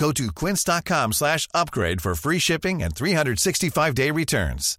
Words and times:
Go 0.00 0.12
to 0.12 0.22
quince.com 0.46 1.12
slash 1.12 1.48
upgrade 1.62 2.00
for 2.00 2.14
free 2.14 2.40
shipping 2.40 2.82
and 2.82 2.94
365-day 2.94 4.10
returns. 4.12 4.78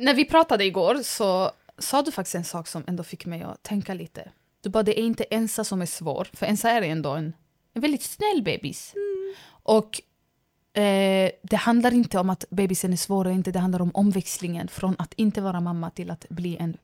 När 0.00 0.14
vi 0.14 0.24
pratade 0.24 0.64
igår 0.64 1.02
så 1.02 1.50
sa 1.78 2.02
du 2.02 2.12
faktiskt 2.12 2.34
en 2.34 2.44
sak 2.44 2.68
som 2.68 2.84
ändå 2.86 3.02
fick 3.02 3.26
mig 3.26 3.42
att 3.42 3.62
tänka 3.62 3.94
lite. 3.94 4.30
Du 4.62 4.70
bara, 4.70 4.82
det 4.82 5.00
är 5.00 5.04
inte 5.04 5.24
Ensa 5.24 5.64
som 5.64 5.82
är 5.82 5.86
svår, 5.86 6.28
för 6.32 6.46
Ensa 6.46 6.70
är 6.70 6.82
ändå 6.82 7.10
en, 7.10 7.32
en 7.74 7.82
väldigt 7.82 8.02
snäll 8.02 8.42
bebis. 8.44 8.94
Och 9.48 10.00
eh, 10.80 11.30
det 11.42 11.56
handlar 11.56 11.94
inte 11.94 12.18
om 12.18 12.30
att 12.30 12.44
bebisen 12.50 12.92
är 12.92 12.96
svår, 12.96 13.28
inte, 13.28 13.50
det 13.50 13.58
handlar 13.58 13.82
om 13.82 13.90
omväxlingen 13.94 14.68
från 14.68 14.96
att 14.98 15.14
inte 15.14 15.40
vara 15.40 15.60
mamma 15.60 15.90
till 15.90 16.10
att 16.10 16.26
bli 16.28 16.56
en 16.56 16.76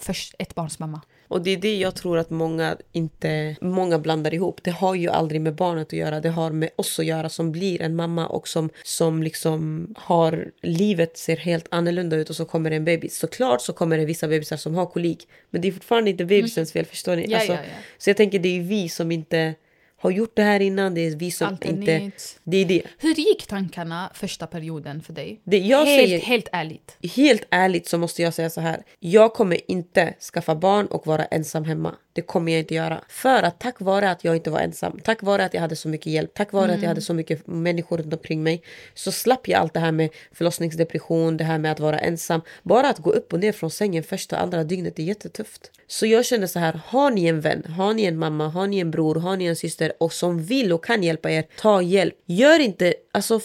först 0.00 0.34
ett 0.38 0.54
barns 0.54 0.78
mamma. 0.78 1.00
Och 1.28 1.42
det 1.42 1.50
är 1.50 1.56
det 1.56 1.76
jag 1.76 1.94
tror 1.94 2.18
att 2.18 2.30
många 2.30 2.76
inte 2.92 3.56
många 3.60 3.98
blandar 3.98 4.34
ihop. 4.34 4.60
Det 4.62 4.70
har 4.70 4.94
ju 4.94 5.08
aldrig 5.08 5.40
med 5.40 5.54
barnet 5.54 5.86
att 5.86 5.92
göra. 5.92 6.20
Det 6.20 6.28
har 6.28 6.50
med 6.50 6.70
oss 6.76 6.98
att 6.98 7.06
göra 7.06 7.28
som 7.28 7.52
blir 7.52 7.82
en 7.82 7.96
mamma 7.96 8.26
och 8.26 8.48
som, 8.48 8.70
som 8.82 9.22
liksom 9.22 9.86
har 9.96 10.50
livet 10.62 11.18
ser 11.18 11.36
helt 11.36 11.66
annorlunda 11.70 12.16
ut 12.16 12.30
och 12.30 12.36
så 12.36 12.44
kommer 12.44 12.70
det 12.70 12.76
en 12.76 12.84
bebis. 12.84 13.18
Såklart 13.18 13.62
så 13.62 13.72
kommer 13.72 13.98
det 13.98 14.04
vissa 14.04 14.28
bebisar 14.28 14.56
som 14.56 14.74
har 14.74 14.86
kolik. 14.86 15.28
Men 15.50 15.60
det 15.60 15.68
är 15.68 15.72
fortfarande 15.72 16.10
inte 16.10 16.24
bebisens 16.24 16.72
fel, 16.72 16.84
förstår 16.84 17.16
ni? 17.16 17.22
Mm. 17.22 17.30
Ja, 17.30 17.38
Alltså, 17.38 17.52
ja, 17.52 17.58
ja. 17.62 17.78
Så 17.98 18.10
jag 18.10 18.16
tänker 18.16 18.38
det 18.38 18.58
är 18.58 18.60
vi 18.60 18.88
som 18.88 19.12
inte 19.12 19.54
har 19.98 20.10
gjort 20.10 20.36
det 20.36 20.42
här 20.42 20.60
innan. 20.60 20.94
Det 20.94 21.00
är 21.06 21.16
vi 21.16 21.30
som 21.30 21.46
Allt 21.46 21.64
är 21.64 21.68
inte... 21.68 21.98
nytt. 21.98 22.40
Det 22.44 22.56
är 22.56 22.64
det. 22.64 22.82
Hur 22.98 23.14
gick 23.14 23.46
tankarna 23.46 24.10
första 24.14 24.46
perioden 24.46 25.02
för 25.02 25.12
dig? 25.12 25.40
Det 25.44 25.58
helt, 25.60 25.86
säger- 25.88 26.18
helt 26.20 26.48
ärligt. 26.52 26.96
Helt 27.16 27.46
ärligt 27.50 27.88
så 27.88 27.98
måste 27.98 28.22
jag 28.22 28.34
säga 28.34 28.50
så 28.50 28.60
här. 28.60 28.82
Jag 29.00 29.34
kommer 29.34 29.70
inte 29.70 30.14
skaffa 30.32 30.54
barn 30.54 30.86
och 30.86 31.06
vara 31.06 31.24
ensam 31.24 31.64
hemma. 31.64 31.94
Det 32.12 32.22
kommer 32.22 32.52
jag 32.52 32.58
inte 32.58 32.74
göra. 32.74 33.00
För 33.08 33.42
att 33.42 33.60
tack 33.60 33.80
vare 33.80 34.10
att 34.10 34.24
jag 34.24 34.36
inte 34.36 34.50
var 34.50 34.60
ensam, 34.60 35.00
tack 35.04 35.22
vare 35.22 35.44
att 35.44 35.54
jag 35.54 35.60
hade 35.60 35.76
så 35.76 35.88
mycket 35.88 36.12
hjälp, 36.12 36.34
tack 36.34 36.52
vare 36.52 36.72
att 36.74 36.82
jag 36.82 36.88
hade 36.88 37.00
så 37.00 37.14
mycket 37.14 37.46
människor 37.46 37.98
runt 37.98 38.12
omkring 38.12 38.42
mig 38.42 38.62
så 38.94 39.12
slapp 39.12 39.48
jag 39.48 39.60
allt 39.60 39.74
det 39.74 39.80
här 39.80 39.92
med 39.92 40.10
förlossningsdepression, 40.32 41.36
det 41.36 41.44
här 41.44 41.58
med 41.58 41.72
att 41.72 41.80
vara 41.80 41.98
ensam. 41.98 42.40
Bara 42.62 42.88
att 42.88 42.98
gå 42.98 43.10
upp 43.10 43.32
och 43.32 43.40
ner 43.40 43.52
från 43.52 43.70
sängen 43.70 44.02
första 44.02 44.36
och 44.36 44.42
andra 44.42 44.64
dygnet 44.64 44.98
är 44.98 45.02
jättetufft. 45.02 45.70
Så 45.86 46.06
jag 46.06 46.24
känner 46.24 46.46
så 46.46 46.58
här, 46.58 46.80
har 46.86 47.10
ni 47.10 47.26
en 47.26 47.40
vän, 47.40 47.64
har 47.64 47.94
ni 47.94 48.04
en 48.04 48.18
mamma, 48.18 48.48
har 48.48 48.66
ni 48.66 48.78
en 48.78 48.90
bror, 48.90 49.14
har 49.14 49.36
ni 49.36 49.44
en 49.44 49.56
syster 49.56 49.85
och 49.98 50.12
som 50.12 50.42
vill 50.42 50.72
och 50.72 50.84
kan 50.84 51.02
hjälpa 51.02 51.30
er, 51.30 51.44
ta 51.60 51.82
hjälp. 51.82 52.14
Gör 52.26 52.58
inte, 52.60 52.94
alltså 53.12 53.40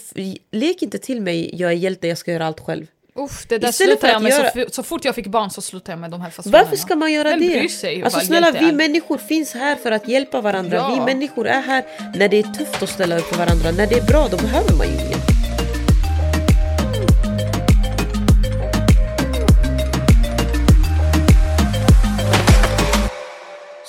lek 0.50 0.82
inte 0.82 0.98
till 0.98 1.20
mig, 1.20 1.50
jag 1.54 1.70
är 1.70 1.74
hjälte, 1.76 2.08
jag 2.08 2.18
ska 2.18 2.32
göra 2.32 2.46
allt 2.46 2.60
själv. 2.60 2.86
Uff, 3.14 3.46
det 3.48 3.58
där 3.58 3.68
Istället 3.68 4.00
för 4.00 4.08
jag 4.08 4.16
att 4.16 4.22
med 4.22 4.30
göra- 4.30 4.50
så, 4.50 4.64
så 4.70 4.82
fort 4.82 5.04
jag 5.04 5.14
fick 5.14 5.26
barn 5.26 5.50
så 5.50 5.60
slutade 5.62 5.92
jag 5.92 5.98
med 6.00 6.10
de 6.10 6.20
här 6.20 6.30
fasonerna. 6.30 6.62
Varför 6.64 6.76
ska 6.76 6.96
man 6.96 7.12
göra 7.12 7.28
Vem 7.30 7.40
det? 7.40 7.68
sig 7.68 8.02
alltså 8.02 8.20
snälla, 8.20 8.50
vi 8.50 8.68
är? 8.68 8.72
människor 8.72 9.18
finns 9.18 9.54
här 9.54 9.76
för 9.76 9.92
att 9.92 10.08
hjälpa 10.08 10.40
varandra. 10.40 10.76
Ja. 10.76 10.94
Vi 11.06 11.14
människor 11.14 11.46
är 11.46 11.60
här 11.60 11.84
när 12.16 12.28
det 12.28 12.38
är 12.38 12.42
tufft 12.42 12.82
att 12.82 12.88
ställa 12.90 13.18
upp 13.18 13.24
för 13.24 13.36
varandra. 13.36 13.70
När 13.70 13.86
det 13.86 13.94
är 13.94 14.06
bra, 14.06 14.28
då 14.30 14.36
behöver 14.36 14.76
man 14.76 14.86
ju 14.86 14.92
ingen. 14.92 15.31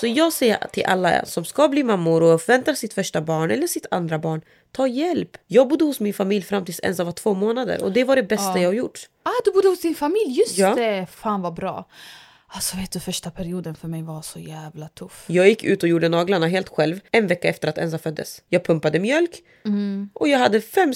Så 0.03 0.07
jag 0.07 0.33
säger 0.33 0.57
till 0.71 0.85
alla 0.85 1.25
som 1.25 1.45
ska 1.45 1.67
bli 1.67 1.83
mammor 1.83 2.23
och 2.23 2.49
väntar 2.49 2.73
sitt 2.73 2.93
första 2.93 3.21
barn 3.21 3.51
eller 3.51 3.67
sitt 3.67 3.85
andra 3.91 4.19
barn, 4.19 4.41
ta 4.71 4.87
hjälp. 4.87 5.37
Jag 5.47 5.67
bodde 5.67 5.85
hos 5.85 5.99
min 5.99 6.13
familj 6.13 6.41
fram 6.45 6.65
tills 6.65 6.79
Enza 6.83 7.03
var 7.03 7.11
två 7.11 7.33
månader 7.33 7.83
och 7.83 7.91
det 7.91 8.03
var 8.03 8.15
det 8.15 8.23
bästa 8.23 8.59
jag 8.59 8.69
har 8.69 8.73
gjort. 8.73 8.99
Ah, 9.23 9.29
du 9.45 9.51
bodde 9.51 9.67
hos 9.67 9.81
din 9.81 9.95
familj, 9.95 10.39
just 10.39 10.57
Ja. 10.57 10.75
det! 10.75 11.07
Fan 11.11 11.41
vad 11.41 11.53
bra. 11.53 11.85
Alltså 12.55 12.77
vet 12.77 12.91
du, 12.91 12.99
första 12.99 13.31
perioden 13.31 13.75
för 13.75 13.87
mig 13.87 14.03
var 14.03 14.21
så 14.21 14.39
jävla 14.39 14.87
tuff. 14.87 15.25
Jag 15.27 15.47
gick 15.47 15.63
ut 15.63 15.83
och 15.83 15.89
gjorde 15.89 16.09
naglarna 16.09 16.47
helt 16.47 16.69
själv 16.69 16.99
en 17.11 17.27
vecka 17.27 17.47
efter 17.47 17.67
att 17.67 17.77
Enza 17.77 17.97
föddes. 17.97 18.41
Jag 18.49 18.63
pumpade 18.63 18.99
mjölk 18.99 19.41
och 20.13 20.27
jag 20.27 20.39
hade 20.39 20.61
fem 20.61 20.93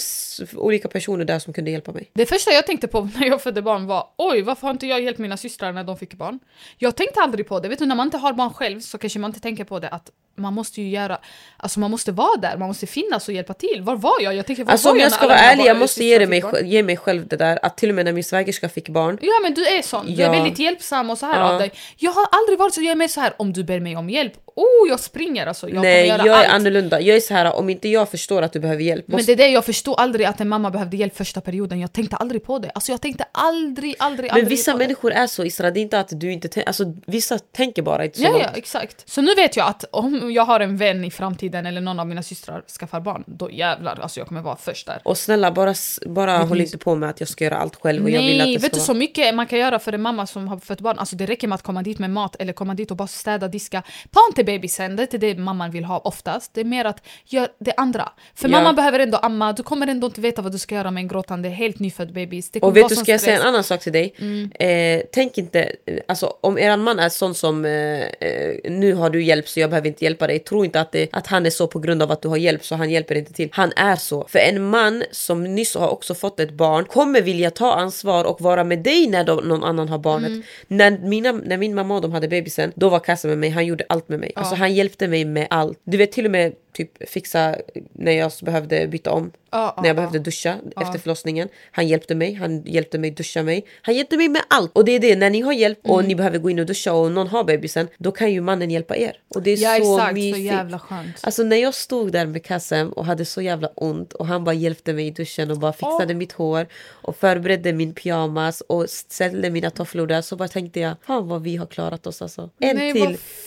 olika 0.55 0.87
personer 0.87 1.25
där 1.25 1.39
som 1.39 1.53
kunde 1.53 1.71
hjälpa 1.71 1.91
mig. 1.91 2.11
Det 2.13 2.25
första 2.25 2.51
jag 2.51 2.65
tänkte 2.65 2.87
på 2.87 3.01
när 3.19 3.27
jag 3.27 3.41
födde 3.41 3.61
barn 3.61 3.85
var 3.87 4.09
oj, 4.17 4.41
varför 4.41 4.67
har 4.67 4.71
inte 4.71 4.87
jag 4.87 5.01
hjälpt 5.01 5.19
mina 5.19 5.37
systrar 5.37 5.73
när 5.73 5.83
de 5.83 5.97
fick 5.97 6.13
barn? 6.13 6.39
Jag 6.77 6.95
tänkte 6.95 7.19
aldrig 7.19 7.47
på 7.47 7.59
det. 7.59 7.69
Vet 7.69 7.79
du, 7.79 7.85
när 7.85 7.95
man 7.95 8.07
inte 8.07 8.17
har 8.17 8.33
barn 8.33 8.53
själv 8.53 8.79
så 8.79 8.97
kanske 8.97 9.19
man 9.19 9.29
inte 9.29 9.39
tänker 9.39 9.63
på 9.63 9.79
det 9.79 9.89
att 9.89 10.11
man 10.37 10.53
måste 10.53 10.81
ju 10.81 10.89
göra, 10.89 11.17
alltså 11.57 11.79
man 11.79 11.91
måste 11.91 12.11
vara 12.11 12.37
där, 12.41 12.57
man 12.57 12.67
måste 12.67 12.87
finnas 12.87 13.27
och 13.27 13.33
hjälpa 13.33 13.53
till. 13.53 13.81
Var 13.81 13.95
var 13.95 14.21
jag? 14.21 14.35
Jag 14.35 14.45
tänker, 14.45 14.63
var 14.63 14.71
Alltså 14.71 14.87
var 14.87 14.95
om 14.95 14.99
jag 14.99 15.11
ska 15.11 15.27
vara 15.27 15.37
ärlig, 15.37 15.65
jag 15.65 15.77
måste 15.77 16.03
ge, 16.03 16.19
det 16.19 16.27
mig, 16.27 16.43
ge 16.63 16.83
mig 16.83 16.97
själv 16.97 17.27
det 17.27 17.35
där 17.37 17.59
att 17.65 17.77
till 17.77 17.89
och 17.89 17.95
med 17.95 18.05
när 18.05 18.13
min 18.13 18.23
svägerska 18.23 18.69
fick 18.69 18.89
barn 18.89 19.17
Ja 19.21 19.31
men 19.43 19.53
du 19.53 19.65
är 19.67 19.81
sån, 19.81 20.05
du 20.05 20.11
Ja. 20.13 20.27
är 20.27 20.31
väldigt 20.31 20.59
hjälpsam 20.59 21.09
och 21.09 21.17
så 21.17 21.25
här 21.25 21.39
Ja. 21.39 21.53
av 21.53 21.59
dig. 21.59 21.71
Jag 21.97 22.11
har 22.11 22.27
aldrig 22.31 22.59
varit 22.59 22.73
så, 22.73 22.81
jag 22.81 22.91
är 22.91 22.95
mer 22.95 23.07
så 23.07 23.21
här 23.21 23.33
om 23.37 23.53
du 23.53 23.63
ber 23.63 23.79
mig 23.79 23.95
om 23.95 24.09
hjälp, 24.09 24.33
oh 24.57 24.89
jag 24.89 24.99
springer 24.99 25.47
alltså. 25.47 25.69
Jag 25.69 25.81
Nej, 25.81 26.07
jag 26.07 26.25
göra 26.25 26.37
är 26.37 26.43
allt. 26.45 26.53
annorlunda. 26.53 27.01
Jag 27.01 27.15
är 27.17 27.21
så 27.21 27.33
här 27.33 27.55
om 27.55 27.69
inte 27.69 27.89
jag 27.89 28.09
förstår 28.09 28.41
att 28.41 28.53
du 28.53 28.59
behöver 28.59 28.83
hjälp. 28.83 29.07
Men 29.07 29.17
Måste... 29.17 29.35
det 29.35 29.43
är 29.43 29.47
det 29.47 29.53
jag 29.53 29.65
förstod 29.65 29.95
aldrig 29.97 30.25
att 30.25 30.41
en 30.41 30.49
mamma 30.49 30.71
behövde 30.71 30.97
hjälp 30.97 31.17
första 31.17 31.41
perioden. 31.41 31.79
Jag 31.79 31.93
tänkte 31.93 32.15
aldrig 32.15 32.43
på 32.43 32.59
det. 32.59 32.71
Alltså 32.75 32.91
jag 32.91 33.01
tänkte 33.01 33.25
aldrig, 33.31 33.95
aldrig, 33.99 34.23
Men 34.31 34.31
aldrig 34.31 34.49
vissa 34.49 34.71
på 34.71 34.77
det. 34.77 34.83
människor 34.83 35.11
är 35.11 35.27
så 35.27 35.43
Isra, 35.45 35.71
det 35.71 35.79
är 35.79 35.81
inte 35.81 35.99
att 35.99 36.09
du 36.19 36.31
inte 36.31 36.47
tänker, 36.47 36.67
alltså 36.67 36.83
vissa 37.05 37.39
tänker 37.39 37.81
bara 37.81 38.05
inte 38.05 38.17
så 38.17 38.23
Ja, 38.23 38.29
långt. 38.31 38.43
ja, 38.43 38.49
exakt. 38.55 39.09
Så 39.09 39.21
nu 39.21 39.35
vet 39.35 39.55
jag 39.57 39.67
att 39.67 39.85
om 39.91 40.31
jag 40.31 40.45
har 40.45 40.59
en 40.59 40.77
vän 40.77 41.05
i 41.05 41.11
framtiden 41.11 41.65
eller 41.65 41.81
någon 41.81 41.99
av 41.99 42.07
mina 42.07 42.23
systrar 42.23 42.63
skaffar 42.79 42.99
barn, 42.99 43.23
då 43.27 43.51
jävlar, 43.51 43.99
alltså 44.01 44.19
jag 44.19 44.27
kommer 44.27 44.41
vara 44.41 44.55
först 44.55 44.85
där. 44.87 45.01
Och 45.03 45.17
snälla 45.17 45.51
bara, 45.51 45.73
bara 46.05 46.37
håll 46.37 46.61
inte 46.61 46.77
på 46.77 46.95
med 46.95 47.09
att 47.09 47.19
jag 47.19 47.29
ska 47.29 47.43
göra 47.43 47.57
allt 47.57 47.75
själv 47.75 48.03
och 48.03 48.09
jag 48.09 48.21
vill 48.21 48.41
att 48.41 48.47
Nej, 48.47 48.57
vet 48.57 48.73
du 48.73 48.79
så 48.79 48.93
mycket 48.93 49.35
man 49.35 49.47
kan 49.47 49.59
göra 49.59 49.79
för 49.79 49.93
en 49.93 50.01
mamma 50.01 50.27
som 50.27 50.47
har 50.47 50.57
fött 50.59 50.79
barn? 50.81 50.99
Alltså 50.99 51.15
det 51.15 51.25
räcker 51.25 51.47
med 51.47 51.55
att 51.55 51.63
komma 51.63 51.83
dit 51.83 51.99
med 51.99 52.09
mat 52.09 52.35
eller 52.39 52.53
komma 52.53 52.73
dit 52.73 52.91
och 52.91 52.97
bara 52.97 53.07
städa, 53.07 53.47
diska. 53.47 53.83
Ta 54.11 54.19
inte 54.29 54.43
bebisen, 54.51 54.95
det 54.95 55.13
är 55.13 55.17
det 55.17 55.35
mamman 55.35 55.71
vill 55.71 55.85
ha 55.85 55.97
oftast. 55.99 56.53
Det 56.53 56.61
är 56.61 56.65
mer 56.65 56.85
att 56.85 56.99
göra 57.25 57.47
det 57.59 57.73
andra. 57.77 58.05
För 58.35 58.49
Ja. 58.49 58.57
mamman 58.57 58.75
behöver 58.75 58.99
ändå 58.99 59.17
amma, 59.17 59.53
du 59.53 59.63
kommer 59.63 59.87
ändå 59.87 60.07
inte 60.07 60.21
veta 60.21 60.41
vad 60.41 60.51
du 60.51 60.57
ska 60.57 60.75
göra 60.75 60.91
med 60.91 61.01
en 61.01 61.07
gråtande, 61.07 61.49
helt 61.49 61.79
nyfödd 61.79 62.13
bebis. 62.13 62.51
Och 62.61 62.77
vet 62.77 62.89
du, 62.89 62.95
ska 62.95 63.11
jag 63.11 63.21
säga 63.21 63.33
en 63.33 63.39
stress. 63.39 63.49
annan 63.49 63.63
sak 63.63 63.79
till 63.81 63.93
dig? 63.93 64.13
Eh, 64.59 65.01
tänk 65.11 65.37
inte, 65.37 65.59
eh, 65.85 65.99
alltså 66.07 66.33
om 66.41 66.57
eran 66.57 66.83
man 66.83 66.99
är 66.99 67.09
sån 67.09 67.35
som 67.35 67.65
eh, 67.65 67.71
eh, 67.71 68.71
nu 68.71 68.93
har 68.93 69.09
du 69.09 69.23
hjälp 69.23 69.47
så 69.49 69.59
jag 69.59 69.69
behöver 69.69 69.87
inte 69.87 70.03
hjälpa 70.03 70.27
dig. 70.27 70.39
Tro 70.39 70.65
inte 70.65 70.79
att, 70.81 70.91
det, 70.91 71.09
att 71.11 71.27
han 71.27 71.45
är 71.45 71.49
så 71.49 71.67
på 71.67 71.79
grund 71.79 72.01
av 72.03 72.11
att 72.11 72.21
du 72.21 72.27
har 72.27 72.37
hjälp 72.37 72.65
så 72.65 72.75
han 72.75 72.89
hjälper 72.89 73.15
inte 73.15 73.33
till. 73.33 73.49
Han 73.51 73.71
är 73.75 73.95
så. 73.95 74.25
För 74.27 74.39
en 74.39 74.69
man 74.69 75.03
som 75.11 75.43
nyss 75.55 75.75
har 75.75 75.89
också 75.89 76.15
fått 76.15 76.39
ett 76.39 76.51
barn 76.51 76.85
kommer 76.85 77.21
vilja 77.21 77.51
ta 77.51 77.73
ansvar 77.73 78.23
och 78.23 78.41
vara 78.41 78.63
med 78.63 78.79
dig 78.79 79.07
när 79.07 79.23
de, 79.23 79.47
någon 79.47 79.63
annan 79.63 79.89
har 79.89 79.97
barnet. 79.97 80.31
När, 80.67 80.91
mina, 80.91 81.31
när 81.31 81.57
min 81.57 81.75
mamma 81.75 81.95
och 81.95 82.01
de 82.01 82.11
hade 82.11 82.27
bebisen, 82.27 82.71
då 82.75 82.89
var 82.89 82.99
Kasse 82.99 83.27
med 83.27 83.37
mig, 83.37 83.49
han 83.49 83.65
gjorde 83.65 83.85
allt 83.89 84.09
med 84.09 84.19
mig. 84.19 84.31
Alltså 84.37 84.55
han 84.55 84.73
hjälpte 84.73 85.07
mig 85.07 85.25
med 85.25 85.47
allt. 85.49 85.79
Du 85.83 85.97
vet 85.97 86.11
till 86.11 86.25
och 86.25 86.31
med 86.31 86.53
typ 86.77 87.09
fixa 87.09 87.55
när 87.93 88.11
jag 88.11 88.31
behövde 88.41 88.87
byta 88.87 89.11
om. 89.11 89.31
Ja, 89.51 89.73
när 89.77 89.83
jag 89.83 89.89
ja. 89.89 89.93
behövde 89.95 90.19
duscha 90.19 90.55
efter 90.81 90.99
förlossningen. 90.99 91.49
Han 91.71 91.87
hjälpte 91.87 92.15
mig, 92.15 92.33
han 92.33 92.61
hjälpte 92.65 92.97
mig 92.99 93.11
duscha 93.11 93.43
mig. 93.43 93.65
Han 93.81 93.95
hjälpte 93.95 94.17
mig 94.17 94.29
med 94.29 94.41
allt. 94.47 94.71
Och 94.77 94.85
det 94.85 94.91
är 94.91 94.99
det, 94.99 95.15
när 95.15 95.29
ni 95.29 95.41
har 95.41 95.53
hjälp 95.53 95.79
och 95.83 95.93
Mm. 95.99 96.07
ni 96.07 96.15
behöver 96.15 96.37
gå 96.39 96.49
in 96.49 96.59
och 96.59 96.65
duscha 96.65 96.93
och 96.93 97.11
någon 97.11 97.27
har 97.27 97.43
bebisen, 97.43 97.87
då 97.97 98.11
kan 98.11 98.31
ju 98.31 98.41
mannen 98.41 98.71
hjälpa 98.71 98.97
er. 98.97 99.19
Och 99.35 99.41
det 99.43 99.51
är 99.51 99.57
Ja, 99.57 99.69
så 99.85 99.95
exakt, 99.95 100.09
så 100.09 100.13
mysigt. 100.15 100.45
jävla 100.45 100.79
skönt. 100.79 101.15
Alltså 101.21 101.43
när 101.43 101.57
jag 101.57 101.73
stod 101.73 102.11
där 102.11 102.25
med 102.25 102.43
Kassem 102.43 102.89
och 102.89 103.05
hade 103.05 103.25
så 103.25 103.41
jävla 103.41 103.67
ont 103.67 104.13
och 104.13 104.25
han 104.27 104.43
bara 104.43 104.55
hjälpte 104.55 104.93
mig 104.93 105.07
i 105.07 105.11
duschen 105.11 105.51
och 105.51 105.57
bara 105.59 105.73
fixade 105.73 106.13
mitt 106.13 106.31
hår 106.31 106.67
och 106.85 107.15
förberedde 107.17 107.73
min 107.73 107.93
pyjamas 107.93 108.61
och 108.61 108.89
ställde 108.89 109.49
mina 109.49 109.69
tofflor 109.69 110.07
där 110.07 110.21
så 110.21 110.35
bara 110.35 110.47
tänkte 110.47 110.79
jag, 110.79 110.95
fan 111.07 111.27
vad 111.27 111.41
vi 111.43 111.55
har 111.55 111.65
klarat 111.65 112.07
oss 112.07 112.21
alltså. 112.21 112.49
En 112.59 112.75
Nej, 112.75 112.93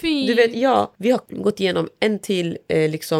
till. 0.00 0.26
Du 0.26 0.34
vet, 0.34 0.54
ja, 0.54 0.92
vi 0.96 1.10
har 1.10 1.20
gått 1.28 1.60
igenom 1.60 1.88
en 2.00 2.18
till, 2.18 2.58
eh, 2.68 2.90
liksom, 2.90 3.19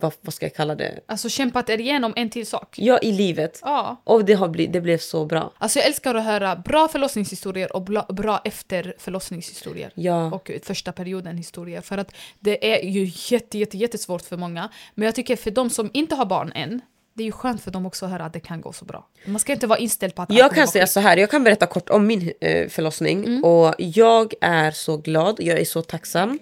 vad, 0.00 0.12
vad 0.20 0.34
ska 0.34 0.46
jag 0.46 0.54
kalla 0.54 0.74
det? 0.74 1.00
Alltså 1.06 1.28
kämpat 1.28 1.70
er 1.70 1.80
igenom 1.80 2.12
en 2.16 2.30
till 2.30 2.46
sak. 2.46 2.78
Ja, 2.78 2.98
i 2.98 3.12
livet. 3.12 3.60
Ja. 3.62 4.02
Och 4.04 4.24
det, 4.24 4.34
har 4.34 4.48
blivit, 4.48 4.72
det 4.72 4.80
blev 4.80 4.98
så 4.98 5.24
bra. 5.24 5.52
Alltså 5.58 5.78
jag 5.78 5.86
älskar 5.86 6.14
att 6.14 6.24
höra 6.24 6.56
bra 6.56 6.88
förlossningshistorier 6.88 7.76
och 7.76 7.82
bra, 7.82 8.06
bra 8.08 8.40
efter 8.44 8.94
förlossningshistorier. 8.98 9.92
Ja. 9.94 10.32
Och 10.32 10.50
första 10.62 10.92
perioden 10.92 11.36
historier. 11.36 11.80
För 11.80 11.98
att 11.98 12.14
det 12.40 12.74
är 12.74 12.84
ju 12.84 13.10
jätte, 13.34 13.58
jätte, 13.58 13.76
jättesvårt 13.76 14.22
för 14.22 14.36
många. 14.36 14.68
Men 14.94 15.06
jag 15.06 15.14
tycker 15.14 15.36
för 15.36 15.50
de 15.50 15.70
som 15.70 15.90
inte 15.92 16.14
har 16.14 16.26
barn 16.26 16.52
än, 16.54 16.80
det 17.18 17.22
är 17.22 17.26
ju 17.26 17.32
skönt 17.32 17.62
för 17.62 17.70
dem 17.70 17.86
också 17.86 18.04
att 18.04 18.10
höra 18.10 18.24
att 18.24 18.32
det 18.32 18.40
kan 18.40 18.60
gå 18.60 18.72
så 18.72 18.84
bra. 18.84 19.06
Man 19.26 19.38
ska 19.38 19.52
inte 19.52 19.66
vara 19.66 19.78
inställd 19.78 20.14
på 20.14 20.22
att 20.22 20.32
Jag 20.32 20.54
kan 20.54 20.68
säga 20.68 20.86
så 20.86 21.00
här, 21.00 21.16
jag 21.16 21.30
kan 21.30 21.44
berätta 21.44 21.66
kort 21.66 21.90
om 21.90 22.06
min 22.06 22.32
eh, 22.40 22.68
förlossning 22.68 23.44
och 23.44 23.74
jag 23.78 24.34
är 24.40 24.70
så 24.70 24.96
glad, 24.96 25.36
jag 25.40 25.60
är 25.60 25.64
så 25.64 25.82
tacksam 25.82 26.38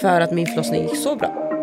för 0.00 0.20
att 0.20 0.32
min 0.32 0.46
förlossning 0.46 0.82
gick 0.82 0.96
så 0.96 1.16
bra. 1.16 1.61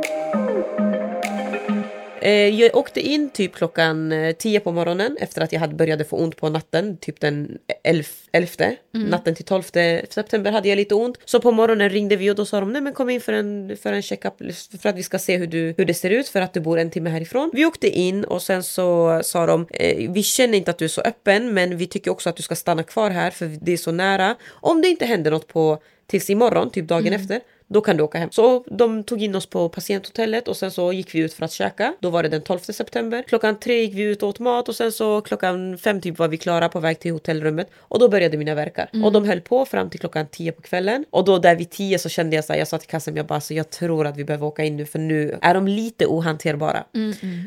Eh, 2.22 2.32
jag 2.32 2.76
åkte 2.76 3.02
in 3.02 3.30
typ 3.30 3.56
klockan 3.56 4.12
eh, 4.12 4.36
10 4.36 4.60
på 4.60 4.72
morgonen 4.72 5.18
efter 5.20 5.42
att 5.42 5.52
jag 5.52 5.60
hade 5.60 5.76
började 5.76 6.04
få 6.06 6.18
ont 6.18 6.38
på 6.38 6.50
natten, 6.50 6.98
typ 6.98 7.20
den 7.20 7.58
11, 7.84 8.04
11 8.32 8.48
natten 8.92 9.36
till 9.36 9.46
12 9.46 9.64
september 10.10 10.52
hade 10.52 10.70
jag 10.70 10.76
lite 10.76 10.96
ont. 10.96 11.18
Så 11.26 11.42
på 11.42 11.52
morgonen 11.52 11.90
ringde 11.90 12.16
vi 12.16 12.32
och 12.32 12.36
då 12.36 12.46
sa 12.46 12.60
de 12.60 12.74
nej 12.74 12.82
men 12.82 12.94
kom 12.94 13.10
in 13.10 13.22
för 13.22 13.34
en, 13.34 13.78
för 13.78 13.94
en 13.94 14.02
checkup 14.02 14.34
för 14.82 14.90
att 14.90 14.96
vi 14.96 15.04
ska 15.04 15.20
se 15.20 15.38
hur, 15.38 15.48
du, 15.48 15.74
hur 15.78 15.86
det 15.86 15.94
ser 15.94 16.10
ut 16.10 16.28
för 16.28 16.42
att 16.42 16.54
du 16.54 16.60
bor 16.60 16.80
en 16.80 16.92
timme 16.92 17.10
härifrån. 17.10 17.50
Vi 17.54 17.66
åkte 17.66 17.90
in 17.90 18.24
och 18.24 18.42
sen 18.42 18.64
så 18.64 19.20
sa 19.24 19.46
de 19.46 19.68
eh, 19.70 20.12
vi 20.12 20.24
känner 20.24 20.58
inte 20.58 20.72
att 20.72 20.78
du 20.78 20.86
är 20.86 20.90
så 20.90 21.02
öppen 21.02 21.54
men 21.54 21.78
vi 21.78 21.88
tycker 21.88 22.12
också 22.12 22.30
att 22.30 22.36
du 22.36 22.44
ska 22.44 22.56
stanna 22.56 22.84
kvar 22.84 23.10
här 23.10 23.32
för 23.32 23.58
det 23.62 23.72
är 23.72 23.78
så 23.78 23.92
nära. 23.92 24.36
Om 24.50 24.82
det 24.82 24.88
inte 24.88 25.06
händer 25.06 25.32
något 25.32 25.48
på 25.48 25.80
tills 26.10 26.30
imorgon, 26.30 26.70
typ 26.70 26.88
dagen 26.88 27.14
efter, 27.14 27.40
då 27.68 27.82
kan 27.82 27.98
du 27.98 28.04
åka 28.04 28.18
hem. 28.18 28.30
Så 28.32 28.64
de 28.68 29.04
tog 29.04 29.24
in 29.24 29.36
oss 29.36 29.46
på 29.46 29.70
patienthotellet 29.70 30.48
och 30.48 30.58
sen 30.58 30.72
så 30.72 30.94
gick 30.94 31.16
vi 31.16 31.20
ut 31.20 31.34
för 31.34 31.46
att 31.46 31.52
käka. 31.52 31.94
Då 32.00 32.10
var 32.10 32.24
det 32.24 32.30
den 32.30 32.42
12 32.42 32.60
september. 32.60 33.24
Klockan 33.28 33.60
tre 33.60 33.82
gick 33.82 33.94
vi 33.94 34.02
ut 34.02 34.24
och 34.24 34.30
åt 34.30 34.40
mat 34.40 34.70
och 34.70 34.76
sen 34.76 34.92
så 34.92 35.22
klockan 35.22 35.78
fem 35.78 36.02
typ 36.02 36.20
var 36.20 36.28
vi 36.28 36.38
klara 36.38 36.70
på 36.70 36.80
väg 36.80 37.00
till 37.00 37.12
hotellrummet 37.12 37.70
och 37.78 38.00
då 38.00 38.10
började 38.10 38.38
mina 38.38 38.56
verkar. 38.56 38.90
Och 39.06 39.12
de 39.12 39.26
höll 39.26 39.42
på 39.42 39.66
fram 39.66 39.90
till 39.90 40.00
klockan 40.00 40.28
10 40.28 40.52
på 40.52 40.62
kvällen 40.62 41.06
och 41.10 41.26
då 41.26 41.40
där 41.40 41.56
vid 41.56 41.70
10 41.70 42.00
så 42.00 42.10
kände 42.10 42.36
jag 42.36 42.46
så 42.46 42.54
här, 42.54 42.60
jag 42.60 42.68
sa 42.68 42.78
till 42.78 42.90
kassan 42.90 43.16
jag 43.16 43.26
bara 43.26 43.42
så 43.42 43.54
jag 43.54 43.70
tror 43.70 44.08
att 44.08 44.18
vi 44.18 44.24
behöver 44.24 44.46
åka 44.46 44.64
in 44.64 44.78
nu 44.78 44.86
för 44.86 45.00
nu 45.00 45.38
är 45.42 45.54
de 45.54 45.68
lite 45.68 46.06
ohanterbara. 46.06 46.84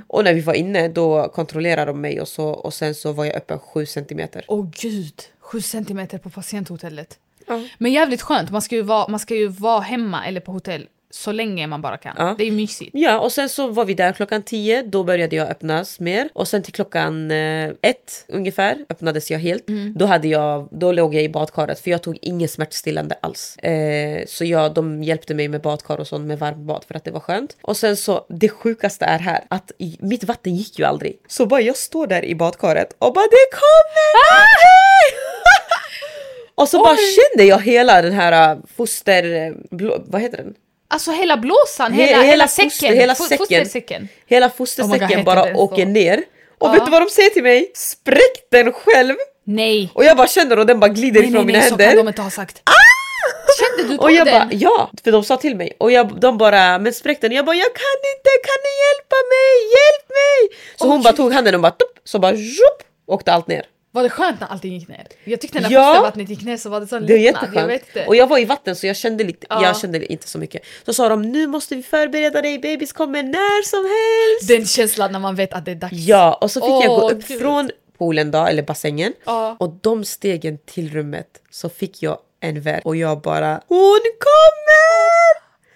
Och 0.06 0.24
när 0.24 0.34
vi 0.34 0.40
var 0.40 0.54
inne 0.54 0.88
då 0.88 1.28
kontrollerade 1.28 1.90
de 1.90 2.00
mig 2.00 2.20
och 2.20 2.28
så 2.28 2.48
och 2.48 2.74
sen 2.74 2.94
så 2.94 3.12
var 3.12 3.24
jag 3.24 3.34
öppen 3.34 3.58
7 3.58 3.86
centimeter. 3.86 4.44
Åh 4.48 4.68
gud, 4.80 5.22
sju 5.40 5.60
centimeter 5.60 6.18
på 6.18 6.30
patienthotellet. 6.30 7.18
Men 7.78 7.92
jävligt 7.92 8.22
skönt, 8.22 8.50
man 8.50 8.62
ska, 8.62 8.74
ju 8.74 8.82
vara, 8.82 9.08
man 9.08 9.20
ska 9.20 9.34
ju 9.34 9.48
vara 9.48 9.80
hemma 9.80 10.26
eller 10.26 10.40
på 10.40 10.52
hotell 10.52 10.86
så 11.14 11.32
länge 11.32 11.66
man 11.66 11.82
bara 11.82 11.96
kan. 11.96 12.14
Ja. 12.18 12.34
Det 12.38 12.44
är 12.44 12.50
mysigt. 12.50 12.90
Ja, 12.94 13.20
och 13.20 13.32
sen 13.32 13.48
så 13.48 13.68
var 13.68 13.84
vi 13.84 13.94
där 13.94 14.12
klockan 14.12 14.42
10. 14.42 14.82
Då 14.82 15.04
började 15.04 15.36
jag 15.36 15.48
öppnas 15.48 16.00
mer. 16.00 16.28
Och 16.32 16.48
sen 16.48 16.62
till 16.62 16.72
klockan 16.72 17.30
eh, 17.30 17.70
ett 17.82 18.24
ungefär 18.28 18.76
öppnades 18.88 19.30
jag 19.30 19.38
helt. 19.38 19.66
Då, 19.94 20.06
hade 20.06 20.28
jag, 20.28 20.68
då 20.70 20.92
låg 20.92 21.14
jag 21.14 21.22
i 21.22 21.28
badkaret 21.28 21.80
för 21.80 21.90
jag 21.90 22.02
tog 22.02 22.18
ingen 22.22 22.48
smärtstillande 22.48 23.14
alls. 23.22 23.56
Eh, 23.56 24.24
så 24.26 24.44
jag, 24.44 24.74
de 24.74 25.02
hjälpte 25.02 25.34
mig 25.34 25.48
med 25.48 25.60
badkar 25.60 26.00
och 26.00 26.06
sånt 26.06 26.26
med 26.26 26.38
varmbad 26.38 26.84
för 26.88 26.94
att 26.94 27.04
det 27.04 27.10
var 27.10 27.20
skönt. 27.20 27.56
Och 27.62 27.76
sen 27.76 27.96
så 27.96 28.26
det 28.28 28.48
sjukaste 28.48 29.04
är 29.04 29.18
här 29.18 29.44
att 29.48 29.72
i, 29.78 29.96
mitt 30.00 30.24
vatten 30.24 30.54
gick 30.56 30.78
ju 30.78 30.84
aldrig. 30.84 31.18
Så 31.28 31.46
bara 31.46 31.60
jag 31.60 31.76
står 31.76 32.06
där 32.06 32.24
i 32.24 32.34
badkaret 32.34 32.96
och 32.98 33.14
bara 33.14 33.26
det 33.30 33.56
kommer 33.56 34.12
någonting! 34.32 35.21
Och 36.54 36.68
så 36.68 36.78
bara 36.78 36.96
kände 36.96 37.44
jag 37.44 37.58
hela 37.62 38.02
den 38.02 38.12
här 38.12 38.50
äh, 38.52 38.58
foster... 38.76 39.52
Blå, 39.76 40.02
vad 40.06 40.20
heter 40.20 40.36
den? 40.36 40.54
Alltså 40.88 41.10
hela 41.10 41.36
blåsan, 41.36 41.92
He- 41.92 41.96
hela, 41.96 42.22
hela, 42.22 42.44
foster- 42.46 42.70
säcken, 42.70 42.94
hela 42.94 43.14
fo- 43.14 43.22
säcken. 43.28 43.38
fostersäcken. 43.38 44.08
Hela 44.26 44.46
Oh 44.46 44.50
fostersäcken 44.56 45.16
God, 45.16 45.24
bara 45.24 45.44
den 45.44 45.54
så? 45.56 45.60
åker 45.62 45.86
ner. 45.86 46.22
Och 46.58 46.68
Ja. 46.68 46.72
vet 46.72 46.84
du 46.84 46.90
vad 46.90 47.02
de 47.02 47.10
säger 47.10 47.30
till 47.30 47.42
mig? 47.42 47.70
Spräck 47.74 48.46
den 48.50 48.72
själv! 48.72 49.14
Nej, 49.44 49.90
Och 49.94 50.04
jag 50.04 50.16
bara 50.16 50.26
känner 50.28 50.58
och 50.58 50.66
den 50.66 50.80
bara 50.80 50.88
glider 50.88 51.20
nej, 51.20 51.30
nej, 51.30 51.30
ifrån 51.30 51.46
mina 51.46 51.58
nej 51.58 51.68
så 51.70 51.76
kan 51.76 51.86
händer. 51.86 52.02
de 52.04 52.08
inte 52.08 52.22
ha 52.22 52.30
sagt. 52.30 52.62
Kände 53.60 53.92
du 53.92 53.96
på 53.98 54.02
Och 54.04 54.12
jag 54.12 54.26
den? 54.26 54.34
bara 54.48 54.48
ja, 54.52 54.90
för 55.04 55.12
de 55.12 55.24
sa 55.24 55.36
till 55.36 55.56
mig. 55.56 55.72
Och 55.78 55.92
jag, 55.92 56.20
de 56.20 56.38
bara 56.38 56.78
men 56.78 56.92
spräck 56.94 57.20
den. 57.20 57.32
Jag 57.32 57.44
bara 57.44 57.56
jag 57.56 57.64
kan 57.74 57.98
inte, 58.16 58.30
kan 58.48 58.58
ni 58.64 58.70
hjälpa 58.84 59.16
mig? 59.34 59.70
Hjälp 59.76 60.08
mig! 60.08 60.58
Så 60.76 60.86
hon 60.88 61.02
bara 61.02 61.12
tog 61.12 61.32
handen 61.32 61.54
och 61.54 61.60
bara 61.60 61.72
tupp, 61.72 61.98
så 62.04 62.18
bara 62.18 62.32
zhup, 62.36 62.82
åkte 63.06 63.32
allt 63.32 63.46
ner. 63.48 63.64
Var 63.94 64.02
det 64.02 64.10
skönt 64.10 64.40
när 64.40 64.46
allting 64.48 64.72
gick 64.72 64.88
ner? 64.88 65.06
Jag 65.24 65.40
tyckte 65.40 65.60
när 65.60 65.70
Ja. 65.70 65.84
första 65.92 66.02
vattnet 66.02 66.28
gick 66.28 66.42
ner 66.44 66.56
så 66.56 66.68
var 66.70 66.80
det 66.80 66.86
så 66.86 66.98
Det 66.98 67.18
lättnad. 67.18 67.50
Jag 67.54 67.66
vet 67.66 67.86
inte. 67.86 68.06
Och 68.06 68.16
jag 68.16 68.26
var 68.26 68.38
i 68.38 68.44
vatten 68.44 68.76
så 68.76 68.86
jag 68.86 68.96
kände, 68.96 69.24
lite, 69.24 69.46
Ja. 69.50 69.62
jag 69.62 69.76
kände 69.80 70.12
inte 70.12 70.28
så 70.28 70.38
mycket. 70.38 70.62
Så 70.86 70.92
sa 70.94 71.08
de 71.08 71.22
nu 71.22 71.46
måste 71.46 71.76
vi 71.76 71.82
förbereda 71.82 72.42
dig, 72.42 72.58
bebis 72.58 72.92
kommer 72.92 73.22
när 73.22 73.62
som 73.62 73.84
helst. 73.84 74.48
Den 74.48 74.66
känslan 74.66 75.12
när 75.12 75.18
man 75.18 75.34
vet 75.34 75.52
att 75.52 75.64
det 75.64 75.70
är 75.70 75.74
dags. 75.74 75.92
Ja, 75.96 76.38
och 76.40 76.50
så 76.50 76.60
fick 76.60 76.70
jag 76.90 77.00
gå 77.00 77.10
upp 77.10 77.28
Gud. 77.28 77.40
från 77.40 77.70
poolen 77.98 78.30
då, 78.30 78.38
eller 78.46 78.62
bassängen. 78.62 79.12
Ja. 79.24 79.56
Och 79.60 79.78
de 79.82 80.04
stegen 80.04 80.58
till 80.58 80.90
rummet 80.92 81.28
så 81.50 81.68
fick 81.68 82.02
jag 82.02 82.18
en 82.40 82.60
verk 82.60 82.86
och 82.86 82.96
jag 82.96 83.20
bara 83.20 83.60
Hon 83.68 84.00
kommer! 84.18 85.21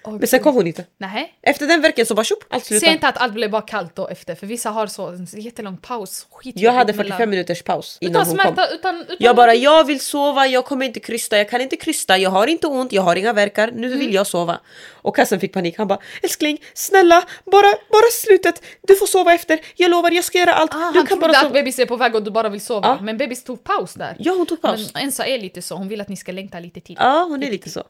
Åh, 0.07 0.13
Men 0.13 0.27
sen 0.29 0.41
kom 0.41 0.55
hon 0.55 0.67
inte. 0.67 0.85
Nej. 0.99 1.33
Efter 1.43 1.67
den 1.67 1.81
verken 1.81 2.07
så 2.07 2.15
bara 2.15 2.25
tjopp, 2.25 2.45
allt 2.51 2.65
Säg 2.65 2.79
slutade. 2.79 2.93
inte 2.93 3.09
att 3.09 3.19
allt 3.19 3.33
blev 3.35 3.51
bara 3.51 3.63
kallt 3.63 3.97
då 3.97 4.09
efter, 4.09 4.35
för 4.35 4.47
vissa 4.47 4.71
har 4.71 4.87
så 4.87 5.07
en 5.09 5.27
jättelång 5.33 5.77
paus. 5.77 6.27
Skit 6.31 6.55
Jag 6.59 6.73
hade 6.73 6.95
45 6.95 7.31
minuters 7.31 7.63
paus 7.63 7.99
innan 8.01 8.23
Utan 8.23 8.29
hon 8.47 8.55
kom. 8.55 8.65
utan, 8.75 8.97
utan... 9.01 9.17
Jag 9.19 9.37
bara, 9.37 9.55
jag 9.55 9.85
vill 9.85 10.01
sova, 10.01 10.47
jag 10.47 10.65
kommer 10.65 10.87
inte 10.87 11.01
krysta, 11.01 11.39
jag 11.39 11.51
kan 11.51 11.61
inte 11.61 11.77
krysta, 11.77 12.19
jag 12.19 12.31
har 12.31 12.47
inte 12.47 12.67
ont, 12.67 12.93
jag 12.93 13.03
har 13.03 13.17
inga 13.17 13.33
verkar, 13.33 13.71
nu 13.71 13.87
Mm. 13.87 13.99
vill 13.99 14.15
jag 14.15 14.27
sova. 14.27 14.61
Och 14.93 15.17
kassen 15.17 15.41
fick 15.41 15.53
panik, 15.53 15.79
han 15.79 15.89
bara, 15.89 15.99
älskling, 16.23 16.59
snälla, 16.75 17.23
bara, 17.45 17.69
bara 17.93 18.11
slutet, 18.13 18.63
du 18.83 18.97
får 18.97 19.07
sova 19.07 19.35
efter, 19.35 19.59
jag 19.77 19.91
lovar, 19.91 20.11
jag 20.11 20.25
ska 20.25 20.39
göra 20.39 20.53
allt, 20.55 20.75
Ah, 20.75 20.91
du 20.93 20.99
han 20.99 21.07
kan 21.07 21.19
bara 21.19 21.31
att 21.33 21.39
sova. 21.39 21.51
bebis 21.53 21.79
är 21.79 21.87
på 21.87 21.97
väg 21.97 22.15
och 22.15 22.23
du 22.23 22.31
bara 22.31 22.49
vill 22.49 22.61
sova. 22.61 22.89
Ja. 22.89 22.99
Men 23.05 23.17
bebis 23.19 23.45
tog 23.45 23.65
paus 23.65 23.95
där. 23.95 24.17
Ja, 24.19 24.33
hon 24.33 24.47
tog 24.47 24.63
paus. 24.63 24.91
Men 24.95 25.03
Ensa 25.05 25.27
är 25.27 25.39
lite 25.39 25.63
så, 25.63 25.75
hon 25.75 25.89
vill 25.89 26.01
att 26.01 26.09
ni 26.09 26.17
ska 26.17 26.33
längta 26.33 26.61
lite 26.61 26.81
till. 26.81 26.97
Ja, 26.99 27.27
hon 27.29 27.43
är 27.43 27.51
lite 27.51 27.71
så. 27.71 27.83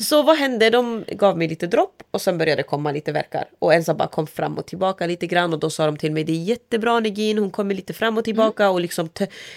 Så 0.00 0.22
vad 0.22 0.36
hände? 0.38 0.70
De 0.70 1.04
gav 1.08 1.38
mig 1.38 1.48
lite 1.48 1.61
dropp 1.66 2.02
och 2.10 2.20
sen 2.20 2.38
började 2.38 2.62
det 2.62 2.66
komma 2.66 2.92
lite 2.92 3.12
verkar. 3.12 3.44
Och 3.58 3.74
Ensa 3.74 3.94
bara 3.94 4.08
kom 4.08 4.26
fram 4.26 4.58
och 4.58 4.66
tillbaka 4.66 5.06
lite 5.06 5.26
grann 5.26 5.52
och 5.52 5.58
då 5.58 5.70
sa 5.70 5.86
de 5.86 5.96
till 5.96 6.12
mig 6.12 6.24
det 6.24 6.32
är 6.32 6.42
jättebra 6.42 7.00
Negin, 7.00 7.38
hon 7.38 7.50
kommer 7.50 7.74
lite 7.74 7.92
fram 7.92 8.18
och 8.18 8.24
tillbaka 8.24 8.70
och 8.70 8.80
liksom 8.80 9.08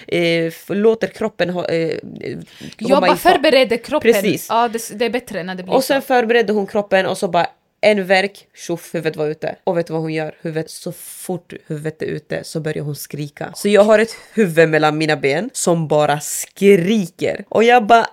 eh, 0.08 0.54
låter 0.68 1.08
kroppen 1.08 1.50
ha, 1.50 1.66
eh, 1.66 1.90
eh, 2.22 2.38
Jobba 2.78 3.16
förbereder 3.16 3.78
kroppen. 3.78 4.14
Precis. 4.14 4.48
Ja, 4.50 4.68
det, 4.68 5.00
det 5.00 5.06
är 5.06 5.10
bättre 5.10 5.44
när 5.44 5.56
det 5.56 5.64
blir 5.64 5.74
Och 5.74 5.84
sen 5.84 6.02
så. 6.02 6.06
förberedde 6.08 6.54
hon 6.54 6.68
kroppen 6.68 7.06
och 7.06 7.18
så 7.18 7.28
bara 7.28 7.48
en 7.82 8.06
verk, 8.06 8.48
tjoff, 8.54 8.96
huvudet 8.96 9.16
var 9.16 9.28
ute. 9.28 9.56
Och 9.64 9.78
vet 9.78 9.88
du 9.88 9.94
vad 9.94 10.02
hon 10.02 10.14
gör? 10.14 10.36
Huvudet, 10.42 10.70
så 10.72 10.92
fort 10.92 11.54
huvudet 11.68 12.02
är 12.02 12.06
ute 12.06 12.44
så 12.44 12.60
börjar 12.60 12.84
hon 12.84 12.96
skrika. 12.96 13.52
Så 13.56 13.70
jag 13.70 13.84
har 13.84 14.00
ett 14.00 14.16
huvud 14.34 14.70
mellan 14.70 14.98
mina 14.98 15.16
ben 15.16 15.50
som 15.54 15.88
bara 15.88 16.20
skriker. 16.20 17.46
Och 17.50 17.64
jag 17.64 17.86
bara... 17.86 18.08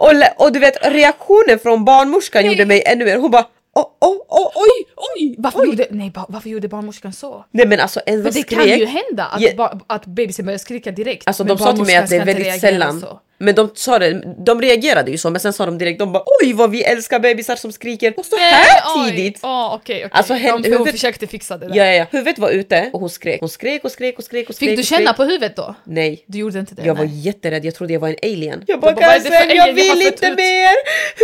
Och, 0.00 0.44
och 0.46 0.52
du 0.52 0.58
vet 0.58 0.92
reaktionen 0.92 1.58
från 1.58 1.84
barnmorskan 1.84 2.46
gjorde 2.46 2.66
mig 2.66 2.82
ännu 2.86 3.04
mer. 3.04 3.16
Hon 3.18 3.30
bara 3.30 3.46
oh, 3.74 3.84
oh, 4.00 4.16
oh, 4.28 4.50
oj, 4.54 4.86
oj, 5.16 5.34
Varför, 5.38 5.64
gjorde, 5.64 5.86
nej, 5.90 6.12
varför 6.28 6.48
gjorde 6.50 6.68
barnmorskan 6.68 7.12
så? 7.12 7.44
Nej 7.50 7.66
men 7.66 7.80
alltså 7.80 8.00
en 8.06 8.22
För 8.22 8.30
det 8.30 8.40
skrek. 8.40 8.58
kan 8.58 8.68
ju 8.78 8.86
hända 8.86 9.24
att, 9.24 9.40
Ja. 9.40 9.80
att 9.86 10.06
bebisen 10.06 10.44
börjar 10.44 10.58
skrika 10.58 10.90
direkt. 10.90 11.26
Alltså 11.26 11.44
de 11.44 11.58
sa 11.58 11.72
till 11.72 11.84
mig 11.84 11.96
att 11.96 12.10
det 12.10 12.16
är 12.16 12.24
väldigt 12.24 12.60
sällan. 12.60 13.00
så. 13.00 13.20
Men 13.42 13.54
de 13.54 13.70
sa 13.74 13.98
det, 13.98 14.22
de 14.44 14.60
reagerade 14.62 15.10
ju 15.10 15.18
så 15.18 15.30
men 15.30 15.40
sen 15.40 15.52
sa 15.52 15.66
de 15.66 15.78
direkt, 15.78 15.98
de 15.98 16.12
bara 16.12 16.22
oj 16.42 16.52
vad 16.52 16.70
vi 16.70 16.82
älskar 16.84 17.18
bebisar 17.18 17.56
som 17.56 17.72
skriker 17.72 18.14
och 18.16 18.26
så 18.26 18.36
här 18.36 18.82
oj. 18.96 19.10
tidigt. 19.10 19.38
Ja, 19.42 19.72
okej, 19.82 19.96
okej. 19.96 20.08
Alltså, 20.12 20.34
hen- 20.34 20.62
de, 20.62 20.68
hon 20.68 20.78
huvudet- 20.78 20.92
försökte 20.92 21.26
fixa 21.26 21.58
det 21.58 21.68
där. 21.68 21.74
Ja, 21.76 21.86
ja, 21.86 21.92
ja. 21.92 22.06
Huvudet 22.10 22.38
var 22.38 22.50
ute 22.50 22.90
och 22.92 23.00
hon 23.00 23.10
skrek. 23.10 23.40
Hon 23.40 23.48
skrek 23.48 23.84
och 23.84 23.90
skrek 23.92 24.18
och 24.18 24.24
skrek 24.24 24.48
och 24.48 24.54
skrek. 24.54 24.68
Fick 24.70 24.78
du 24.78 24.84
skrek. 24.84 24.98
känna 24.98 25.12
på 25.12 25.24
huvudet 25.24 25.56
då? 25.56 25.74
Nej. 25.84 26.24
Du 26.26 26.38
gjorde 26.38 26.58
inte 26.58 26.74
det? 26.74 26.82
Jag 26.86 26.94
var 26.94 27.04
nej. 27.04 27.20
jätterädd, 27.20 27.64
jag 27.64 27.74
trodde 27.74 27.92
jag 27.92 28.00
var 28.00 28.08
en 28.08 28.16
alien. 28.22 28.64
Jag 28.66 28.80
bara, 28.80 28.92
det 28.92 28.96
för 29.00 29.30
"Kassen, 29.30 29.56
jag 29.56 29.72
vill 29.72 30.02
inte 30.02 30.26
ut?" 30.26 30.36
mer! 30.36 30.74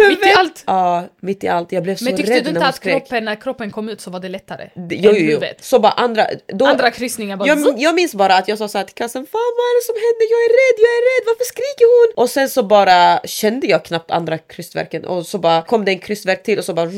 Mitt 0.08 0.26
i 0.26 0.32
allt? 0.36 0.62
Ja, 0.66 1.04
mitt 1.20 1.44
i 1.44 1.48
allt. 1.48 1.72
Jag 1.72 1.82
blev 1.82 1.94
så 1.96 2.04
Men 2.04 2.16
tyckte 2.16 2.32
rädd 2.32 2.38
du 2.38 2.42
när 2.44 2.48
inte 2.50 2.60
hon 2.60 2.68
att 2.68 2.74
skrek. 2.76 2.92
kroppen, 2.94 3.24
när 3.24 3.34
kroppen 3.40 3.70
kom 3.70 3.88
ut 3.88 4.00
så 4.00 4.10
var 4.10 4.20
det 4.20 4.28
lättare? 4.28 4.64
Det- 4.74 4.96
Jo, 4.96 5.10
än 5.10 5.16
jo, 5.16 5.22
jo. 5.22 5.26
huvudet? 5.28 5.64
Så 5.64 5.78
bara 5.78 5.92
andra... 5.92 6.26
Då, 6.46 6.66
Andra 6.66 6.90
kryssningar 6.90 7.36
bara... 7.36 7.48
jag, 7.48 7.74
jag 7.78 7.94
minns 7.94 8.14
bara 8.14 8.34
att 8.36 8.48
jag 8.48 8.58
sa 8.58 8.68
så 8.68 8.78
här 8.78 8.84
till 8.84 8.94
kassan, 8.94 9.22
fan 9.32 9.50
vad 9.58 9.66
är 9.70 9.74
det 9.80 9.84
som 9.90 9.96
händer? 10.06 10.26
Jag 10.34 10.40
är 10.48 10.52
rädd, 10.62 10.76
jag 10.86 10.94
är 11.00 11.02
rädd, 11.10 11.24
varför 11.30 11.44
skriker 11.54 11.86
hon? 11.96 12.05
Hon! 12.14 12.22
Och 12.22 12.30
sen 12.30 12.48
så 12.48 12.62
bara 12.62 13.20
kände 13.24 13.66
jag 13.66 13.84
knappt 13.84 14.10
andra 14.10 14.38
krystverken 14.38 15.04
och 15.04 15.26
så 15.26 15.38
bara 15.38 15.62
kom 15.62 15.84
det 15.84 15.90
en 15.92 15.98
krystverk 15.98 16.42
till 16.42 16.58
och 16.58 16.64
så 16.64 16.74
bara 16.74 16.90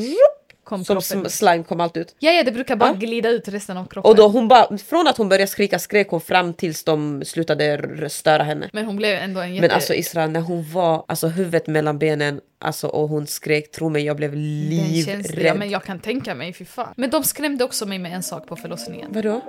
Kom 0.63 0.85
som 0.85 1.01
kroppen. 1.01 1.29
slime 1.31 1.63
kom 1.63 1.79
allt 1.79 1.97
ut. 1.97 2.15
Ja, 2.19 2.31
ja, 2.31 2.43
det 2.43 2.51
brukar 2.51 2.75
bara 2.75 2.89
Ja. 2.89 2.95
glida 2.95 3.29
ut 3.29 3.47
resten 3.47 3.77
av 3.77 3.85
kroppen. 3.85 4.09
Och 4.11 4.15
då 4.15 4.27
hon 4.27 4.47
bara, 4.47 4.77
från 4.77 5.07
att 5.07 5.17
hon 5.17 5.29
började 5.29 5.47
skrika 5.47 5.79
skrek 5.79 6.07
hon 6.09 6.21
fram 6.21 6.53
tills 6.53 6.83
de 6.83 7.21
slutade 7.25 8.09
störa 8.09 8.43
henne. 8.43 8.69
Men 8.73 8.85
hon 8.85 8.95
blev 8.95 9.15
ändå 9.17 9.39
en 9.41 9.55
jätte... 9.55 9.67
Men 9.67 9.75
alltså 9.75 9.93
Isra, 9.93 10.27
när 10.27 10.39
hon 10.41 10.71
var 10.71 11.05
alltså 11.07 11.27
huvudet 11.27 11.67
mellan 11.67 11.99
benen 11.99 12.41
alltså, 12.59 12.87
och 12.87 13.09
hon 13.09 13.27
skrek, 13.27 13.71
tro 13.71 13.89
mig 13.89 14.05
jag 14.05 14.15
blev 14.17 14.33
livrädd. 14.35 15.57
men 15.57 15.69
jag 15.69 15.83
kan 15.83 15.99
tänka 15.99 16.35
mig, 16.35 16.53
fy 16.53 16.65
fan. 16.65 16.93
Men 16.97 17.09
de 17.09 17.23
skrämde 17.23 17.63
också 17.63 17.85
mig 17.85 17.99
med 17.99 18.13
en 18.13 18.23
sak 18.23 18.47
på 18.47 18.55
förlossningen. 18.55 19.13
Vadå? 19.13 19.41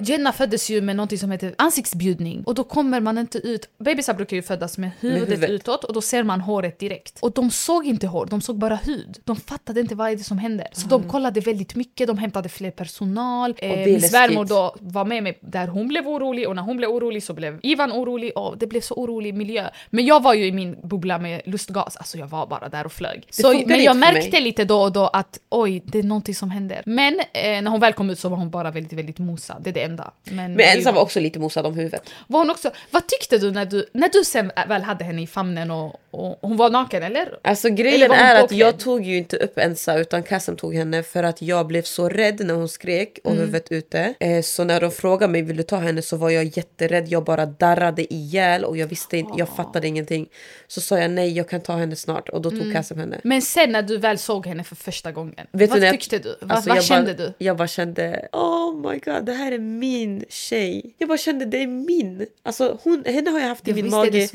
Jenna 0.00 0.32
föddes 0.32 0.70
ju 0.70 0.80
med 0.80 0.96
något 0.96 1.18
som 1.18 1.30
heter 1.30 1.54
ansiktsbjudning 1.58 2.42
och 2.46 2.54
då 2.54 2.64
kommer 2.64 3.00
man 3.00 3.18
inte 3.18 3.38
ut. 3.38 3.68
Bebisar 3.78 4.14
brukar 4.14 4.36
ju 4.36 4.42
födas 4.42 4.78
med 4.78 4.90
huvudet, 5.00 5.28
huvudet. 5.28 5.50
utåt 5.50 5.84
och 5.84 5.94
då 5.94 6.00
ser 6.00 6.22
man 6.22 6.40
håret 6.40 6.78
direkt. 6.78 7.18
Och 7.20 7.32
de 7.32 7.50
såg 7.50 7.86
inte 7.86 8.06
hår, 8.06 8.26
de 8.26 8.40
såg 8.40 8.58
bara 8.58 8.76
hud. 8.76 9.18
De 9.24 9.36
fattade 9.36 9.80
inte 9.80 9.94
vad 9.94 10.10
det 10.10 10.24
som 10.24 10.38
händer. 10.38 10.66
Så 10.72 10.88
de 10.88 11.08
kollade 11.08 11.40
väldigt 11.40 11.74
mycket, 11.74 12.06
de 12.06 12.18
hämtade 12.18 12.48
fler 12.48 12.70
personal. 12.70 13.54
Eh, 13.58 13.76
min 13.76 14.02
svärmor 14.02 14.44
då 14.44 14.76
var 14.80 15.04
med 15.04 15.22
mig 15.22 15.38
där 15.42 15.68
hon 15.68 15.88
blev 15.88 16.08
orolig 16.08 16.48
och 16.48 16.56
när 16.56 16.62
hon 16.62 16.76
blev 16.76 16.90
orolig 16.90 17.22
så 17.22 17.34
blev 17.34 17.60
Ivan 17.62 17.92
orolig 17.92 18.32
och 18.36 18.58
det 18.58 18.66
blev 18.66 18.80
så 18.80 18.94
orolig 18.94 19.34
miljö. 19.34 19.68
Men 19.90 20.06
jag 20.06 20.22
var 20.22 20.34
ju 20.34 20.46
i 20.46 20.52
min 20.52 20.76
bubbla 20.82 21.18
med 21.18 21.42
lustgas, 21.44 21.96
alltså 21.96 22.18
jag 22.18 22.26
var 22.26 22.46
bara 22.46 22.68
där 22.68 22.86
och 22.86 22.92
flög. 22.92 23.26
Så, 23.30 23.62
men 23.66 23.82
jag 23.82 23.96
märkte 23.96 24.40
lite 24.40 24.64
då 24.64 24.82
och 24.82 24.92
då 24.92 25.06
att 25.06 25.38
oj, 25.48 25.82
det 25.84 25.98
är 25.98 26.02
någonting 26.02 26.34
som 26.34 26.50
händer. 26.50 26.82
Men 26.86 27.20
eh, 27.20 27.62
när 27.62 27.70
hon 27.70 27.80
väl 27.80 27.92
kom 27.92 28.10
ut 28.10 28.18
så 28.18 28.28
var 28.28 28.36
hon 28.36 28.50
bara 28.50 28.70
väldigt, 28.70 28.92
väldigt 28.92 29.18
mosad. 29.18 29.62
Det 29.62 29.70
är 29.70 29.74
det 29.74 29.80
enda. 29.90 30.12
Men, 30.24 30.52
Men 30.52 30.60
ensam 30.76 30.94
var 30.94 31.02
också 31.02 31.20
lite 31.20 31.38
mosad 31.38 31.66
om 31.66 31.74
huvudet. 31.74 32.10
var 32.26 32.38
hon 32.40 32.50
också, 32.50 32.70
vad 32.90 33.06
tyckte 33.06 33.38
du 33.38 33.50
när 33.50 33.64
du, 33.66 33.86
när 33.92 34.08
du 34.08 34.24
sen 34.24 34.52
väl 34.68 34.82
hade 34.82 35.04
henne 35.04 35.22
i 35.22 35.26
famnen 35.26 35.70
och, 35.70 35.96
och 36.10 36.38
hon 36.42 36.56
var 36.56 36.70
naken 36.70 37.02
eller? 37.02 37.38
Alltså 37.44 37.66
Eller 37.68 37.76
grejen 37.76 38.10
hon 38.10 38.18
är 38.18 38.44
att 38.44 38.52
jag 38.52 38.78
tog 38.78 39.02
ju 39.04 39.16
inte 39.16 39.36
upp 39.36 39.58
Ensa 39.58 39.98
utan 39.98 40.22
Kassem 40.22 40.56
tog 40.56 40.74
henne 40.74 41.02
för 41.02 41.22
att 41.22 41.42
jag 41.42 41.66
blev 41.66 41.82
så 41.82 42.08
rädd 42.08 42.40
när 42.46 42.54
hon 42.54 42.68
skrek 42.68 43.18
och 43.24 43.30
Mm. 43.30 43.40
huvudet 43.40 43.72
ute. 43.72 44.14
Eh, 44.20 44.42
så 44.42 44.64
när 44.64 44.80
de 44.80 44.90
frågade 44.90 45.32
mig 45.32 45.42
vill 45.42 45.56
du 45.56 45.62
ta 45.62 45.76
henne 45.76 46.02
så 46.02 46.16
var 46.16 46.30
jag 46.30 46.44
jätterädd. 46.44 47.08
Jag 47.08 47.24
bara 47.24 47.46
darrade 47.46 48.14
ihjäl 48.14 48.64
och 48.64 48.76
jag 48.76 48.86
visste 48.86 49.16
inte, 49.18 49.32
jag 49.38 49.48
fattade 49.48 49.88
ingenting. 49.88 50.26
Så 50.66 50.80
sa 50.80 50.98
jag 50.98 51.10
nej 51.10 51.32
jag 51.36 51.48
kan 51.48 51.60
ta 51.60 51.76
henne 51.76 51.96
snart 51.96 52.28
och 52.28 52.40
då 52.42 52.50
tog 52.50 52.60
Mm. 52.60 52.72
Kassem 52.72 52.98
henne. 52.98 53.20
Men 53.24 53.42
sen 53.42 53.72
när 53.72 53.82
du 53.82 53.98
väl 53.98 54.18
såg 54.18 54.46
henne 54.46 54.64
för 54.64 54.76
första 54.76 55.12
gången, 55.12 55.46
Vet 55.52 55.70
vad 55.70 55.80
du 55.80 55.90
tyckte 55.90 56.18
du? 56.18 56.36
Vad, 56.40 56.52
Alltså, 56.52 56.68
vad 56.68 56.76
jag 56.76 56.84
kände 56.84 57.14
bara, 57.14 57.22
du? 57.26 57.32
Jag 57.38 57.56
bara 57.56 57.68
kände 57.68 58.28
oh 58.32 58.90
my 58.90 58.98
god 58.98 59.24
det 59.24 59.32
här 59.32 59.52
är 59.52 59.58
min 59.80 60.24
tjej. 60.28 60.94
Jag 60.98 61.08
bara 61.08 61.18
kände 61.18 61.44
det 61.44 61.62
är 61.62 61.66
min. 61.66 62.26
Alltså 62.42 62.78
hon, 62.82 63.04
henne 63.06 63.30
har 63.30 63.40
jag 63.40 63.48
haft 63.48 63.68
i 63.68 63.70
Ja, 63.70 63.74
min 63.74 63.90
mage 63.90 64.28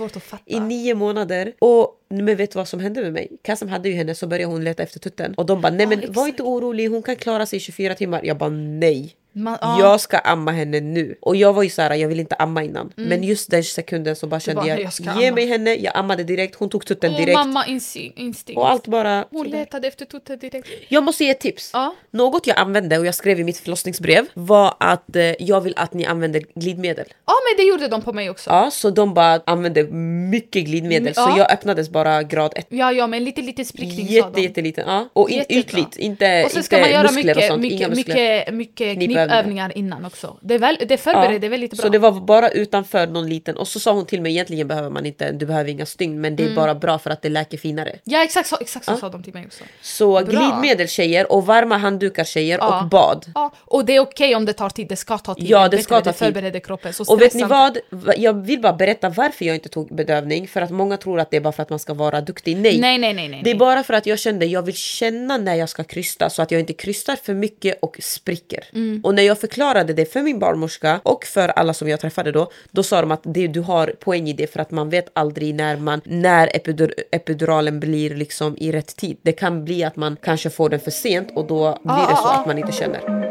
i 0.46 0.60
nio 0.60 0.96
månader. 0.96 1.54
Och 1.60 2.02
men 2.10 2.36
vet 2.36 2.52
du 2.52 2.58
vad 2.58 2.68
som 2.68 2.80
hände 2.80 3.02
med 3.02 3.14
mig? 3.14 3.32
Kassem 3.42 3.70
hade 3.70 3.90
ju 3.90 3.96
henne 3.96 4.16
så 4.16 4.28
började 4.28 4.54
hon 4.54 4.64
leta 4.64 4.84
efter 4.84 5.00
tutten. 5.00 5.34
Och 5.34 5.46
de 5.46 5.62
bara 5.62 5.74
nej 5.74 5.88
men 5.88 6.00
var 6.00 6.08
exakt. 6.08 6.28
inte 6.28 6.44
orolig 6.44 6.88
hon 6.88 7.04
kan 7.04 7.16
klara 7.16 7.46
sig 7.46 7.58
i 7.58 7.60
24 7.60 7.96
timmar. 7.96 8.22
Jag 8.24 8.38
bara 8.38 8.50
nej. 8.50 9.16
Man, 9.38 9.58
ja. 9.62 9.80
Jag 9.80 10.02
ska 10.02 10.18
amma 10.18 10.52
henne 10.52 10.80
nu. 10.80 11.16
Och 11.22 11.36
jag 11.36 11.54
var 11.54 11.64
ju 11.64 11.70
såhär, 11.70 11.94
jag 11.96 12.08
vill 12.08 12.20
inte 12.20 12.36
amma 12.36 12.64
innan. 12.64 12.92
Men 12.96 13.24
just 13.24 13.52
den 13.52 13.64
sekunden 13.64 14.16
så 14.16 14.28
bara 14.28 14.40
kände 14.40 14.62
Mm. 14.62 14.76
bara, 14.76 14.82
jag, 14.82 14.92
jag 15.16 15.22
ge 15.22 15.28
amma. 15.28 15.36
mig 15.36 15.46
henne. 15.48 15.74
Jag 15.76 15.98
ammade 15.98 16.24
direkt, 16.24 16.56
hon 16.56 16.70
tog 16.70 16.86
tutten 16.86 17.12
Åh, 17.12 17.18
direkt. 17.20 17.34
mamma 17.38 17.66
instinkt. 17.68 18.50
Och 18.56 18.70
allt 18.70 18.88
bara... 18.88 19.26
Hon 19.32 19.48
letade 19.48 19.88
efter 19.88 20.06
tutten 20.06 20.40
direkt. 20.40 20.68
Jag 20.88 21.04
måste 21.04 21.24
ge 21.24 21.30
ett 21.30 21.40
tips. 21.40 21.70
Ja. 21.74 21.96
Något 22.12 22.48
jag 22.48 22.58
använde 22.58 22.98
och 23.00 23.06
jag 23.06 23.16
skrev 23.16 23.40
i 23.40 23.44
mitt 23.44 23.58
förlossningsbrev 23.58 24.26
var 24.34 24.74
att 24.80 25.16
eh, 25.16 25.24
jag 25.40 25.62
vill 25.62 25.74
att 25.78 25.94
ni 25.94 26.06
använder 26.06 26.42
glidmedel. 26.56 27.06
Ja 27.26 27.34
men 27.50 27.58
det 27.66 27.70
gjorde 27.70 27.88
de 27.88 28.02
på 28.02 28.14
mig 28.14 28.30
också. 28.30 28.50
Ja, 28.50 28.72
så 28.72 28.90
de 28.90 29.14
bara 29.14 29.42
använde 29.46 29.84
mycket 30.32 30.66
glidmedel 30.66 31.02
Mm, 31.02 31.14
så 31.14 31.22
ja. 31.22 31.38
jag 31.38 31.52
öppnades 31.52 31.90
bara 31.90 32.24
grad 32.24 32.54
1. 32.56 32.68
Ja, 32.70 32.92
ja, 32.92 33.08
men 33.08 33.24
lite, 33.24 33.42
lite 33.42 33.66
sprickning 33.66 34.08
sa 34.08 34.14
Jätte, 34.14 34.30
de. 34.34 34.42
jätteliten. 34.42 34.84
Ja. 34.88 35.10
Och 35.14 35.30
in, 35.30 35.44
ytligt, 35.50 35.98
inte, 35.98 36.44
Och 36.46 36.52
sen 36.52 36.58
inte 36.60 36.64
ska 36.66 36.80
man 36.80 36.92
göra 36.92 37.12
muskler 37.12 37.32
och 37.32 37.38
mycket, 37.38 37.48
sånt. 37.48 37.66
inga 37.66 37.88
mycket, 37.88 37.90
muskler. 38.08 38.52
mycket, 38.52 38.98
mycket 38.98 39.25
Knipövningar. 39.28 39.70
knipövningar 39.70 39.78
innan 39.78 40.06
också. 40.06 40.38
Det, 40.42 40.58
väl, 40.58 40.78
det 40.88 40.98
förbereder 40.98 41.50
väldigt 41.50 41.72
bra. 41.72 41.82
Så 41.82 41.90
det 41.90 42.00
var 42.00 42.12
bara 42.12 42.50
utanför 42.50 43.08
någon 43.08 43.30
liten 43.30 43.58
och 43.58 43.68
så 43.68 43.80
sa 43.80 43.92
hon 43.92 44.06
till 44.06 44.22
mig 44.22 44.32
egentligen 44.32 44.68
behöver 44.68 44.90
man 44.90 45.06
inte, 45.06 45.32
du 45.32 45.46
behöver 45.46 45.70
inga 45.70 45.86
stygn 45.86 46.22
men 46.22 46.36
det 46.36 46.44
Mm. 46.44 46.52
är 46.58 46.62
bara 46.62 46.76
bra 46.76 47.00
för 47.00 47.10
att 47.10 47.22
det 47.22 47.30
läker 47.30 47.58
finare. 47.58 47.96
Ja 48.04 48.24
exakt 48.24 48.50
så, 48.50 48.58
exakt 48.62 48.86
så 48.86 48.98
sa 48.98 49.10
de 49.10 49.24
till 49.24 49.34
mig 49.34 49.46
också. 49.46 49.64
Så 49.82 50.12
Bra. 50.12 50.22
glidmedel 50.24 50.88
tjejer 50.88 51.32
och 51.32 51.46
varma 51.46 51.78
handdukar 51.78 52.24
tjejer 52.24 52.58
Ja. 52.62 52.82
och 52.82 52.90
bad. 52.90 53.26
Ja, 53.36 53.52
och 53.58 53.86
det 53.86 53.96
är 53.96 54.00
okej 54.00 54.36
om 54.36 54.46
det 54.46 54.54
tar 54.54 54.70
tid, 54.70 54.88
det 54.88 54.96
ska 54.96 55.18
ta 55.18 55.36
tid. 55.36 55.46
Ja, 55.50 55.68
det 55.68 55.78
ska 55.78 56.02
ta 56.02 56.12
tid. 56.12 56.16
förbereder 56.16 56.60
kroppen. 56.60 56.94
Så 56.94 57.04
Och 57.14 57.22
vet 57.22 57.34
ni 57.34 57.44
vad? 57.44 57.78
Va- 57.90 58.14
Jag 58.18 58.34
vill 58.46 58.62
bara 58.62 58.74
berätta 58.74 59.10
varför 59.10 59.46
jag 59.46 59.56
inte 59.56 59.70
tog 59.70 59.96
bedövning. 59.96 60.48
För 60.48 60.62
att 60.62 60.72
många 60.72 60.98
tror 60.98 61.20
att 61.20 61.32
det 61.32 61.38
är 61.38 61.42
bara 61.42 61.54
för 61.54 61.64
att 61.64 61.70
man 61.70 61.80
ska 61.80 61.94
vara 61.94 62.22
duktig. 62.22 62.58
Nej. 62.58 62.80
Nej, 62.80 62.98
nej, 62.98 63.14
nej, 63.14 63.28
nej. 63.30 63.42
Det 63.44 63.52
är 63.52 63.56
bara 63.56 63.84
för 63.84 63.94
att 63.94 64.06
jag 64.06 64.20
kände 64.20 64.46
jag 64.46 64.62
vill 64.62 64.76
känna 64.76 65.38
när 65.38 65.56
jag 65.56 65.70
ska 65.70 65.84
krysta 65.84 66.30
så 66.30 66.42
att 66.42 66.52
jag 66.52 66.60
inte 66.60 66.74
krystar 66.74 67.16
för 67.16 67.34
mycket 67.34 67.78
och 67.82 67.98
spricker. 68.02 68.64
Mm. 68.74 69.02
Och 69.04 69.15
när 69.16 69.24
jag 69.24 69.40
förklarade 69.40 69.94
det 69.94 70.06
för 70.14 70.22
min 70.22 70.40
barnmorska 70.40 71.00
och 71.04 71.26
för 71.26 71.50
alla 71.50 71.74
som 71.74 71.88
jag 71.90 72.00
träffade 72.00 72.32
då, 72.32 72.52
då 72.72 72.84
sa 72.84 73.02
de 73.02 73.12
att 73.12 73.22
det, 73.24 73.48
du 73.48 73.60
har 73.62 73.88
poäng 73.88 74.30
i 74.30 74.34
det 74.34 74.48
för 74.54 74.60
att 74.60 74.72
man 74.72 74.90
vet 74.90 75.10
aldrig 75.14 75.56
när, 75.56 75.78
man, 75.78 76.02
när 76.06 76.56
epidur, 76.56 76.94
epiduralen 77.12 77.80
blir 77.80 78.16
liksom 78.16 78.58
i 78.58 78.72
rätt 78.72 78.96
tid. 78.96 79.18
Det 79.22 79.32
kan 79.32 79.66
bli 79.66 79.84
att 79.84 79.96
man 79.96 80.18
kanske 80.24 80.50
får 80.50 80.70
den 80.70 80.80
för 80.80 80.92
sent 80.92 81.30
och 81.36 81.48
då 81.48 81.80
blir 81.84 82.08
det 82.10 82.16
så 82.16 82.28
att 82.28 82.48
man 82.48 82.58
inte 82.58 82.72
känner. 82.72 83.26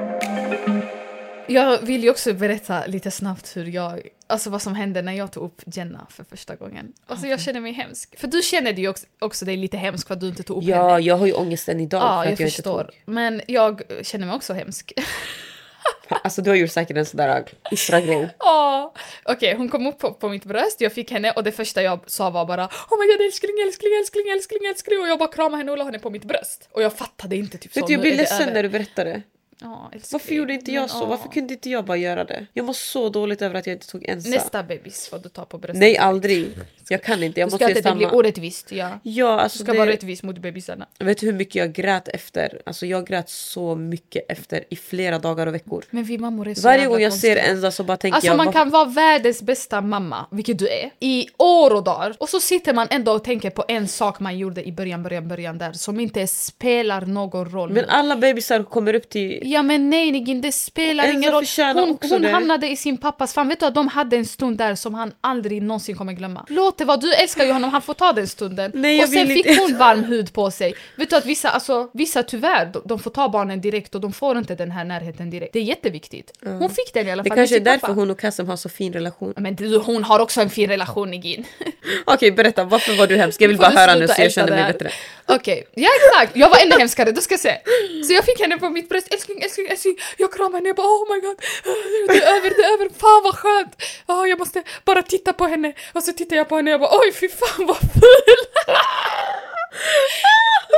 Jag 1.49 1.79
vill 1.83 2.03
ju 2.05 2.11
också 2.11 2.33
berätta 2.35 2.87
lite 2.87 3.11
snabbt 3.11 3.57
hur 3.57 3.65
jag, 3.65 4.01
alltså 4.27 4.51
vad 4.51 4.63
som 4.63 4.75
hände 4.75 5.03
när 5.03 5.13
jag 5.13 5.33
tog 5.33 5.45
upp 5.45 5.63
Jenna 5.67 6.07
för 6.11 6.25
första 6.25 6.55
gången. 6.55 6.93
Alltså 7.07 7.27
jag 7.27 7.41
känner 7.41 7.61
mig 7.61 7.73
hemsk. 7.73 8.19
För 8.21 8.27
du 8.29 8.43
känner 8.43 8.73
ju 8.73 8.89
också, 8.89 9.07
också 9.19 9.45
dig 9.45 9.57
lite 9.57 9.77
hemsk 9.77 10.07
för 10.07 10.15
att 10.15 10.21
du 10.21 10.29
inte 10.29 10.43
tog 10.43 10.57
upp 10.57 10.65
Ja, 10.65 10.89
henne. 10.89 11.01
jag 11.07 11.17
har 11.17 11.27
ju 11.27 11.33
ångest 11.33 11.69
än 11.69 11.81
idag 11.81 12.03
Ja, 12.03 12.09
för 12.23 12.25
jag 12.25 12.33
att 12.33 12.41
jag 12.41 12.53
förstår. 12.53 12.81
inte 12.81 13.11
Men 13.11 13.41
jag 13.49 13.83
känner 14.03 14.27
mig 14.27 14.37
också 14.37 14.53
hemsk. 14.53 14.93
Alltså 16.09 16.43
du 16.43 16.51
har 16.51 16.57
gjort 16.57 16.71
säkert 16.71 16.97
en 16.97 17.07
sån 17.07 17.19
där 17.19 17.45
Isra-grej. 17.71 18.29
Ja, 18.39 18.95
Okej, 19.25 19.55
hon 19.55 19.69
kom 19.69 19.87
upp 19.87 19.99
på, 19.99 20.13
på 20.13 20.29
mitt 20.29 20.45
bröst, 20.45 20.81
jag 20.81 20.93
fick 20.93 21.11
henne 21.11 21.31
och 21.31 21.45
det 21.45 21.53
första 21.53 21.83
jag 21.83 22.01
sa 22.07 22.31
var 22.31 22.47
bara 22.47 22.65
Oh 22.65 22.99
my 23.01 23.07
god 23.13 23.27
älskling, 23.27 23.55
älskling, 23.67 23.93
älskling, 24.01 24.29
älskling, 24.29 24.67
älskling 24.67 25.01
och 25.01 25.09
jag 25.09 25.19
bara 25.19 25.29
kramade 25.33 25.57
henne 25.57 25.73
och 25.73 25.79
la 25.79 25.85
henne 25.85 25.99
på 25.99 26.11
mitt 26.11 26.25
bröst. 26.25 26.69
Och 26.73 26.83
jag 26.83 26.93
fattade 26.93 27.37
inte 27.37 27.59
typ 27.59 27.73
så. 27.73 27.81
Vet 27.81 27.87
du, 27.87 27.93
jag 27.93 28.01
blir 28.01 28.17
ledsen 28.17 28.53
när 28.53 28.63
du 28.63 28.69
berättar 28.69 29.05
det. 29.05 29.23
Ja. 29.61 29.91
Varför 30.13 30.35
gjorde 30.35 30.53
inte 30.55 30.73
jag 30.73 30.81
Men, 30.83 30.89
så? 30.89 31.07
Varför 31.07 31.29
kunde 31.29 31.55
inte 31.55 31.71
jag 31.71 31.85
bara 31.85 31.97
göra 31.97 32.25
det? 32.25 32.47
Jag 32.53 32.67
mår 32.67 32.73
så 32.73 33.09
dåligt 33.09 33.43
över 33.43 33.55
att 33.59 33.67
jag 33.67 33.75
inte 33.75 33.87
tog 33.89 34.05
Ensa. 34.09 34.29
Nästa 34.29 34.63
bebis 34.63 35.09
får 35.09 35.19
du 35.19 35.29
ta 35.29 35.45
på 35.45 35.59
bröstet. 35.59 35.81
Nej, 35.81 35.97
aldrig. 35.99 36.49
Jag 36.89 37.03
kan 37.03 37.23
inte. 37.23 37.41
Jag 37.41 37.47
Du 37.47 37.51
ska 37.51 37.65
måste 37.65 37.79
inte 37.79 37.91
det 37.91 37.95
blir 37.97 38.07
stanna. 38.07 38.19
orättvist, 38.19 38.73
ja. 38.73 38.89
Ja, 39.03 39.27
Du 39.37 39.43
alltså 39.43 39.59
ska 39.59 39.73
det... 39.73 39.79
vara 39.79 39.91
rättvis 39.91 40.23
mot 40.23 40.39
bebisarna. 40.39 40.87
Vet 40.99 41.19
du 41.19 41.27
hur 41.27 41.33
mycket 41.33 41.55
jag 41.55 41.73
grät 41.73 42.09
efter? 42.09 42.63
Alltså 42.67 42.87
jag 42.87 43.07
grät 43.07 43.29
så 43.31 43.75
mycket 43.77 44.25
efter 44.31 44.65
i 44.71 44.77
flera 44.77 45.19
dagar 45.19 45.47
och 45.47 45.55
veckor. 45.55 45.85
Men 45.91 46.05
vi 46.05 46.19
mammor 46.19 46.49
är 46.49 46.55
så 46.55 46.61
Varje 46.63 46.87
gång 46.87 47.01
jag 47.01 47.13
ser 47.13 47.35
konstiga. 47.35 47.53
Ensa 47.55 47.71
så 47.71 47.85
bara 47.85 47.97
tänker 47.97 48.15
Alltså 48.17 48.27
jag... 48.27 48.37
man 48.37 48.53
kan 48.53 48.71
vara 48.71 48.85
världens 48.85 49.43
bästa 49.43 49.81
mamma, 49.81 50.27
vilket 50.31 50.59
du 50.59 50.69
är, 50.69 50.91
i 51.01 51.29
år 51.37 51.75
och 51.75 51.85
dagar. 51.85 52.17
Och 52.19 52.29
så 52.29 52.41
sitter 52.41 52.75
man 52.75 52.89
ändå 52.91 53.13
och 53.13 53.25
tänker 53.25 53.51
på 53.51 53.65
en 53.69 53.89
sak 53.89 54.21
man 54.21 54.39
gjorde 54.39 54.65
i 54.69 54.73
början, 54.73 55.03
början, 55.03 55.29
början 55.29 55.59
där 55.59 55.73
som 55.73 56.01
inte 56.01 56.27
spelar 56.27 57.01
någon 57.01 57.51
roll. 57.51 57.71
Men 57.71 57.85
alla 57.89 58.17
bebisar 58.17 58.63
kommer 58.63 58.95
upp 58.95 59.09
till... 59.09 59.41
Ja 59.47 59.63
men 59.63 59.91
nej 59.91 60.11
Nigin, 60.13 60.41
det 60.41 60.53
spelar 60.53 61.13
ingen 61.13 61.33
roll. 61.33 61.45
Hon, 61.75 61.99
hon 62.11 62.23
det. 62.23 62.29
hamnade 62.29 62.69
i 62.69 62.77
sin 62.77 62.97
pappas 62.97 63.35
famn. 63.35 63.49
Vet 63.49 63.61
du 63.61 63.67
att 63.67 63.75
de 63.75 63.89
hade 63.89 64.17
en 64.17 64.25
stund 64.27 64.59
där 64.59 64.75
som 64.75 64.95
han 64.95 65.13
aldrig 65.21 65.63
någonsin 65.63 65.97
kommer 65.97 66.13
glömma. 66.13 66.47
Låt 66.49 66.79
det 66.79 66.85
vara, 66.85 66.97
du 66.97 67.15
älskar 67.15 67.45
ju 67.45 67.53
honom, 67.53 67.71
han 67.71 67.83
får 67.83 67.95
ta 67.95 68.13
den 68.13 68.29
stunden. 68.29 68.71
Nej, 68.75 69.03
och 69.03 69.09
sen 69.09 69.27
fick 69.27 69.47
inte. 69.47 69.61
hon 69.61 69.77
varm 69.79 70.05
hud 70.05 70.33
på 70.33 70.51
sig. 70.51 70.75
Vet 70.97 71.11
du 71.11 71.17
att 71.17 71.27
vissa, 71.27 71.51
alltså, 71.51 71.91
vissa 71.93 72.23
tyvärr, 72.23 72.67
de, 72.73 72.83
de 72.85 72.99
får 72.99 73.11
ta 73.11 73.29
barnen 73.29 73.61
direkt 73.61 73.95
och 73.95 74.01
de 74.01 74.13
får 74.13 74.39
inte 74.39 74.55
den 74.55 74.71
här 74.71 74.85
närheten 74.85 75.31
direkt. 75.31 75.53
Det 75.53 75.59
är 75.59 75.63
jätteviktigt. 75.63 76.33
Hon 76.45 76.71
fick 76.71 76.95
den 76.95 77.09
i 77.09 77.11
alla 77.11 77.23
Det 77.23 77.31
fall 77.31 77.37
kanske 77.37 77.57
är 77.57 77.61
därför 77.61 77.79
pappa. 77.81 77.93
hon 77.93 78.11
och 78.11 78.19
Kassem 78.21 78.49
har 78.49 78.57
så 78.57 78.69
fin 78.69 78.93
relation. 78.93 79.35
Men 79.37 79.55
du, 79.57 79.79
hon 79.79 80.05
har 80.05 80.19
också 80.21 80.41
en 80.41 80.51
fin 80.51 80.69
relation 80.71 81.11
Nigin. 81.11 81.45
Okej, 82.05 82.31
berätta. 82.33 82.65
Varför 82.65 82.97
var 82.99 83.07
du 83.07 83.17
hemsk? 83.17 83.41
Jag 83.41 83.49
vill 83.49 83.59
bara 83.59 83.71
höra 83.71 83.95
nu 83.95 84.09
så 84.09 84.23
jag 84.23 84.33
känner 84.33 84.51
det 84.51 84.57
mig 84.57 84.73
bättre. 84.73 84.91
Okej, 85.27 85.65
ja 85.75 85.89
exakt! 86.01 86.37
Jag 86.37 86.49
var 86.49 86.59
ännu 86.67 86.79
hemskare, 86.79 87.11
du 87.13 87.21
ska 87.21 87.39
se. 87.39 87.55
Så 88.07 88.13
jag 88.13 88.25
fick 88.25 88.41
henne 88.41 88.57
på 88.59 88.71
mitt 88.71 88.89
bröst, 88.89 89.15
älskling, 89.15 89.34
älskling, 89.43 89.67
älskling. 89.67 89.97
Jag 90.19 90.33
kramade 90.33 90.57
henne, 90.57 90.69
jag 90.69 90.77
bara 90.77 90.87
oh 90.87 91.15
my 91.15 91.21
god. 91.21 91.37
Det 92.09 92.23
är 92.23 92.37
över, 92.37 92.51
det 92.51 92.65
är 92.65 92.73
över, 92.73 92.89
fan 92.89 93.23
vad 93.25 93.35
skönt. 93.35 93.83
Ja, 94.07 94.27
jag 94.27 94.39
måste 94.39 94.63
bara 94.85 95.03
titta 95.03 95.33
på 95.33 95.45
henne. 95.47 95.75
Och 95.93 96.03
så 96.03 96.13
tittar 96.13 96.37
jag 96.37 96.49
på 96.49 96.57
henne 96.57 96.71
och 96.71 96.73
jag 96.73 96.81
bara 96.81 96.99
oj 97.01 97.13
fy 97.13 97.29
fan 97.29 97.67
vad 97.67 97.77
ful. 97.77 98.41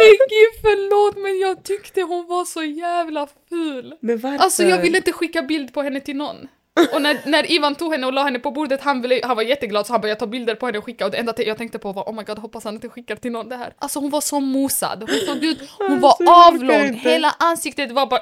Nej 0.00 0.18
gud 0.18 0.60
förlåt 0.62 1.16
men 1.16 1.38
jag 1.38 1.64
tyckte 1.64 2.02
hon 2.02 2.26
var 2.26 2.44
så 2.44 2.62
jävla 2.62 3.28
ful. 3.48 3.94
Men 4.00 4.18
varför? 4.18 4.44
Alltså 4.44 4.62
jag 4.62 4.82
ville 4.82 4.96
inte 4.96 5.12
skicka 5.12 5.42
bild 5.42 5.74
på 5.74 5.82
henne 5.82 6.00
till 6.00 6.16
någon. 6.16 6.48
Och 6.92 7.02
när, 7.02 7.20
när 7.24 7.52
Ivan 7.52 7.74
tog 7.74 7.92
henne 7.92 8.06
och 8.06 8.12
la 8.12 8.22
henne 8.22 8.38
på 8.38 8.50
bordet, 8.50 8.80
han, 8.80 9.02
ville, 9.02 9.20
han 9.24 9.36
var 9.36 9.42
jätteglad 9.42 9.86
så 9.86 9.92
han 9.92 10.00
började 10.00 10.20
ta 10.20 10.26
bilder 10.26 10.54
på 10.54 10.66
henne 10.66 10.78
och 10.78 10.84
skicka 10.84 11.04
och 11.04 11.10
det 11.10 11.16
enda 11.16 11.34
jag 11.36 11.58
tänkte 11.58 11.78
på 11.78 11.92
var 11.92 12.02
oh 12.02 12.14
my 12.14 12.22
god 12.22 12.38
hoppas 12.38 12.64
han 12.64 12.74
inte 12.74 12.88
skickar 12.88 13.16
till 13.16 13.32
någon 13.32 13.48
det 13.48 13.56
här. 13.56 13.72
Alltså 13.78 13.98
hon 13.98 14.10
var 14.10 14.20
så 14.20 14.40
mosad, 14.40 15.00
hon 15.10 15.34
såg 15.34 15.44
ut, 15.44 15.58
hon 15.78 16.00
var 16.00 16.08
Alltså, 16.08 16.24
orkar 16.24 16.74
avlång, 16.74 16.94
hela 16.94 17.34
ansiktet 17.38 17.92
var 17.92 18.06
bara 18.06 18.20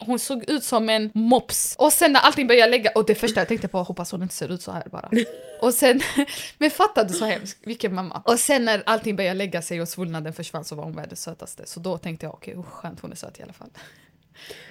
hon 0.00 0.18
såg 0.18 0.50
ut 0.50 0.64
som 0.64 0.88
en 0.88 1.10
mops. 1.14 1.76
Och 1.78 1.92
sen 1.92 2.12
när 2.12 2.20
allting 2.20 2.46
började 2.46 2.70
lägga, 2.70 2.90
och 2.94 3.06
det 3.06 3.14
första 3.14 3.40
jag 3.40 3.48
tänkte 3.48 3.68
på 3.68 3.82
hoppas 3.82 4.12
hon 4.12 4.22
inte 4.22 4.34
ser 4.34 4.52
ut 4.52 4.62
så 4.62 4.72
här 4.72 4.84
bara. 4.90 5.10
Och 5.60 5.74
sen, 5.74 6.00
men 6.58 6.70
fatta 6.70 7.04
du 7.04 7.14
så 7.14 7.24
hemskt, 7.24 7.58
vilken 7.62 7.94
mamma. 7.94 8.22
Och 8.24 8.38
sen 8.38 8.64
när 8.64 8.82
allting 8.86 9.16
började 9.16 9.34
lägga 9.34 9.62
sig 9.62 9.82
och 9.82 9.88
svullnaden 9.88 10.32
försvann 10.32 10.64
så 10.64 10.74
var 10.74 10.84
hon 10.84 10.96
världens 10.96 11.22
sötaste. 11.22 11.66
Så 11.66 11.80
då 11.80 11.98
tänkte 11.98 12.26
jag 12.26 12.34
okej, 12.34 12.56
okay, 12.56 12.70
skönt 12.70 13.00
hon 13.00 13.12
är 13.12 13.16
söt 13.16 13.38
i 13.38 13.42
alla 13.42 13.52
fall. 13.52 13.70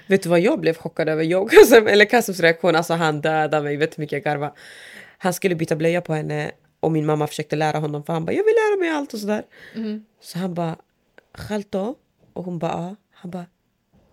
Vet 0.07 0.23
du 0.23 0.29
vad 0.29 0.39
jag 0.39 0.59
blev 0.59 0.77
chockad 0.77 1.09
över? 1.09 1.23
Jag, 1.23 1.53
eller 1.87 2.05
Kasims 2.05 2.39
reaktion, 2.39 2.75
alltså 2.75 2.93
han 2.93 3.21
dödade 3.21 3.63
mig. 3.63 3.77
Vet 3.77 3.91
du 3.91 3.95
hur 3.95 4.01
mycket 4.01 4.13
jag 4.13 4.23
garvade? 4.23 4.53
Han 5.17 5.33
skulle 5.33 5.55
byta 5.55 5.75
blöja 5.75 6.01
på 6.01 6.13
henne 6.13 6.51
och 6.79 6.91
min 6.91 7.05
mamma 7.05 7.27
försökte 7.27 7.55
lära 7.55 7.77
honom 7.79 8.03
för 8.03 8.13
han 8.13 8.25
bara 8.25 8.31
jag 8.31 8.43
vill 8.43 8.55
lära 8.55 8.79
mig 8.79 8.89
allt 8.89 9.13
och 9.13 9.19
sådär. 9.19 9.43
Så 10.21 10.39
han 10.39 10.53
bara 10.53 10.75
Khalto? 11.47 11.95
Och 12.33 12.43
hon 12.43 12.59
bara 12.59 12.71
ja. 12.71 12.95
Han 13.13 13.31
bara 13.31 13.45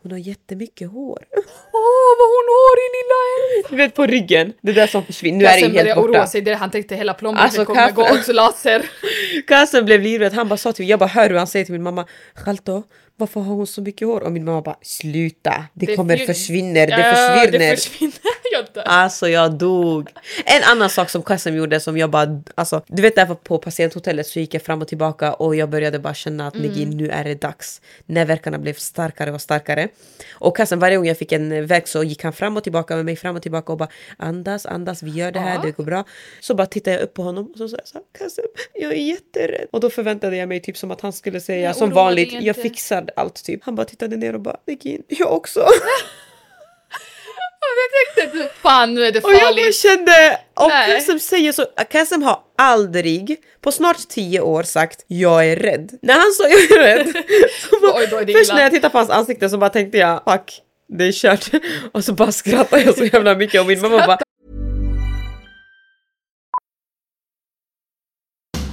hon 0.02 0.12
har 0.12 0.18
jättemycket 0.18 0.90
hår. 0.90 1.24
Åh, 1.72 2.10
vad 2.18 2.28
hon 2.28 2.46
har 2.56 2.76
i 2.76 2.88
lilla 2.96 3.18
helvete! 3.34 3.68
Du 3.70 3.76
vet 3.76 3.94
på 3.94 4.06
ryggen, 4.06 4.52
det 4.60 4.72
där 4.72 4.86
som 4.86 5.04
försvinner. 5.04 5.38
Nu 5.38 5.44
är 5.44 5.54
det 5.54 5.60
helt 5.60 5.72
började 5.72 6.00
oroa 6.00 6.06
borta. 6.12 6.26
sig, 6.26 6.40
det, 6.40 6.54
han 6.54 6.70
tänkte 6.70 6.96
hela 6.96 7.14
plånboken 7.14 7.44
Alltså, 7.44 7.64
kommer 7.64 7.90
gå 7.90 8.02
också 8.02 8.32
laser. 8.32 8.90
Kasim 9.46 9.84
blev 9.84 10.00
livrädd. 10.00 10.32
Han 10.32 10.48
bara 10.48 10.56
sa 10.56 10.72
till 10.72 10.82
mig, 10.82 10.90
jag 10.90 10.98
bara 10.98 11.08
hör 11.08 11.30
hur 11.30 11.36
han 11.36 11.46
säger 11.46 11.64
till 11.64 11.72
min 11.74 11.82
mamma 11.82 12.06
Khalto, 12.44 12.82
varför 13.16 13.40
har 13.40 13.54
hon 13.54 13.66
så 13.66 13.80
mycket 13.82 14.08
hår? 14.08 14.20
Och 14.20 14.32
min 14.32 14.44
mamma 14.44 14.62
bara 14.62 14.76
sluta, 14.82 15.64
det, 15.74 15.96
kommer 15.96 16.16
fj- 16.16 16.26
försvinner, 16.26 16.86
det 16.86 16.92
försvinner. 17.16 17.58
Det 17.70 17.76
försvinner. 17.76 18.14
jag 18.52 18.64
dör. 18.74 18.82
Alltså 18.86 19.28
jag 19.28 19.52
dog. 19.58 20.08
En 20.44 20.62
annan 20.62 20.90
sak 20.90 21.10
som 21.10 21.22
Kasim 21.22 21.56
gjorde 21.56 21.80
som 21.80 21.98
jag 21.98 22.10
bara, 22.10 22.42
alltså 22.54 22.82
du 22.86 23.02
vet 23.02 23.14
därför 23.14 23.34
på 23.34 23.58
patienthotellet 23.58 24.26
så 24.26 24.40
gick 24.40 24.54
jag 24.54 24.62
fram 24.62 24.82
och 24.82 24.88
tillbaka 24.88 25.32
och 25.32 25.56
jag 25.56 25.70
började 25.70 25.98
bara 25.98 26.14
känna 26.14 26.46
att 26.46 26.54
Nigin 26.54 26.90
nu 26.90 27.08
är 27.10 27.24
det 27.24 27.34
dags. 27.34 27.80
Näverkarna 28.06 28.58
blev 28.58 28.74
starkare 28.74 29.32
och 29.32 29.40
starkare. 29.40 29.88
Och 30.32 30.56
Kasim 30.56 30.78
varje 30.78 30.96
gång 30.96 31.06
jag 31.06 31.18
fick 31.18 31.32
en 31.32 31.66
verk 31.66 31.88
så 31.88 32.02
gick 32.02 32.22
han 32.24 32.32
fram 32.32 32.56
och 32.56 32.62
tillbaka 32.62 32.96
med 32.96 33.04
mig 33.04 33.16
fram 33.16 33.36
och 33.36 33.42
tillbaka 33.42 33.72
och 33.72 33.78
bara 33.78 33.88
andas, 34.16 34.66
andas, 34.66 35.02
vi 35.02 35.10
gör 35.10 35.32
det 35.32 35.40
här, 35.40 35.54
Ja. 35.54 35.60
det 35.62 35.70
går 35.70 35.84
bra. 35.84 36.04
Så 36.40 36.54
bara 36.54 36.66
tittade 36.66 36.96
jag 36.96 37.02
upp 37.02 37.14
på 37.14 37.22
honom 37.22 37.50
och 37.52 37.58
så 37.58 37.68
sa 37.68 37.76
jag 37.94 38.02
Kasim, 38.18 38.44
jag 38.74 38.92
är 38.92 38.96
jätterädd. 38.96 39.66
Och 39.72 39.80
då 39.80 39.90
förväntade 39.90 40.36
jag 40.36 40.48
mig 40.48 40.60
typ 40.60 40.76
som 40.76 40.90
att 40.90 41.00
han 41.00 41.12
skulle 41.12 41.40
säga 41.40 41.74
som 41.74 41.90
vanligt, 41.90 42.32
jag 42.42 42.56
fixar 42.56 43.03
allt 43.16 43.44
typ. 43.44 43.60
Han 43.64 43.74
bara 43.74 43.84
tittade 43.86 44.16
ner 44.16 44.34
och 44.34 44.40
bara 44.40 44.56
Nigin, 44.66 45.02
jag 45.08 45.32
också. 45.32 45.68
Jag 48.16 48.32
tänkte 48.32 48.54
fan 48.62 48.94
nu 48.94 49.04
är 49.04 49.12
det 49.12 49.24
Och 49.24 49.32
jag 49.32 49.40
bara 49.40 49.46
farligt. 49.46 49.76
kände, 49.76 50.38
och 50.54 50.68
Nej. 50.68 50.94
Kasim 50.94 51.18
säger 51.20 51.52
så, 51.52 51.66
Kasim 51.90 52.22
har 52.22 52.38
aldrig 52.58 53.36
på 53.60 53.72
snart 53.72 54.08
tio 54.08 54.40
år 54.40 54.62
sagt 54.62 55.04
jag 55.06 55.46
är 55.46 55.56
rädd. 55.56 55.98
När 56.02 56.14
han 56.14 56.32
sa 56.32 56.48
jag 56.48 56.60
är 56.60 56.82
rädd, 56.96 57.06
bara, 57.82 57.94
Oj, 57.96 58.24
det 58.26 58.32
först 58.32 58.52
när 58.52 58.62
jag 58.62 58.70
tittade 58.72 58.92
på 58.92 58.98
hans 58.98 59.10
ansikte 59.10 59.48
så 59.48 59.58
bara 59.58 59.70
tänkte 59.70 59.98
jag 59.98 60.22
fuck, 60.32 60.60
det 60.88 61.04
är 61.04 61.12
kört. 61.12 61.50
Och 61.92 62.04
så 62.04 62.12
bara 62.12 62.32
skrattade 62.32 62.82
jag 62.82 62.94
så 62.94 63.04
jävla 63.04 63.34
mycket 63.34 63.60
och 63.60 63.66
min 63.66 63.80
mamma 63.80 64.06
bara 64.06 64.18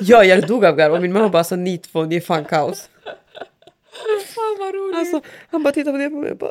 ja 0.00 0.24
jag 0.24 0.46
dog 0.46 0.64
av 0.64 0.76
garv 0.76 0.92
och 0.94 1.02
min 1.02 1.12
mamma 1.12 1.28
bara 1.28 1.44
så 1.44 1.56
ni 1.56 1.78
två, 1.78 2.04
ni 2.04 2.16
är 2.16 2.20
fan 2.20 2.44
kaos. 2.44 2.88
Fan 4.34 4.56
vad 4.58 4.74
roligt. 4.74 4.96
Alltså 4.96 5.20
han 5.50 5.62
bara 5.62 5.72
tittade 5.72 5.92
på 5.98 6.02
det 6.02 6.10
på 6.10 6.16
mig 6.16 6.30
och 6.30 6.36
bara 6.38 6.50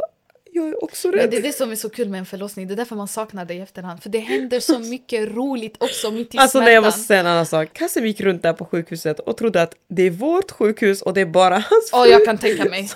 jag 0.56 0.68
är 0.68 0.84
också 0.84 1.08
Men 1.08 1.20
rädd. 1.20 1.32
det 1.32 1.38
är 1.38 1.42
det 1.42 1.54
som 1.54 1.72
är 1.72 1.76
så 1.76 1.90
kul 1.90 2.10
med 2.10 2.20
en 2.20 2.26
förlossning, 2.26 2.68
det 2.68 2.74
är 2.74 2.76
därför 2.76 2.96
man 2.96 3.08
saknar 3.08 3.46
det 3.46 3.54
i 3.54 3.60
efterhand. 3.60 4.04
För 4.04 4.10
det 4.10 4.20
händer 4.20 4.60
så 4.60 4.80
mycket 4.90 5.30
roligt 5.36 5.76
också 5.80 6.12
mitt 6.12 6.36
i 6.36 6.38
Alltså 6.38 6.58
smärtan. 6.58 6.66
när 6.66 6.72
jag 6.72 6.94
säga 6.94 7.20
en 7.20 7.26
annan 7.28 7.46
sak. 7.46 7.70
Kasim 7.74 8.06
gick 8.06 8.22
runt 8.22 8.42
där 8.44 8.54
på 8.54 8.66
sjukhuset 8.66 9.20
och 9.20 9.38
trodde 9.38 9.62
att 9.62 9.76
det 9.90 10.04
är 10.04 10.10
vårt 10.10 10.52
sjukhus 10.52 11.02
och 11.02 11.14
det 11.14 11.22
är 11.22 11.26
bara 11.26 11.54
hans 11.54 11.90
Åh, 11.94 12.04
fru 12.04 12.12
jag 12.12 12.26
kan 12.26 12.38
tänka 12.38 12.70
mig. 12.70 12.90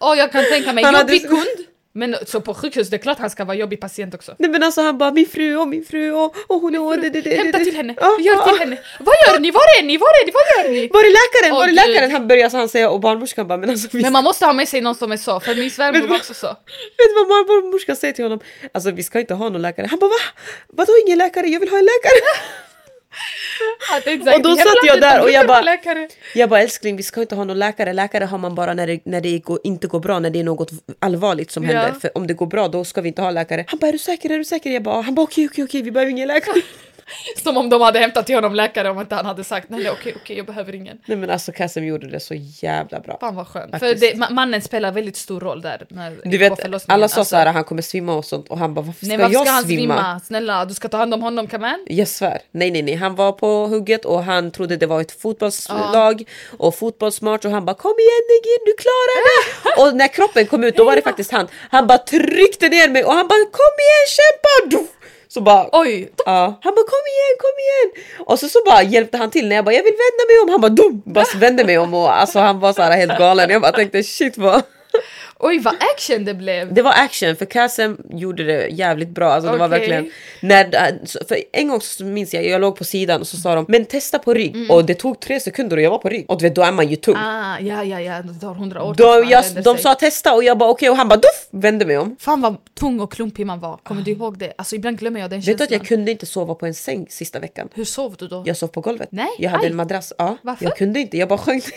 Åh, 0.00 0.18
jag 0.18 0.32
kan 0.32 0.44
tänka 0.44 0.72
mig. 0.72 0.84
Hade 0.84 0.98
Jobbig 0.98 1.28
kund. 1.28 1.66
Men 1.94 2.16
så 2.26 2.40
på 2.40 2.54
sjukhus, 2.54 2.90
det 2.90 2.96
är 2.96 2.98
klart 2.98 3.18
han 3.18 3.30
ska 3.30 3.44
vara 3.44 3.56
jobbig 3.56 3.80
patient 3.80 4.14
också. 4.14 4.34
Nej 4.38 4.50
men 4.50 4.62
alltså 4.62 4.80
han 4.80 4.98
bara 4.98 5.10
min 5.10 5.26
fru 5.26 5.56
och 5.56 5.68
min 5.68 5.84
fru 5.84 6.12
och, 6.12 6.36
och 6.46 6.60
hon 6.60 6.74
är... 6.74 6.96
det, 6.96 7.10
det, 7.10 7.20
det, 7.20 7.36
Hämta 7.36 7.58
till 7.58 7.76
henne, 7.76 7.94
Ja, 8.00 8.16
gör 8.20 8.34
ja, 8.34 8.46
till 8.48 8.58
henne. 8.58 8.78
Vad 9.00 9.14
gör 9.26 9.40
ni? 9.40 9.50
Var 9.50 9.60
är 9.78 9.82
ni? 9.82 9.96
Var 9.96 10.08
är 10.08 10.26
ni? 10.26 10.32
Vad 10.32 10.42
gör 10.64 10.72
ni? 10.72 10.88
Var 10.88 11.00
är 11.00 11.12
läkaren? 11.20 11.54
Var 11.54 11.68
är 11.68 11.72
läkaren? 11.72 12.10
Han 12.10 12.28
börjar 12.28 12.48
så 12.48 12.56
han 12.56 12.68
säga 12.68 12.90
och 12.90 13.00
barnmorskan 13.00 13.48
bara 13.48 13.58
men 13.58 13.70
alltså 13.70 13.88
vi... 13.92 14.02
Men 14.02 14.12
man 14.12 14.24
måste 14.24 14.46
ha 14.46 14.52
med 14.52 14.68
sig 14.68 14.80
någon 14.80 14.94
som 14.94 15.12
är 15.12 15.16
så, 15.16 15.40
för 15.40 15.54
min 15.54 15.70
svärmor 15.76 16.06
var 16.06 16.16
också 16.16 16.34
så. 16.34 16.46
Vet 16.46 17.08
du 17.08 17.24
vad 17.28 17.46
barnmorskan 17.46 17.96
säger 17.96 18.14
till 18.14 18.24
honom? 18.24 18.40
Alltså 18.74 18.90
vi 18.90 19.02
ska 19.02 19.20
inte 19.20 19.34
ha 19.34 19.48
någon 19.48 19.62
läkare. 19.62 19.86
Han 19.86 19.98
bara 19.98 20.08
va? 20.08 20.22
Vadå 20.68 20.92
ingen 21.06 21.18
läkare? 21.18 21.46
Jag 21.46 21.60
vill 21.60 21.68
ha 21.68 21.78
en 21.78 21.84
läkare. 21.84 22.20
Och 24.36 24.42
då 24.42 24.56
satt 24.56 24.74
jag 24.86 25.00
där 25.00 25.22
och 25.22 25.30
jag 25.30 25.46
bara-. 25.46 25.78
Jag 26.34 26.48
bara 26.48 26.60
älskling 26.60 26.96
vi 26.96 27.02
ska 27.02 27.20
inte 27.20 27.34
ha 27.34 27.44
någon 27.44 27.58
läkare. 27.58 27.92
Läkare 27.92 28.24
har 28.24 28.38
man 28.38 28.54
bara 28.54 28.74
när 28.74 28.86
det, 28.86 29.00
när 29.04 29.20
det 29.20 29.38
går, 29.38 29.58
inte 29.64 29.86
går 29.86 30.00
bra, 30.00 30.18
när 30.18 30.30
det 30.30 30.40
är 30.40 30.44
något 30.44 30.70
allvarligt 30.98 31.50
som 31.50 31.64
Ja. 31.64 31.68
händer. 31.78 32.00
För 32.00 32.10
om 32.18 32.26
det 32.26 32.34
går 32.34 32.46
bra 32.46 32.68
då 32.68 32.84
ska 32.84 33.00
vi 33.00 33.08
inte 33.08 33.22
ha 33.22 33.30
läkare. 33.30 33.64
Han 33.68 33.78
bara 33.78 33.86
är 33.88 33.92
du 33.92 33.98
säker? 33.98 34.30
Är 34.30 34.38
du 34.38 34.44
säker? 34.44 34.70
Jag 34.70 34.82
bara 34.82 35.02
han 35.02 35.14
bara 35.14 35.22
okej 35.22 35.46
okej 35.46 35.64
okej 35.64 35.82
vi 35.82 35.90
behöver 35.90 36.10
ingen 36.10 36.28
läkare. 36.28 36.60
Som 37.42 37.56
om 37.56 37.68
de 37.70 37.80
hade 37.80 37.98
hämtat 37.98 38.26
till 38.26 38.34
honom 38.34 38.54
läkare 38.54 38.90
om 38.90 39.00
inte 39.00 39.14
han 39.14 39.26
hade 39.26 39.44
sagt 39.44 39.68
nej, 39.70 39.90
okej, 39.90 40.14
okej, 40.22 40.36
jag 40.36 40.46
behöver 40.46 40.74
ingen. 40.74 40.98
Nej 41.06 41.18
men 41.18 41.30
alltså 41.30 41.52
Kasim 41.52 41.84
gjorde 41.84 42.06
det 42.08 42.20
så 42.20 42.34
jävla 42.38 43.00
bra. 43.00 43.16
Fan 43.20 43.34
vad 43.36 43.48
skönt. 43.48 43.78
För 43.78 43.94
det, 43.94 44.14
ma- 44.14 44.30
mannen 44.32 44.62
spelar 44.62 44.92
väldigt 44.92 45.16
stor 45.16 45.40
roll 45.40 45.62
där. 45.62 45.86
Du 46.24 46.38
vet 46.38 46.64
alla 46.64 46.78
sa 46.78 46.92
Alltså, 46.92 47.24
såhär 47.24 47.46
han 47.46 47.64
kommer 47.64 47.82
svimma 47.82 48.14
och 48.14 48.24
sånt 48.24 48.48
och 48.48 48.58
han 48.58 48.74
bara 48.74 48.80
varför 48.80 49.06
ska 49.06 49.08
Nej 49.08 49.16
varför 49.18 49.32
jag 49.32 49.46
ska 49.46 49.52
han 49.54 49.64
svimma? 49.64 49.94
svimma? 49.94 50.20
Snälla, 50.24 50.64
du 50.64 50.74
ska 50.74 50.88
ta 50.88 50.96
hand 50.96 51.14
om 51.14 51.22
honom 51.22 51.46
kamen. 51.46 51.86
Jag 51.88 52.08
svär. 52.08 52.40
Nej, 52.50 52.70
nej, 52.70 52.82
nej. 52.82 52.94
Han 52.94 53.14
var 53.14 53.32
på 53.32 53.66
hugget 53.66 54.04
och 54.04 54.24
han 54.24 54.50
trodde 54.50 54.76
det 54.76 54.86
var 54.86 55.00
ett 55.00 55.20
fotbollslag 55.22 56.24
och 56.58 56.74
fotbollsmatch 56.78 57.44
och 57.44 57.50
han 57.50 57.64
bara 57.64 57.76
kom 57.76 57.94
igen 57.98 58.22
Negin, 58.28 58.62
du 58.66 58.72
klarar 58.82 59.22
det! 59.24 59.82
och 59.82 59.96
när 59.96 60.08
kroppen 60.08 60.46
kom 60.46 60.64
ut 60.64 60.76
då 60.76 60.84
var 60.84 60.96
det 60.96 61.02
faktiskt 61.02 61.32
han. 61.32 61.48
Han 61.70 61.86
bara 61.86 61.98
tryckte 61.98 62.68
ner 62.68 62.88
mig 62.88 63.04
och 63.04 63.12
han 63.12 63.28
bara 63.28 63.38
kom 63.38 63.74
igen 63.84 64.06
kämpa! 64.18 64.86
Så 65.34 65.40
bara 65.40 65.68
Oj! 65.72 66.12
Ja, 66.26 66.58
han 66.62 66.74
bara 66.74 66.86
kom 66.86 67.04
igen, 67.12 67.34
kom 67.38 67.56
igen! 67.64 68.04
Och 68.26 68.38
så, 68.38 68.48
så 68.48 68.58
bara 68.66 68.82
hjälpte 68.82 69.18
han 69.18 69.30
till 69.30 69.48
när 69.48 69.56
jag 69.56 69.64
bara 69.64 69.74
jag 69.74 69.82
vill 69.82 69.92
vända 69.92 70.24
mig 70.28 70.42
om. 70.42 70.48
Han 70.48 70.60
bara 70.60 70.68
dum! 70.68 71.02
Bara 71.04 71.24
vände 71.36 71.64
mig 71.64 71.78
om 71.78 71.94
och 71.94 72.16
alltså 72.16 72.38
han 72.38 72.60
var 72.60 72.72
så 72.72 72.82
här 72.82 72.96
helt 72.96 73.18
galen. 73.18 73.50
Jag 73.50 73.62
bara 73.62 73.72
tänkte 73.72 74.02
shit 74.02 74.38
vad... 74.38 74.62
Oj 75.44 75.58
vad 75.58 75.74
action 75.74 76.24
det 76.24 76.34
blev! 76.34 76.74
Det 76.74 76.82
var 76.82 76.90
action 76.90 77.36
för 77.36 77.44
Kassem 77.44 77.98
gjorde 78.10 78.44
det 78.44 78.68
jävligt 78.68 79.08
bra. 79.08 79.32
Alltså 79.32 79.52
det 79.52 79.58
var 79.58 79.68
verkligen 79.68 80.10
när, 80.40 81.26
för 81.28 81.38
en 81.52 81.68
gång 81.68 81.80
så 81.80 82.04
minns 82.04 82.34
jag, 82.34 82.46
jag 82.46 82.60
låg 82.60 82.76
på 82.76 82.84
sidan 82.84 83.20
och 83.20 83.26
så 83.26 83.36
sa 83.36 83.54
de 83.54 83.64
men 83.68 83.84
testa 83.84 84.18
på 84.18 84.34
rygg 84.34 84.70
och 84.70 84.84
det 84.84 84.94
tog 84.94 85.20
tre 85.20 85.40
sekunder 85.40 85.76
och 85.76 85.82
jag 85.82 85.90
var 85.90 85.98
på 85.98 86.08
rygg 86.08 86.24
och 86.28 86.38
du 86.38 86.42
vet 86.44 86.54
då 86.54 86.62
är 86.62 86.72
man 86.72 86.88
ju 86.88 86.96
tung. 86.96 87.16
Ah, 87.16 87.58
ja, 87.60 87.84
ja, 87.84 88.00
ja, 88.00 88.22
det 88.22 88.40
tar 88.40 88.54
hundra 88.54 88.82
år. 88.82 88.94
Då, 88.94 89.24
jag, 89.30 89.44
de 89.44 89.62
sig. 89.62 89.78
sa 89.78 89.94
testa 89.94 90.34
och 90.34 90.44
jag 90.44 90.58
bara 90.58 90.70
okej 90.70 90.90
och 90.90 90.96
han 90.96 91.08
bara 91.08 91.16
duff 91.16 91.48
vände 91.50 91.86
mig 91.86 91.98
om. 91.98 92.16
Fan 92.20 92.40
vad 92.40 92.56
tung 92.74 93.00
och 93.00 93.12
klumpig 93.12 93.46
man 93.46 93.60
var. 93.60 93.76
Kommer 93.76 94.02
du 94.02 94.10
ihåg 94.10 94.38
det? 94.38 94.52
Alltså 94.58 94.76
ibland 94.76 94.98
glömmer 94.98 95.20
jag 95.20 95.30
den 95.30 95.40
Vet 95.40 95.46
du 95.46 95.50
känslan. 95.50 95.64
att 95.66 95.70
jag 95.70 95.86
kunde 95.86 96.10
inte 96.10 96.26
sova 96.26 96.54
på 96.54 96.66
en 96.66 96.74
säng 96.74 97.06
sista 97.10 97.38
veckan? 97.38 97.68
Hur 97.74 97.84
sov 97.84 98.14
du 98.18 98.28
då? 98.28 98.42
Jag 98.46 98.56
sov 98.56 98.68
på 98.68 98.80
golvet. 98.80 99.08
Nej, 99.12 99.28
jag 99.38 99.50
hade 99.50 99.64
aj. 99.64 99.70
en 99.70 99.76
madrass. 99.76 100.12
Ja, 100.18 100.36
Varför? 100.42 100.64
Jag 100.64 100.76
kunde 100.76 101.00
inte, 101.00 101.16
jag 101.16 101.28
bara 101.28 101.38
sjönk. 101.38 101.64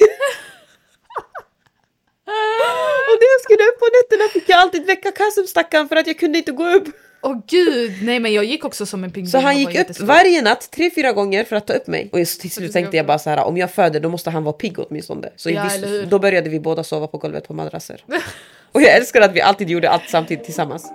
och 3.09 3.17
när 3.21 3.29
jag 3.35 3.41
skulle 3.45 3.63
upp 3.69 3.79
på 3.79 3.87
nätterna 3.97 4.29
fick 4.33 4.49
jag 4.49 4.59
alltid 4.59 4.85
väcka 4.85 5.11
Kasum 5.11 5.47
stackaren 5.47 5.89
för 5.89 5.95
att 5.95 6.07
jag 6.07 6.19
kunde 6.19 6.37
inte 6.37 6.51
gå 6.51 6.69
upp. 6.69 6.87
Åh 7.21 7.37
gud, 7.47 7.93
nej 8.03 8.19
men 8.19 8.33
jag 8.33 8.43
gick 8.45 8.65
också 8.65 8.85
som 8.85 9.03
en 9.03 9.11
pingvin. 9.11 9.31
Så 9.31 9.37
han 9.39 9.57
gick 9.57 9.67
upp 9.67 9.73
jättesvår. 9.75 10.05
varje 10.07 10.41
natt 10.41 10.71
tre, 10.71 10.91
fyra 10.95 11.11
gånger 11.11 11.43
för 11.43 11.55
att 11.55 11.67
ta 11.67 11.73
upp 11.73 11.87
mig. 11.87 12.09
Och 12.11 12.19
till 12.19 12.51
slut 12.51 12.73
tänkte 12.73 12.97
jag 12.97 13.05
bara 13.05 13.19
så 13.19 13.29
här, 13.29 13.43
om 13.43 13.57
jag 13.57 13.71
föder 13.71 13.99
då 13.99 14.09
måste 14.09 14.29
han 14.29 14.43
vara 14.43 14.53
pigg 14.53 14.79
åtminstone. 14.79 15.29
Så 15.35 15.49
Ja, 15.49 15.67
vi, 15.69 15.75
eller 15.75 15.87
hur? 15.87 16.05
då 16.05 16.19
började 16.19 16.49
vi 16.49 16.59
båda 16.59 16.83
sova 16.83 17.07
på 17.07 17.17
golvet 17.17 17.47
på 17.47 17.53
madrasser. 17.53 18.03
Och 18.71 18.81
jag 18.81 18.89
älskar 18.95 19.21
att 19.21 19.33
vi 19.33 19.41
alltid 19.41 19.69
gjorde 19.69 19.89
allt 19.89 20.09
samtidigt 20.09 20.45
tillsammans. 20.45 20.91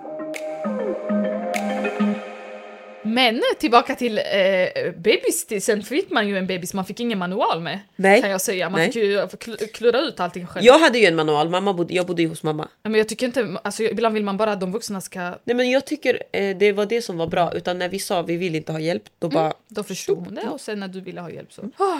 Men 3.11 3.42
tillbaka 3.59 3.94
till 3.94 4.18
eh, 4.18 4.92
bebis, 4.96 5.64
sen 5.64 5.83
fick 5.83 6.11
man 6.11 6.29
ju 6.29 6.38
en 6.38 6.46
bebis 6.46 6.75
man 6.75 6.85
fick 6.85 7.01
ingen 7.01 7.18
manual 7.18 7.61
med. 7.61 7.81
Nej. 7.96 8.20
Kan 8.20 8.31
jag 8.31 8.40
säga. 8.40 8.70
Man 8.70 8.81
Nej. 8.81 8.92
fick 8.92 9.03
ju 9.03 9.20
kl- 9.20 9.66
klura 9.73 9.99
ut 10.01 10.20
allting 10.20 10.46
själv. 10.46 10.64
Jag 10.66 10.79
hade 10.79 10.99
ju 10.99 11.07
en 11.07 11.16
manual, 11.16 11.49
mamma 11.49 11.73
bodde, 11.73 11.94
jag 11.94 12.07
bodde 12.07 12.23
ju 12.23 12.29
hos 12.29 12.42
mamma. 12.42 12.68
Men 12.83 12.94
jag 12.94 13.09
tycker 13.09 13.27
inte, 13.27 13.57
alltså 13.64 13.83
ibland 13.83 14.14
vill 14.14 14.25
man 14.25 14.37
bara 14.37 14.53
att 14.53 14.61
de 14.61 14.73
vuxna 14.73 15.01
ska, 15.01 15.20
Nej 15.20 15.57
men 15.57 15.70
jag 15.70 15.85
tycker 15.87 16.23
eh, 16.33 16.57
det 16.57 16.73
var 16.73 16.87
det 16.87 17.03
som 17.03 17.16
var 17.18 17.27
bra. 17.27 17.53
Utan 17.55 17.79
när 17.79 17.88
vi 17.88 17.99
sa 17.99 18.23
vi 18.23 18.37
vill 18.37 18.55
inte 18.55 18.73
ha 18.73 18.81
hjälp, 18.81 19.03
då 19.18 19.29
bara... 19.29 19.53
då 19.68 19.83
förstod 19.83 20.18
hon 20.18 20.35
det 20.35 20.42
och 20.49 20.61
sen 20.61 20.81
när 20.81 20.88
du 20.88 21.01
ville 21.01 21.20
ha 21.20 21.31
hjälp 21.31 21.53
så. 21.53 21.62
Ah, 21.77 21.96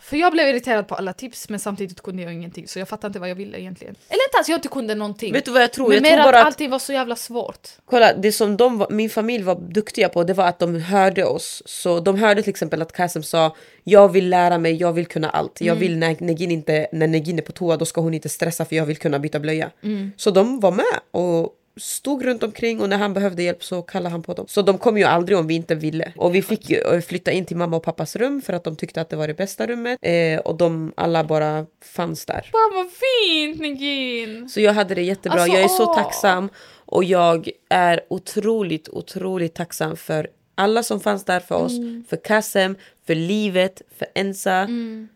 För 0.00 0.16
jag 0.16 0.32
blev 0.32 0.48
irriterad 0.48 0.88
på 0.88 0.94
alla 0.94 1.12
tips 1.12 1.48
men 1.48 1.60
samtidigt 1.60 2.00
kunde 2.02 2.22
jag 2.22 2.32
ingenting 2.32 2.68
så 2.68 2.78
jag 2.78 2.88
fattade 2.88 3.06
inte 3.06 3.18
vad 3.18 3.28
jag 3.30 3.34
ville 3.34 3.60
egentligen. 3.60 3.94
Eller 4.08 4.22
inte 4.28 4.38
att 4.40 4.48
jag 4.48 4.56
inte 4.56 4.68
kunde 4.68 4.94
någonting. 4.94 5.32
Vet 5.32 5.44
du 5.44 5.50
vad 5.50 5.62
jag 5.62 5.72
tror? 5.72 5.88
men 5.88 5.94
Jag 5.94 6.02
mer 6.02 6.10
tror 6.10 6.20
att, 6.20 6.24
bara 6.32 6.40
att 6.40 6.46
allting 6.46 6.70
var 6.70 6.78
så 6.78 6.92
jävla 6.92 7.16
svårt. 7.16 7.68
Kolla, 7.84 8.14
det 8.14 8.32
som 8.32 8.56
de 8.56 8.86
min 8.90 9.10
familj 9.10 9.44
var 9.44 9.54
duktiga 9.54 10.08
på 10.08 10.24
det 10.24 10.34
var 10.34 10.44
att 10.48 10.58
de 10.58 10.80
hörde 10.80 11.24
oss. 11.24 11.62
Så 11.66 12.00
de 12.00 12.18
hörde 12.18 12.42
till 12.42 12.50
exempel 12.50 12.82
att 12.82 12.92
Kassem 12.92 13.22
sa 13.22 13.56
jag 13.84 14.12
vill 14.12 14.28
lära 14.28 14.58
mig, 14.58 14.76
jag 14.76 14.92
vill 14.92 15.06
kunna 15.06 15.30
allt. 15.30 15.60
Jag 15.60 15.74
vill 15.74 15.98
när 15.98 16.16
Negin, 16.20 16.50
inte, 16.50 16.86
när 16.92 17.06
Negin 17.06 17.38
är 17.38 17.42
på 17.42 17.52
toa 17.52 17.76
då 17.76 17.84
ska 17.84 18.00
hon 18.00 18.14
inte 18.14 18.28
stressa 18.28 18.64
för 18.64 18.76
jag 18.76 18.86
vill 18.86 18.96
kunna 18.96 19.18
byta 19.18 19.40
blöja. 19.40 19.70
Så 20.16 20.30
de 20.30 20.60
var 20.60 20.72
med 20.72 21.00
och 21.10 21.52
stod 21.76 22.24
runt 22.24 22.42
omkring 22.42 22.80
och 22.80 22.88
när 22.88 22.98
han 22.98 23.14
behövde 23.14 23.42
hjälp 23.42 23.64
så 23.64 23.82
kallade 23.82 24.10
han 24.10 24.22
på 24.22 24.34
dem. 24.34 24.46
Så 24.48 24.62
de 24.62 24.78
kom 24.78 24.98
ju 24.98 25.04
aldrig 25.04 25.38
om 25.38 25.46
vi 25.46 25.54
inte 25.54 25.74
ville. 25.74 26.12
Och 26.16 26.34
vi 26.34 26.42
fick 26.42 26.70
eh, 26.70 27.00
flytta 27.00 27.32
in 27.32 27.44
till 27.44 27.56
mamma 27.56 27.76
och 27.76 27.82
pappas 27.82 28.16
rum 28.16 28.42
för 28.42 28.52
att 28.52 28.64
de 28.64 28.76
tyckte 28.76 29.00
att 29.00 29.10
det 29.10 29.16
var 29.16 29.28
det 29.28 29.34
bästa 29.34 29.66
rummet. 29.66 29.98
Eh, 30.02 30.38
och 30.38 30.56
de 30.56 30.92
alla 30.96 31.24
bara 31.24 31.66
fanns 31.84 32.26
där. 32.26 32.50
Fan 32.52 32.74
vad 32.74 32.86
fint 32.90 33.60
Nigin! 33.60 34.48
Så 34.48 34.60
jag 34.60 34.72
hade 34.72 34.94
det 34.94 35.02
jättebra. 35.02 35.40
Alltså, 35.40 35.56
jag 35.56 35.64
är 35.64 35.68
så 35.68 35.84
åh. 35.84 35.94
tacksam 35.94 36.48
och 36.86 37.04
jag 37.04 37.50
är 37.68 38.00
otroligt, 38.08 38.88
otroligt 38.88 39.54
tacksam 39.54 39.96
för 39.96 40.28
alla 40.54 40.82
som 40.82 41.00
fanns 41.00 41.24
där 41.24 41.40
för 41.40 41.54
oss. 41.54 41.72
Mm. 41.78 42.04
För 42.08 42.16
Kassem, 42.16 42.76
för 43.06 43.14
livet, 43.14 43.82
för 43.98 44.08
Ensa. 44.14 44.66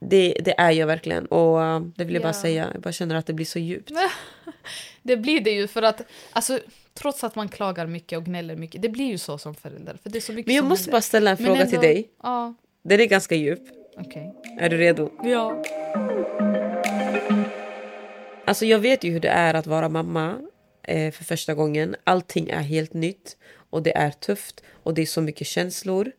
Det, 0.00 0.36
det 0.44 0.54
är 0.60 0.70
jag 0.70 0.86
verkligen. 0.86 1.26
Och 1.26 1.58
uh, 1.58 1.80
det 1.96 2.04
vill 2.04 2.14
jag 2.14 2.22
bara 2.22 2.28
Ja. 2.28 2.32
säga. 2.42 2.68
Jag 2.72 2.82
bara 2.82 2.92
känner 2.92 3.14
att 3.14 3.26
det 3.26 3.32
blir 3.32 3.46
så 3.46 3.58
djupt. 3.58 3.90
Det 5.02 5.16
blir 5.16 5.40
det 5.40 5.50
ju 5.50 5.66
för 5.68 5.82
att, 5.82 6.00
alltså 6.32 6.58
trots 6.94 7.24
att 7.24 7.34
man 7.34 7.48
klagar 7.48 7.86
mycket 7.86 8.18
och 8.18 8.24
gnäller 8.24 8.56
mycket, 8.56 8.82
det 8.82 8.88
blir 8.88 9.04
ju 9.06 9.18
så 9.18 9.38
som 9.38 9.54
förälder. 9.54 9.98
För 10.02 10.10
det 10.10 10.18
är 10.18 10.20
så 10.20 10.32
mycket 10.32 10.46
Men 10.46 10.56
jag 10.56 10.64
måste 10.64 10.82
händer. 10.82 10.92
bara 10.92 11.00
ställa 11.02 11.30
en 11.30 11.36
Men 11.40 11.46
fråga 11.46 11.60
ändå- 11.60 11.70
till 11.70 11.80
dig. 11.80 12.08
Ja, 12.22 12.54
Den 12.82 13.00
är 13.00 13.04
ganska 13.04 13.34
djup. 13.34 13.60
okej. 13.96 14.34
Är 14.60 14.68
du 14.68 14.76
redo? 14.76 15.10
Ja. 15.24 15.62
Alltså 18.44 18.64
jag 18.66 18.78
vet 18.78 19.04
ju 19.04 19.10
hur 19.12 19.20
det 19.20 19.28
är 19.28 19.54
att 19.54 19.66
vara 19.66 19.88
mamma 19.88 20.36
eh, 20.90 21.10
för 21.10 21.24
första 21.24 21.54
gången. 21.54 21.96
Allting 22.04 22.48
är 22.48 22.60
helt 22.60 22.94
nytt 22.94 23.36
och 23.70 23.82
det 23.82 23.96
är 23.96 24.10
tufft 24.10 24.62
och 24.82 24.94
det 24.94 25.02
är 25.02 25.06
så 25.06 25.20
mycket 25.20 25.46
känslor. 25.46 26.12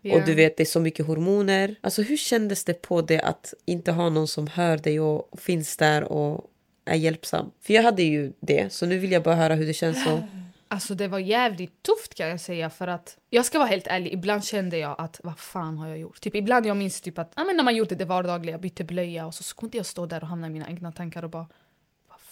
Ja. 0.00 0.16
Och 0.16 0.26
du 0.26 0.34
vet, 0.34 0.56
det 0.56 0.62
är 0.62 0.64
så 0.64 0.80
mycket 0.80 1.06
hormoner. 1.06 1.74
Alltså 1.80 2.02
hur 2.02 2.16
kändes 2.16 2.64
det 2.64 2.82
på 2.82 3.02
det 3.02 3.20
att 3.20 3.54
inte 3.64 3.92
ha 3.92 4.08
någon 4.08 4.28
som 4.28 4.46
hör 4.46 4.78
dig 4.78 5.00
och 5.00 5.40
finns 5.40 5.76
där 5.76 6.04
och 6.04 6.50
är 6.84 6.96
hjälpsam? 6.96 7.50
För 7.60 7.74
jag 7.74 7.82
hade 7.82 8.02
ju 8.02 8.32
det, 8.40 8.72
så 8.72 8.86
nu 8.86 8.98
vill 8.98 9.12
jag 9.12 9.22
bara 9.22 9.34
höra 9.34 9.54
hur 9.54 9.66
det 9.66 9.74
känns. 9.74 10.06
Och... 10.06 10.18
Alltså 10.70 10.94
det 10.94 11.08
var 11.08 11.18
jävligt 11.18 11.82
tufft 11.82 12.14
kan 12.14 12.28
jag 12.28 12.40
säga 12.40 12.70
för 12.70 12.88
att 12.88 13.16
jag 13.30 13.44
ska 13.44 13.58
vara 13.58 13.68
helt 13.68 13.86
ärlig, 13.86 14.12
ibland 14.12 14.44
kände 14.44 14.78
jag 14.78 14.94
att 14.98 15.20
vad 15.22 15.38
fan 15.38 15.78
har 15.78 15.88
jag 15.88 15.98
gjort? 15.98 16.20
Typ 16.20 16.34
ibland 16.34 16.66
jag 16.66 16.76
minns 16.76 17.00
typ 17.00 17.18
att 17.18 17.32
ja, 17.36 17.44
men 17.44 17.56
när 17.56 17.64
man 17.64 17.76
gjorde 17.76 17.94
det 17.94 18.04
vardagliga, 18.04 18.58
bytte 18.58 18.84
blöja 18.84 19.26
och 19.26 19.34
så 19.34 19.42
skulle 19.42 19.66
inte 19.66 19.76
jag 19.76 19.86
stå 19.86 20.06
där 20.06 20.22
och 20.22 20.28
hamna 20.28 20.46
i 20.46 20.50
mina 20.50 20.68
egna 20.68 20.92
tankar 20.92 21.22
och 21.22 21.30
bara 21.30 21.46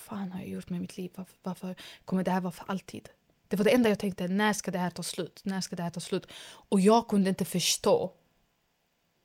fan 0.08 0.32
har 0.32 0.40
jag 0.40 0.48
gjort 0.48 0.70
med 0.70 0.80
mitt 0.80 0.96
liv? 0.96 1.10
Varför, 1.14 1.36
varför 1.42 1.74
kommer 2.04 2.24
det 2.24 2.30
här 2.30 2.40
vara 2.40 2.52
för 2.52 2.64
alltid? 2.68 3.08
Det 3.48 3.56
var 3.56 3.64
det 3.64 3.70
enda 3.70 3.88
jag 3.88 3.98
tänkte, 3.98 4.28
när 4.28 4.52
ska 4.52 4.70
det 4.70 4.78
här 4.78 4.90
ta 4.90 5.02
slut? 5.02 5.40
När 5.44 5.60
ska 5.60 5.76
det 5.76 5.82
här 5.82 5.90
ta 5.90 6.00
slut? 6.00 6.26
Och 6.68 6.80
jag 6.80 7.08
kunde 7.08 7.28
inte 7.28 7.44
förstå 7.44 8.12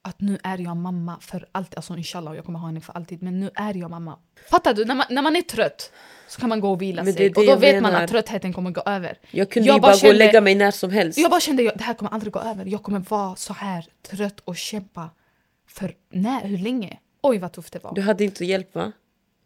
att 0.04 0.22
nu 0.22 0.40
är 0.44 0.58
jag 0.58 0.78
mamma 0.78 1.18
för 1.20 1.48
alltid. 1.52 1.76
Alltså 1.78 1.98
inshallah, 1.98 2.36
jag 2.36 2.46
kommer 2.46 2.60
ha 2.60 2.68
henne 2.68 2.82
för 2.82 2.94
alltid. 2.94 3.24
Men 3.24 3.40
nu 3.40 3.50
är 3.56 3.74
jag 3.78 3.90
mamma. 3.90 4.20
Fattar 4.50 4.74
du? 4.74 4.86
När 4.86 4.96
man, 4.96 5.06
när 5.10 5.22
man 5.22 5.36
är 5.36 5.42
trött 5.42 5.92
så 6.28 6.40
kan 6.40 6.50
man 6.50 6.60
gå 6.60 6.72
och 6.72 6.82
vila 6.82 7.04
det 7.04 7.14
sig. 7.14 7.30
det 7.30 7.40
Och 7.40 7.46
då 7.46 7.56
vet 7.56 7.82
man 7.82 7.92
menar. 7.92 8.04
att 8.04 8.10
tröttheten 8.10 8.54
kommer 8.54 8.72
gå 8.72 8.82
över. 8.86 9.20
Jag 9.32 9.52
kunde 9.52 9.68
Jag 9.70 9.82
bara 9.82 9.92
bara 9.92 10.02
gå 10.02 10.08
och 10.08 10.16
lägga 10.16 10.42
mig 10.42 10.56
när 10.56 10.72
som 10.72 10.92
helst. 10.92 11.18
Jag 11.18 11.32
bara 11.32 11.40
kände 11.40 11.70
att 11.70 11.78
det 11.78 11.84
här 11.84 11.94
kommer 11.94 12.12
aldrig 12.12 12.34
gå 12.34 12.40
över. 12.40 12.66
Jag 12.66 12.84
kommer 12.84 13.00
vara 13.00 13.36
så 13.36 13.54
här 13.54 13.86
trött 14.02 14.40
och 14.40 14.58
kämpa. 14.58 15.10
För 15.68 15.96
när? 16.10 16.48
Hur 16.48 16.58
länge? 16.58 17.00
Oj 17.22 17.38
vad 17.38 17.52
tufft 17.52 17.74
det 17.74 17.84
var. 17.84 17.96
Du 17.96 18.02
hade 18.02 18.24
inte 18.24 18.46
hjälp 18.46 18.76
va? 18.76 18.92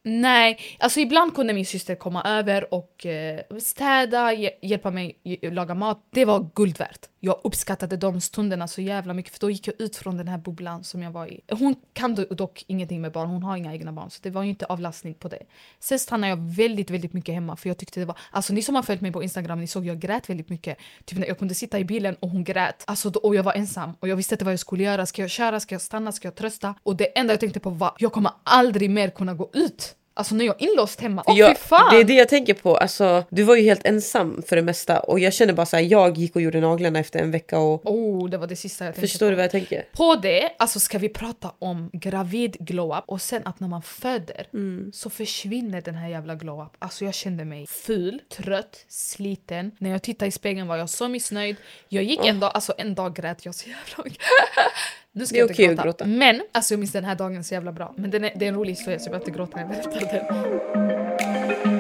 Nej, 0.08 0.60
alltså 0.80 1.00
ibland 1.00 1.36
kunde 1.36 1.54
min 1.54 1.66
syster 1.66 1.96
komma 1.96 2.24
över 2.24 2.74
och 2.74 3.06
eh, 3.06 3.42
städa, 3.60 4.34
hjälpa 4.62 4.92
mig 4.92 5.20
laga 5.42 5.76
mat. 5.76 6.08
Det 6.10 6.26
var 6.26 6.50
guld 6.56 6.78
värt. 6.80 7.00
Jag 7.26 7.40
uppskattade 7.44 7.98
de 7.98 8.22
stunderna 8.22 8.68
så 8.68 8.82
jävla 8.82 9.14
mycket 9.14 9.34
för 9.34 9.40
då 9.40 9.50
gick 9.50 9.68
jag 9.68 9.82
ut 9.82 9.96
från 9.96 10.18
den 10.18 10.28
här 10.28 10.38
bubblan 10.38 10.84
som 10.84 11.02
jag 11.02 11.12
var 11.12 11.28
i. 11.28 11.42
Hon 11.52 11.76
kan 11.94 12.26
dock 12.30 12.64
ingenting 12.68 13.02
med 13.02 13.12
barn, 13.12 13.30
hon 13.30 13.44
har 13.44 13.58
inga 13.58 13.74
egna 13.74 13.92
barn 13.92 14.10
så 14.10 14.20
det 14.22 14.30
var 14.30 14.44
ju 14.44 14.50
inte 14.50 14.66
avlastning 14.66 15.14
på 15.14 15.28
det. 15.28 15.40
Sen 15.80 16.00
stannade 16.00 16.30
jag 16.30 16.38
väldigt, 16.38 16.90
väldigt 16.90 17.14
mycket 17.14 17.36
hemma 17.36 17.56
för 17.56 17.70
jag 17.70 17.78
tyckte 17.78 18.00
det 18.00 18.06
var, 18.06 18.18
alltså 18.32 18.54
ni 18.54 18.62
som 18.62 18.76
har 18.76 18.84
följt 18.84 19.02
mig 19.02 19.12
på 19.12 19.24
Instagram, 19.24 19.60
ni 19.60 19.68
såg 19.68 19.86
jag 19.86 20.00
grät 20.00 20.30
väldigt 20.30 20.50
mycket. 20.50 20.78
Typ 21.06 21.20
när 21.20 21.28
jag 21.28 21.40
kunde 21.40 21.56
sitta 21.56 21.80
i 21.80 21.86
bilen 21.86 22.16
och 22.20 22.30
hon 22.30 22.44
grät. 22.44 22.84
Alltså 22.88 23.10
då, 23.10 23.20
och 23.20 23.36
jag 23.36 23.44
var 23.44 23.54
ensam 23.54 23.94
och 24.00 24.08
jag 24.08 24.16
visste 24.16 24.36
inte 24.36 24.46
vad 24.46 24.54
jag 24.54 24.60
skulle 24.60 24.84
göra. 24.84 25.06
Ska 25.06 25.22
jag 25.22 25.32
köra? 25.32 25.60
Ska 25.60 25.76
jag 25.76 25.82
stanna? 25.82 26.12
Ska 26.12 26.28
jag 26.28 26.36
trösta? 26.36 26.76
Och 26.84 26.96
det 26.96 27.18
enda 27.18 27.34
jag 27.34 27.40
tänkte 27.40 27.60
på 27.60 27.70
var, 27.70 27.92
jag 27.98 28.12
kommer 28.12 28.32
aldrig 28.44 28.90
mer 28.90 29.10
kunna 29.10 29.34
gå 29.34 29.50
ut. 29.54 29.96
Alltså 30.18 30.36
när 30.36 30.46
jag 30.46 30.62
är 30.62 30.70
inlåst 30.70 31.02
hemma. 31.02 31.24
Åh 31.28 31.40
jag, 31.40 31.58
fy 31.58 31.64
fan! 31.64 31.94
det 31.94 32.00
är 32.00 32.04
det 32.04 32.14
jag 32.14 32.30
tänker 32.30 32.54
på. 32.54 32.78
Alltså, 32.78 33.24
du 33.30 33.44
var 33.44 33.56
ju 33.56 33.64
helt 33.64 33.86
ensam 33.86 34.42
för 34.48 34.56
det 34.56 34.62
mesta. 34.62 35.00
Och 35.00 35.20
jag 35.20 35.34
känner 35.34 35.54
bara 35.54 35.66
så 35.66 35.76
här, 35.76 35.84
jag 35.84 36.18
gick 36.18 36.36
och 36.36 36.42
gjorde 36.42 36.60
naglarna 36.62 37.00
efter 37.00 37.20
en 37.20 37.32
vecka. 37.32 37.60
Och, 37.60 37.86
Oh, 37.86 38.30
det 38.30 38.38
var 38.38 38.48
det 38.48 38.56
sista 38.56 38.86
jag 38.86 38.96
tänkte 38.96 39.08
förstår 39.08 39.26
på. 39.26 39.30
du 39.30 39.36
vad 39.36 39.44
jag 39.44 39.52
tänker? 39.52 39.86
På 39.92 40.16
det 40.16 40.50
alltså 40.60 40.80
ska 40.80 40.98
vi 40.98 41.10
prata 41.10 41.52
om 41.60 41.90
gravid 41.94 42.58
glow-up 42.60 43.04
och 43.08 43.22
sen 43.22 43.42
att 43.46 43.60
när 43.60 43.68
man 43.68 43.82
föder 43.82 44.48
Mm. 44.54 44.92
så 44.94 45.10
försvinner 45.10 45.82
den 45.82 45.96
här 45.96 46.10
jävla 46.10 46.36
glow-up. 46.36 46.72
Alltså 46.80 47.06
jag 47.06 47.14
kände 47.14 47.46
mig 47.46 47.68
ful, 47.68 48.22
trött, 48.30 48.86
sliten. 48.88 49.72
När 49.80 49.90
jag 49.90 50.02
tittade 50.04 50.30
i 50.30 50.32
spegeln 50.32 50.68
var 50.68 50.78
jag 50.78 50.90
så 50.90 51.08
missnöjd. 51.08 51.56
Jag 51.90 52.04
gick 52.04 52.26
en 52.26 52.40
dag, 52.40 52.52
alltså 52.54 52.74
en 52.78 52.96
dag 52.96 53.16
grät 53.16 53.46
jag 53.46 53.56
så 53.56 53.70
jävla 53.70 54.04
mycket. 54.04 54.22
Nu 55.18 55.26
ska 55.26 55.36
Det 55.36 55.42
är 55.42 55.46
okej 55.46 55.66
att 55.66 55.72
gråta. 55.72 55.84
gråta. 55.84 56.06
Men 56.06 56.42
alltså 56.52 56.74
jag 56.74 56.80
minns 56.80 56.92
den 56.92 57.04
här 57.04 57.16
dagen 57.16 57.44
så 57.44 57.54
jävla 57.54 57.72
bra. 57.72 57.94
Men 57.98 58.12
den 58.12 58.24
är, 58.24 58.32
det 58.36 58.46
är 58.46 58.50
en 58.50 58.56
rolig 58.56 58.72
historia 58.72 59.00
så 59.00 59.06
jag 59.06 59.12
behöver 59.12 59.28
inte 59.28 59.38
gråta 59.38 59.58
när 59.58 59.76
jag 59.76 59.92
berättar 59.92 60.30
den. 60.30 61.80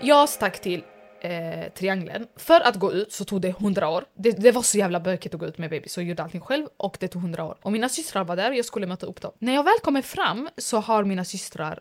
Jag 0.00 0.28
stack 0.28 0.60
till 0.60 0.84
eh, 1.20 1.72
triangeln. 1.74 2.26
För 2.36 2.60
att 2.60 2.76
gå 2.76 2.92
ut 2.92 3.12
så 3.12 3.24
tog 3.24 3.40
det 3.40 3.48
100 3.48 3.88
år. 3.88 4.04
Det, 4.14 4.30
det 4.30 4.52
var 4.52 4.62
så 4.62 4.78
jävla 4.78 5.00
bökigt 5.00 5.34
att 5.34 5.40
gå 5.40 5.46
ut 5.46 5.58
med 5.58 5.70
baby 5.70 5.88
så 5.88 6.00
jag 6.00 6.08
gjorde 6.08 6.22
allting 6.22 6.40
själv 6.40 6.66
och 6.76 6.96
det 7.00 7.08
tog 7.08 7.22
100 7.22 7.44
år. 7.44 7.56
Och 7.62 7.72
mina 7.72 7.88
systrar 7.88 8.24
var 8.24 8.36
där 8.36 8.50
och 8.50 8.56
jag 8.56 8.64
skulle 8.64 8.86
möta 8.86 9.06
upp 9.06 9.20
dem. 9.20 9.32
När 9.38 9.54
jag 9.54 9.64
väl 9.64 9.78
kommer 9.82 10.02
fram 10.02 10.48
så 10.56 10.78
har 10.78 11.04
mina 11.04 11.24
systrar 11.24 11.80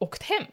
åkt 0.00 0.22
hem. 0.22 0.44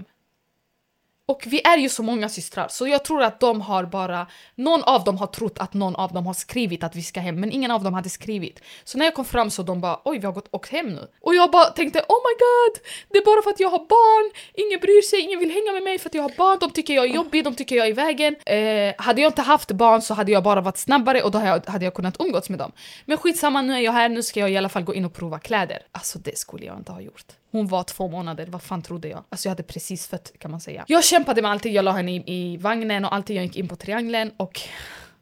Och 1.30 1.44
vi 1.48 1.62
är 1.64 1.78
ju 1.78 1.90
så 1.90 2.04
många 2.04 2.30
systrar 2.30 2.68
så 2.70 2.88
jag 2.88 3.06
tror 3.06 3.24
att 3.24 3.40
de 3.40 3.62
har 3.62 3.86
bara... 3.86 4.28
Någon 4.56 4.84
av 4.84 5.04
dem 5.04 5.18
har 5.18 5.28
trott 5.28 5.60
att 5.60 5.74
någon 5.74 5.96
av 5.96 6.14
dem 6.14 6.26
har 6.26 6.34
skrivit 6.34 6.84
att 6.84 6.96
vi 6.96 7.04
ska 7.04 7.20
hem 7.20 7.40
men 7.40 7.52
ingen 7.52 7.72
av 7.72 7.84
dem 7.84 7.94
hade 7.94 8.10
skrivit. 8.10 8.62
Så 8.84 8.98
när 8.98 9.06
jag 9.06 9.14
kom 9.14 9.26
fram 9.26 9.50
så 9.50 9.64
de 9.64 9.82
bara 9.82 10.00
oj 10.06 10.20
vi 10.20 10.26
har 10.26 10.34
gått 10.34 10.48
åkt 10.52 10.72
hem 10.72 10.88
nu. 10.88 11.08
Och 11.22 11.36
jag 11.36 11.52
bara 11.52 11.66
tänkte 11.66 12.00
oh 12.00 12.22
my 12.28 12.34
god 12.40 12.78
det 13.10 13.18
är 13.18 13.26
bara 13.26 13.42
för 13.42 13.50
att 13.50 13.60
jag 13.60 13.70
har 13.70 13.80
barn. 13.80 14.32
Ingen 14.54 14.80
bryr 14.80 15.02
sig, 15.02 15.20
ingen 15.20 15.40
vill 15.40 15.52
hänga 15.52 15.72
med 15.72 15.84
mig 15.84 16.00
för 16.00 16.10
att 16.10 16.14
jag 16.14 16.22
har 16.24 16.34
barn. 16.38 16.58
De 16.60 16.72
tycker 16.72 16.94
jag 16.94 17.06
är 17.06 17.14
jobbig, 17.14 17.44
de 17.44 17.56
tycker 17.56 17.76
jag 17.76 17.86
är 17.86 17.90
i 17.90 17.94
vägen. 17.94 18.36
Eh, 18.46 18.94
hade 18.98 19.22
jag 19.22 19.30
inte 19.30 19.42
haft 19.42 19.72
barn 19.72 20.02
så 20.02 20.14
hade 20.14 20.32
jag 20.32 20.44
bara 20.44 20.62
varit 20.62 20.78
snabbare 20.78 21.22
och 21.22 21.32
då 21.32 21.38
hade 21.38 21.50
jag, 21.50 21.72
hade 21.72 21.86
jag 21.86 21.94
kunnat 21.94 22.16
umgås 22.20 22.50
med 22.50 22.60
dem. 22.60 22.72
Men 23.06 23.18
skitsamma 23.18 23.62
nu 23.62 23.74
är 23.74 23.80
jag 23.80 23.92
här, 23.92 24.10
nu 24.10 24.24
ska 24.24 24.40
jag 24.40 24.52
i 24.52 24.58
alla 24.58 24.70
fall 24.70 24.84
gå 24.84 24.96
in 24.96 25.06
och 25.06 25.14
prova 25.14 25.40
kläder. 25.40 25.80
Alltså 25.92 26.20
det 26.20 26.38
skulle 26.38 26.66
jag 26.66 26.78
inte 26.78 26.92
ha 26.92 27.02
gjort. 27.02 27.26
Hon 27.52 27.68
var 27.68 27.84
två 27.84 28.08
månader, 28.08 28.48
vad 28.48 28.62
fan 28.62 28.82
trodde 28.82 29.08
jag? 29.08 29.24
Alltså 29.30 29.48
jag 29.48 29.52
hade 29.52 29.64
precis 29.64 30.08
fött 30.08 30.32
kan 30.40 30.52
man 30.52 30.62
säga. 30.62 30.86
Jag 30.88 31.04
kämpade 31.04 31.42
med 31.42 31.52
allting, 31.52 31.74
jag 31.74 31.86
la 31.86 31.92
henne 31.92 32.12
i, 32.16 32.24
i 32.26 32.58
vagnen 32.58 33.06
och 33.06 33.14
allting, 33.16 33.36
jag 33.36 33.46
gick 33.46 33.56
in 33.56 33.68
på 33.68 33.76
triangeln 33.76 34.32
och 34.38 34.62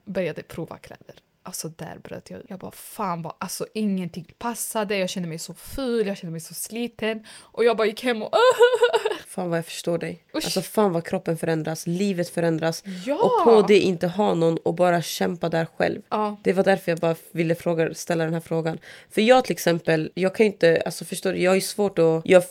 började 0.06 0.44
prova 0.44 0.78
kläder. 0.78 1.16
Alltså 1.44 1.70
där 1.70 1.98
bröt 2.04 2.30
jag 2.30 2.40
ut. 2.40 2.46
Jag 2.50 2.60
bara 2.60 2.72
fan 2.72 3.22
vad, 3.22 3.34
alltså 3.38 3.66
ingenting 3.74 4.28
passade, 4.38 4.98
jag 4.98 5.10
kände 5.10 5.30
mig 5.30 5.40
så 5.40 5.54
ful, 5.54 6.08
jag 6.08 6.18
kände 6.18 6.32
mig 6.32 6.42
så 6.42 6.54
sliten 6.54 7.26
och 7.42 7.64
jag 7.64 7.78
bara 7.78 7.88
gick 7.88 8.04
hem 8.04 8.22
och 8.22 8.32
Fan 9.36 9.50
vad 9.50 9.58
jag 9.58 9.66
förstår 9.66 9.98
dig. 9.98 10.24
Usch. 10.36 10.46
Alltså 10.46 10.62
fan 10.62 10.94
vad 10.94 11.06
kroppen 11.06 11.38
förändras, 11.38 11.88
livet 11.88 12.30
förändras. 12.30 12.84
Ja! 13.06 13.16
Och 13.16 13.44
på 13.44 13.68
det 13.68 13.80
inte 13.80 14.08
ha 14.08 14.34
någon 14.34 14.58
och 14.58 14.76
bara 14.76 15.02
kämpa 15.02 15.50
där 15.50 15.68
själv. 15.78 16.02
Ja. 16.10 16.38
Det 16.44 16.54
var 16.54 16.64
därför 16.64 16.92
jag 16.92 17.00
bara 17.00 17.16
ville 17.32 17.56
fråga, 17.56 17.94
ställa 17.94 18.24
den 18.24 18.34
här 18.34 18.42
frågan. 18.42 18.78
För 19.10 19.22
jag 19.22 19.44
till 19.44 19.54
exempel, 19.54 20.12
jag 20.14 20.36
kan 20.36 20.46
ju 20.46 20.52
inte, 20.52 20.82
alltså 20.86 21.06
förstår 21.06 21.34
du, 21.34 21.42
jag 21.42 21.56
ju 21.56 21.62
svårt 21.62 22.00
att... 22.00 22.22
Jag, 22.26 22.44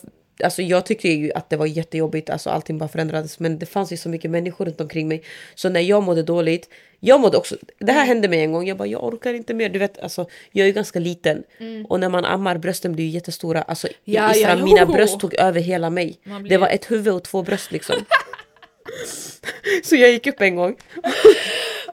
Alltså 0.43 0.61
jag 0.61 0.85
tyckte 0.85 1.09
ju 1.09 1.31
att 1.33 1.49
det 1.49 1.57
var 1.57 1.65
jättejobbigt, 1.65 2.29
alltså 2.29 2.49
allting 2.49 2.77
bara 2.77 2.89
förändrades. 2.89 3.39
Men 3.39 3.59
det 3.59 3.65
fanns 3.65 3.93
ju 3.93 3.97
så 3.97 4.09
mycket 4.09 4.31
människor 4.31 4.65
runt 4.65 4.81
omkring 4.81 5.07
mig. 5.07 5.23
Så 5.55 5.69
när 5.69 5.81
jag 5.81 6.03
mådde 6.03 6.23
dåligt, 6.23 6.69
jag 7.05 7.19
mådde 7.19 7.37
också, 7.37 7.55
det 7.79 7.91
här 7.91 8.05
hände 8.05 8.27
mig 8.27 8.39
en 8.39 8.51
gång, 8.51 8.67
jag 8.67 8.77
bara 8.77 8.87
jag 8.87 9.03
orkar 9.03 9.33
inte 9.33 9.53
mer. 9.53 9.69
Du 9.69 9.79
vet, 9.79 9.99
alltså, 9.99 10.27
jag 10.51 10.67
är 10.67 10.71
ganska 10.71 10.99
liten. 10.99 11.43
Och 11.87 11.99
när 11.99 12.09
man 12.09 12.25
ammar, 12.25 12.57
brösten 12.57 12.93
blir 12.93 13.05
ju 13.05 13.09
jättestora. 13.11 13.61
Alltså, 13.61 13.87
Ja, 14.03 14.31
Isra, 14.35 14.49
ja, 14.49 14.65
mina 14.65 14.85
bröst 14.85 15.19
tog 15.19 15.33
över 15.33 15.61
hela 15.61 15.89
mig. 15.89 16.19
Blir- 16.23 16.49
Det 16.49 16.57
var 16.57 16.67
ett 16.67 16.91
huvud 16.91 17.13
och 17.13 17.23
två 17.23 17.41
bröst 17.43 17.71
liksom. 17.71 17.95
så 19.83 19.95
jag 19.95 20.11
gick 20.11 20.27
upp 20.27 20.41
en 20.41 20.55
gång. 20.55 20.75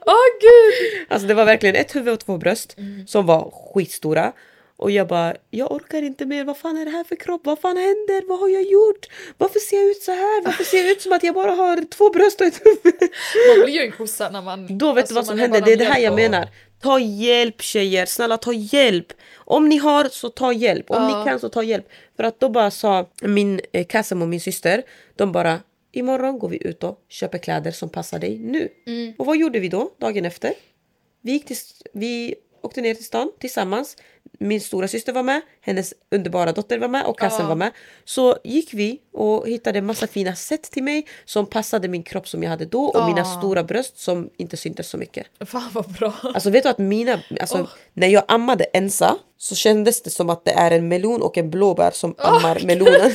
Åh 0.05 0.25
gud! 0.41 1.05
Alltså 1.09 1.27
det 1.27 1.33
var 1.33 1.45
verkligen 1.45 1.75
ett 1.75 1.95
huvud 1.95 2.13
och 2.13 2.19
två 2.19 2.37
bröst 2.37 2.77
Mm. 2.77 3.07
som 3.07 3.25
var 3.25 3.51
skitstora. 3.73 4.33
Och 4.77 4.91
jag 4.91 5.07
bara, 5.07 5.35
jag 5.49 5.71
orkar 5.71 6.01
inte 6.01 6.25
mer. 6.25 6.43
Vad 6.45 6.57
fan 6.57 6.77
är 6.77 6.85
det 6.85 6.91
här 6.91 7.03
för 7.03 7.15
kropp? 7.15 7.41
Vad 7.45 7.59
fan 7.59 7.77
händer? 7.77 8.27
Vad 8.29 8.39
har 8.39 8.49
jag 8.49 8.63
gjort? 8.63 9.07
Varför 9.37 9.59
ser 9.59 9.77
jag 9.77 9.85
ut 9.85 10.01
så 10.03 10.11
här? 10.11 10.43
Varför 10.45 10.63
ser 10.63 10.77
jag 10.77 10.91
ut 10.91 11.01
som 11.01 11.11
att 11.11 11.23
jag 11.23 11.35
bara 11.35 11.51
har 11.51 11.85
två 11.89 12.09
bröst 12.09 12.41
och 12.41 12.47
ett 12.47 12.61
huvud? 12.65 12.95
Man 13.57 13.65
blir 13.65 13.73
ju 13.73 13.81
en 13.81 13.91
kossa 13.91 14.29
när 14.29 14.41
man... 14.41 14.77
Då 14.77 14.93
vet 14.93 15.01
alltså, 15.01 15.13
du 15.13 15.15
vad 15.15 15.25
som 15.25 15.39
händer. 15.39 15.61
Det 15.61 15.73
är 15.73 15.77
det 15.77 15.85
här 15.85 15.99
jag 15.99 16.11
och- 16.11 16.15
menar. 16.19 16.47
Ta 16.81 16.99
hjälp 16.99 17.61
tjejer, 17.61 18.05
snälla 18.05 18.37
ta 18.37 18.53
hjälp. 18.53 19.13
Om 19.35 19.69
ni 19.69 19.77
har 19.77 20.03
så 20.09 20.29
ta 20.29 20.53
hjälp. 20.53 20.91
Om 20.91 21.03
Ja. 21.03 21.19
ni 21.19 21.29
kan 21.29 21.39
så 21.39 21.49
ta 21.49 21.63
hjälp. 21.63 21.87
För 22.17 22.23
att 22.23 22.39
då 22.39 22.49
bara 22.49 22.71
sa 22.71 23.09
min 23.21 23.61
eh, 23.73 23.85
Kassem 23.85 24.21
och 24.21 24.27
min 24.27 24.41
syster, 24.41 24.83
de 25.15 25.31
bara 25.31 25.59
imorgon 25.91 26.39
går 26.39 26.49
vi 26.49 26.67
ut 26.67 26.83
och 26.83 26.99
köper 27.09 27.37
kläder 27.37 27.71
som 27.71 27.89
passar 27.89 28.19
dig 28.19 28.37
nu. 28.39 28.69
Mm. 28.87 29.13
Och 29.17 29.25
vad 29.25 29.37
gjorde 29.37 29.59
vi 29.59 29.67
då 29.69 29.91
dagen 29.99 30.25
efter? 30.25 30.53
Vi, 31.21 31.31
gick 31.31 31.45
till, 31.45 31.57
vi 31.93 32.35
åkte 32.63 32.81
ner 32.81 32.93
till 32.93 33.05
stan 33.05 33.31
tillsammans. 33.39 33.97
Min 34.39 34.61
stora 34.61 34.87
syster 34.87 35.13
var 35.13 35.23
med, 35.23 35.41
hennes 35.61 35.93
underbara 36.11 36.51
dotter 36.51 36.79
var 36.79 36.87
med 36.87 37.05
och 37.05 37.19
Kassen 37.19 37.41
Ja. 37.41 37.47
var 37.47 37.55
med. 37.55 37.71
Så 38.05 38.37
gick 38.43 38.73
vi 38.73 38.99
och 39.13 39.47
hittade 39.47 39.81
massa 39.81 40.07
fina 40.07 40.35
set 40.35 40.63
till 40.63 40.83
mig 40.83 41.07
som 41.25 41.45
passade 41.45 41.87
min 41.87 42.03
kropp 42.03 42.27
som 42.27 42.43
jag 42.43 42.49
hade 42.49 42.65
då 42.65 42.85
och 42.85 43.05
mina 43.05 43.19
Ja. 43.19 43.25
stora 43.39 43.63
bröst 43.63 43.99
som 43.99 44.29
inte 44.37 44.57
syntes 44.57 44.87
så 44.89 44.97
mycket. 44.97 45.27
Fan 45.45 45.69
vad 45.73 45.91
bra. 45.93 46.13
Alltså 46.23 46.49
vet 46.49 46.63
du 46.63 46.69
att 46.69 46.77
mina, 46.77 47.19
alltså, 47.41 47.57
Åh. 47.61 47.67
när 47.93 48.07
jag 48.07 48.23
ammade 48.27 48.63
ensa 48.63 49.17
så 49.37 49.55
kändes 49.55 50.01
det 50.01 50.09
som 50.09 50.29
att 50.29 50.45
det 50.45 50.51
är 50.51 50.71
en 50.71 50.87
melon 50.87 51.21
och 51.21 51.37
en 51.37 51.49
blåbär 51.49 51.91
som 51.91 52.15
ammar 52.17 52.59
melonen. 52.65 53.11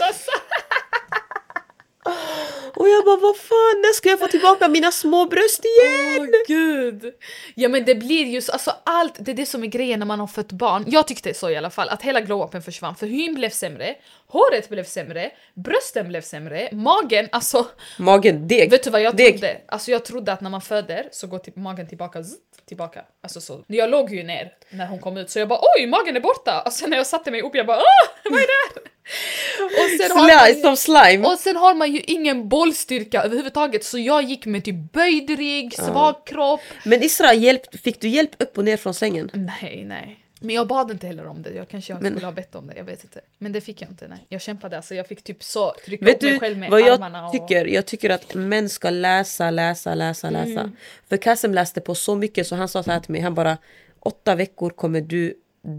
Och 2.78 2.88
jag 2.88 3.04
bara 3.04 3.16
vad 3.16 3.36
fan, 3.36 3.80
när 3.82 3.92
ska 3.92 4.08
jag 4.08 4.18
få 4.18 4.26
tillbaka 4.26 4.68
mina 4.68 4.92
små 4.92 5.26
bröst 5.26 5.64
igen? 5.64 6.28
Åh 6.32 6.40
gud! 6.48 7.14
Ja 7.54 7.68
men 7.68 7.84
det 7.84 7.94
blir 7.94 8.24
ju 8.26 8.40
så, 8.40 8.52
alltså 8.52 8.72
allt, 8.84 9.14
det 9.18 9.30
är 9.30 9.34
det 9.34 9.46
som 9.46 9.62
är 9.62 9.66
grejen 9.66 9.98
när 9.98 10.06
man 10.06 10.20
har 10.20 10.26
fött 10.26 10.52
barn. 10.52 10.84
Jag 10.86 11.06
tyckte 11.06 11.34
så 11.34 11.50
i 11.50 11.56
alla 11.56 11.70
fall, 11.70 11.88
att 11.88 12.02
hela 12.02 12.20
glow-upen 12.20 12.60
försvann. 12.60 12.96
För 12.96 13.06
hyn 13.06 13.34
blev 13.34 13.50
sämre, 13.50 13.94
håret 14.28 14.68
blev 14.68 14.84
sämre, 14.84 15.30
brösten 15.54 16.08
blev 16.08 16.20
sämre, 16.20 16.68
magen, 16.72 17.28
alltså 17.32 17.66
Magen, 17.98 18.48
deg. 18.48 18.70
Vet 18.70 18.82
du 18.84 18.90
vad 18.90 19.02
jag 19.02 19.16
deg. 19.16 19.32
trodde? 19.32 19.60
Alltså 19.68 19.90
jag 19.90 20.04
trodde 20.04 20.32
att 20.32 20.40
när 20.40 20.50
man 20.50 20.60
föder 20.60 21.08
så 21.12 21.26
går 21.26 21.38
till 21.38 21.52
magen 21.56 21.88
tillbaka, 21.88 22.24
tillbaka. 22.68 23.04
Alltså 23.22 23.40
så. 23.40 23.64
Jag 23.66 23.90
låg 23.90 24.14
ju 24.14 24.22
ner 24.22 24.52
när 24.70 24.86
hon 24.86 24.98
kom 24.98 25.16
ut 25.16 25.30
så 25.30 25.38
jag 25.38 25.48
bara 25.48 25.60
oj 25.78 25.86
magen 25.86 26.16
är 26.16 26.20
borta! 26.20 26.62
Och 26.66 26.72
sen 26.72 26.90
när 26.90 26.96
jag 26.96 27.06
satte 27.06 27.30
mig 27.30 27.42
upp 27.42 27.54
jag 27.54 27.66
bara 27.66 27.76
åh 27.76 28.30
vad 28.30 28.40
är 28.40 28.46
det 28.46 28.80
och, 29.64 30.00
sen 30.00 30.16
har 30.18 30.38
man 30.38 30.54
ju, 30.56 30.62
som 30.62 30.76
slime. 30.76 31.26
och 31.28 31.38
sen 31.38 31.56
har 31.56 31.74
man 31.74 31.92
ju 31.92 32.00
ingen 32.00 32.48
bollstyrka 32.48 33.22
överhuvudtaget 33.22 33.84
så 33.84 33.98
jag 33.98 34.22
gick 34.22 34.46
med 34.46 34.64
typ 34.64 34.92
böjd 34.92 35.30
rygg, 35.30 35.74
svag 35.74 36.26
kropp. 36.26 36.60
Men 36.84 37.02
Isra, 37.02 37.34
hjälp, 37.34 37.80
fick 37.80 38.00
du 38.00 38.08
hjälp 38.08 38.30
upp 38.38 38.58
och 38.58 38.64
ner 38.64 38.76
från 38.76 38.94
sängen? 38.94 39.30
Nej, 39.34 39.84
nej. 39.86 40.24
Men 40.40 40.54
jag 40.54 40.66
bad 40.66 40.90
inte 40.90 41.06
heller 41.06 41.26
om 41.26 41.42
det. 41.42 41.50
Jag 41.50 41.68
kanske 41.68 41.92
jag 41.92 42.02
Men- 42.02 42.12
skulle 42.12 42.26
ha 42.26 42.32
bett 42.32 42.54
om 42.54 42.66
det. 42.66 42.74
Jag 42.76 42.84
vet 42.84 43.04
inte. 43.04 43.20
Men 43.38 43.52
det 43.52 43.60
fick 43.60 43.82
jag 43.82 43.90
inte. 43.90 44.08
Nej. 44.08 44.26
Jag 44.28 44.40
kämpade 44.40 44.76
alltså. 44.76 44.94
Jag 44.94 45.06
fick 45.06 45.22
typ 45.22 45.42
så 45.42 45.74
trycka 45.86 46.04
Vet 46.04 46.16
upp 46.16 46.22
mig 46.30 46.40
själv 46.40 46.58
med 46.58 46.70
vad 46.70 46.82
armarna. 46.82 47.18
jag 47.18 47.26
och... 47.26 47.32
tycker? 47.48 47.64
Jag 47.66 47.86
tycker 47.86 48.10
att 48.10 48.34
män 48.34 48.68
ska 48.68 48.90
läsa, 48.90 49.50
läsa, 49.50 49.94
läsa, 49.94 50.30
läsa. 50.30 50.60
Mm. 50.60 50.76
För 51.08 51.16
Kassem 51.16 51.54
läste 51.54 51.80
på 51.80 51.94
så 51.94 52.16
mycket 52.16 52.46
så 52.46 52.54
han 52.56 52.68
sa 52.68 52.82
så 52.82 52.90
här 52.90 53.00
till 53.00 53.12
mig, 53.12 53.20
han 53.20 53.34
bara 53.34 53.58
åtta 54.00 54.34
veckor 54.34 54.70
kommer 54.70 55.00
du, 55.00 55.34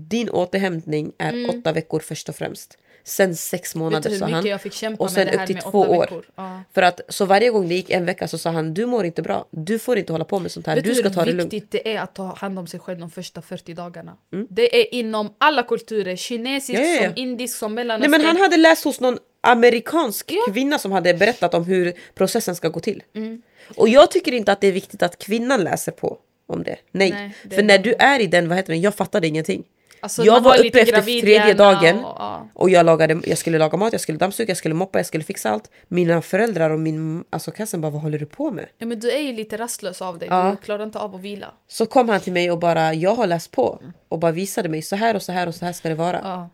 din 0.10 0.30
återhämtning 0.30 1.12
är 1.18 1.50
åtta 1.60 1.72
veckor 1.72 2.00
först 2.00 2.30
och 2.30 2.36
främst. 2.36 2.78
Sen 3.04 3.36
sex 3.36 3.76
Mm. 3.76 3.86
Vet 3.86 3.92
månader 3.92 4.10
du 4.10 4.16
hur 4.16 4.20
sa 4.20 4.28
han. 4.28 4.46
jag 4.46 4.62
fick 4.62 4.74
kämpa 4.74 5.04
och 5.04 5.12
sen 5.12 5.26
med 5.26 5.34
det 5.34 5.42
upp 5.42 5.48
till 5.48 5.58
två 5.72 5.80
år. 5.80 6.26
Ja. 6.36 6.62
För 6.74 6.82
att 6.82 7.02
så 7.10 7.26
varje 7.26 7.50
gång 7.50 7.68
det 7.68 7.76
gick 7.76 7.90
en 7.90 8.06
vecka 8.06 8.28
så 8.28 8.38
sa 8.38 8.50
han 8.50 8.74
du 8.74 8.86
mår 8.86 9.06
inte 9.06 9.22
bra, 9.22 9.46
du 9.52 9.80
får 9.80 9.98
inte 9.98 10.12
hålla 10.14 10.26
på 10.26 10.40
med 10.40 10.52
sånt 10.52 10.68
här, 10.68 10.76
Vet 10.76 10.84
du 10.86 10.96
ska 10.96 11.04
hur 11.08 11.16
ta 11.16 11.26
det 11.26 11.32
lugnt. 11.32 11.54
viktigt 11.54 11.72
det 11.72 11.96
är 11.96 12.02
att 12.02 12.16
ta 12.16 12.36
hand 12.36 12.60
om 12.60 12.68
sig 12.68 12.80
själv 12.80 13.00
de 13.00 13.10
första 13.12 13.42
40 13.42 13.74
dagarna? 13.74 14.18
Det 14.50 14.82
är 14.82 14.94
inom 14.94 15.34
alla 15.38 15.64
kulturer, 15.64 16.16
kinesisk, 16.16 16.80
Ja, 16.80 16.84
ja, 16.86 17.04
som 17.04 17.14
indisk, 17.16 17.58
som 17.58 17.76
Nej 17.76 17.84
mellanöstern. 17.86 18.12
men 18.12 18.26
han 18.26 18.38
hade 18.38 18.58
läst 18.58 18.84
hos 18.84 19.00
någon 19.00 19.18
amerikansk 19.42 20.32
kvinna 20.52 20.80
som 20.80 20.92
hade 20.92 21.14
berättat 21.14 21.54
om 21.54 21.64
hur 21.66 21.94
processen 22.16 22.56
ska 22.56 22.70
gå 22.70 22.80
till. 22.80 23.04
Mm. 23.16 23.42
Och 23.76 23.90
jag 23.90 24.12
tycker 24.12 24.32
inte 24.34 24.52
att 24.52 24.62
det 24.62 24.68
är 24.68 24.72
viktigt 24.72 25.04
att 25.04 25.18
kvinnan 25.18 25.64
läser 25.64 25.92
på 25.92 26.18
om 26.48 26.64
det. 26.64 26.78
Nej, 26.92 27.12
Nej, 27.12 27.36
det 27.44 27.50
för 27.56 27.62
är 27.62 27.66
när 27.66 27.78
du 27.78 27.94
är 28.00 28.20
i 28.20 28.28
den, 28.28 28.48
vad 28.50 28.58
heter 28.58 28.74
det, 28.74 28.80
jag 28.80 28.96
fattade 28.96 29.28
ingenting. 29.28 29.64
Alltså, 30.02 30.24
jag 30.24 30.42
var 30.42 30.52
har 30.58 30.66
uppe 30.68 30.80
efter 30.80 31.02
tredje 31.02 31.54
dagen 31.54 31.98
och- 32.00 32.16
ja. 32.20 32.48
och 32.54 32.70
jag, 32.70 32.86
lagade, 32.86 33.20
jag 33.24 33.38
skulle 33.38 33.58
laga 33.58 33.78
mat, 33.78 33.92
jag 33.94 34.02
skulle 34.02 34.18
dammsuga, 34.18 34.50
jag 34.50 34.58
skulle 34.58 34.76
moppa, 34.76 35.00
jag 35.00 35.06
skulle 35.06 35.24
fixa 35.24 35.50
allt. 35.52 35.72
Mina 35.88 36.22
föräldrar 36.22 36.70
och 36.70 36.80
min 36.80 37.24
alltså 37.30 37.52
kassen 37.52 37.82
bara 37.82 37.90
vad 37.92 38.02
håller 38.02 38.20
du 38.20 38.26
på 38.26 38.52
med? 38.52 38.66
Ja 38.78 38.86
men 38.86 39.00
du 39.00 39.12
är 39.12 39.20
ju 39.20 39.34
lite 39.34 39.58
rastlös 39.58 40.02
av 40.02 40.20
dig, 40.20 40.28
Ja. 40.32 40.52
du 40.60 40.66
klarar 40.66 40.84
inte 40.84 41.00
av 41.00 41.16
att 41.16 41.22
vila. 41.22 41.48
Så 41.68 41.86
kom 41.86 42.10
han 42.10 42.20
till 42.20 42.34
mig 42.34 42.52
och 42.52 42.60
bara 42.60 42.94
jag 42.94 43.16
har 43.16 43.28
läst 43.28 43.52
på 43.52 43.82
och 44.10 44.20
bara 44.20 44.32
visade 44.32 44.70
mig 44.70 44.82
så 44.82 44.96
här 44.96 45.16
och 45.16 45.22
så 45.22 45.32
här 45.32 45.48
och 45.48 45.56
så 45.56 45.66
här 45.66 45.74
ska 45.74 45.90
det 45.90 45.96
vara. 45.96 46.20
Ja. 46.24 46.50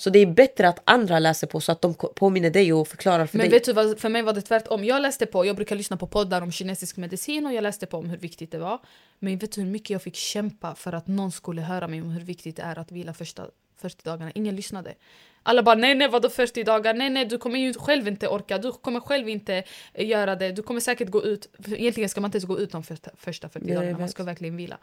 Så 0.00 0.10
det 0.10 0.18
är 0.18 0.26
bättre 0.26 0.68
att 0.68 0.82
andra 0.84 1.18
läser 1.18 1.46
på 1.46 1.60
så 1.60 1.72
att 1.72 1.82
de 1.82 1.94
påminner 1.94 2.50
dig 2.50 2.72
och 2.72 2.88
förklarar 2.88 3.26
för 3.26 3.38
Men 3.38 3.50
dig. 3.50 3.58
vet 3.58 3.64
du 3.64 3.72
vad, 3.72 3.98
för 4.00 4.08
mig 4.08 4.22
var 4.22 4.32
det 4.32 4.42
tvärtom. 4.42 4.84
Jag 4.84 5.02
läste 5.02 5.26
på, 5.26 5.46
jag 5.46 5.56
brukar 5.56 5.76
lyssna 5.76 5.96
på 5.96 6.06
poddar 6.06 6.42
om 6.42 6.52
kinesisk 6.52 6.96
medicin 6.96 7.46
och 7.46 7.52
jag 7.52 7.62
läste 7.62 7.86
på 7.86 7.96
om 7.96 8.10
hur 8.10 8.16
viktigt 8.18 8.50
det 8.52 8.58
var. 8.58 8.78
Men 9.18 9.38
vet 9.38 9.52
du 9.52 9.60
hur 9.60 9.68
mycket 9.68 9.90
jag 9.90 10.02
fick 10.02 10.16
kämpa 10.16 10.74
för 10.74 10.92
att 10.92 11.06
någon 11.06 11.32
skulle 11.32 11.62
höra 11.62 11.88
mig 11.88 12.02
om 12.02 12.10
hur 12.10 12.20
viktigt 12.20 12.56
det 12.56 12.62
är 12.62 12.78
att 12.78 12.92
vila 12.92 13.14
första 13.14 13.46
40 13.76 14.02
dagarna? 14.04 14.32
Ingen 14.34 14.56
lyssnade. 14.56 14.94
Alla 15.42 15.62
bara 15.62 15.74
nej 15.74 15.94
nej 15.94 16.08
vadå 16.08 16.28
40 16.28 16.64
dagar? 16.64 16.94
Nej 16.94 17.10
nej 17.10 17.24
du 17.24 17.38
kommer 17.38 17.58
ju 17.58 17.74
själv 17.74 18.08
inte 18.08 18.28
orka, 18.28 18.58
du 18.58 18.72
kommer 18.72 19.00
själv 19.00 19.28
inte 19.28 19.64
eh, 19.94 20.06
göra 20.06 20.36
det, 20.36 20.52
du 20.52 20.62
kommer 20.62 20.80
säkert 20.80 21.08
gå 21.08 21.24
ut. 21.24 21.48
Egentligen 21.66 22.08
ska 22.08 22.20
man 22.20 22.28
inte 22.28 22.36
ens 22.36 22.46
gå 22.46 22.58
ut 22.58 22.72
de 22.72 22.82
första, 22.82 23.10
första 23.16 23.48
40 23.48 23.64
Nej, 23.64 23.74
jag 23.74 23.82
dagarna, 23.82 23.98
man 23.98 24.08
ska 24.08 24.22
verkligen 24.22 24.56
vila. 24.56 24.78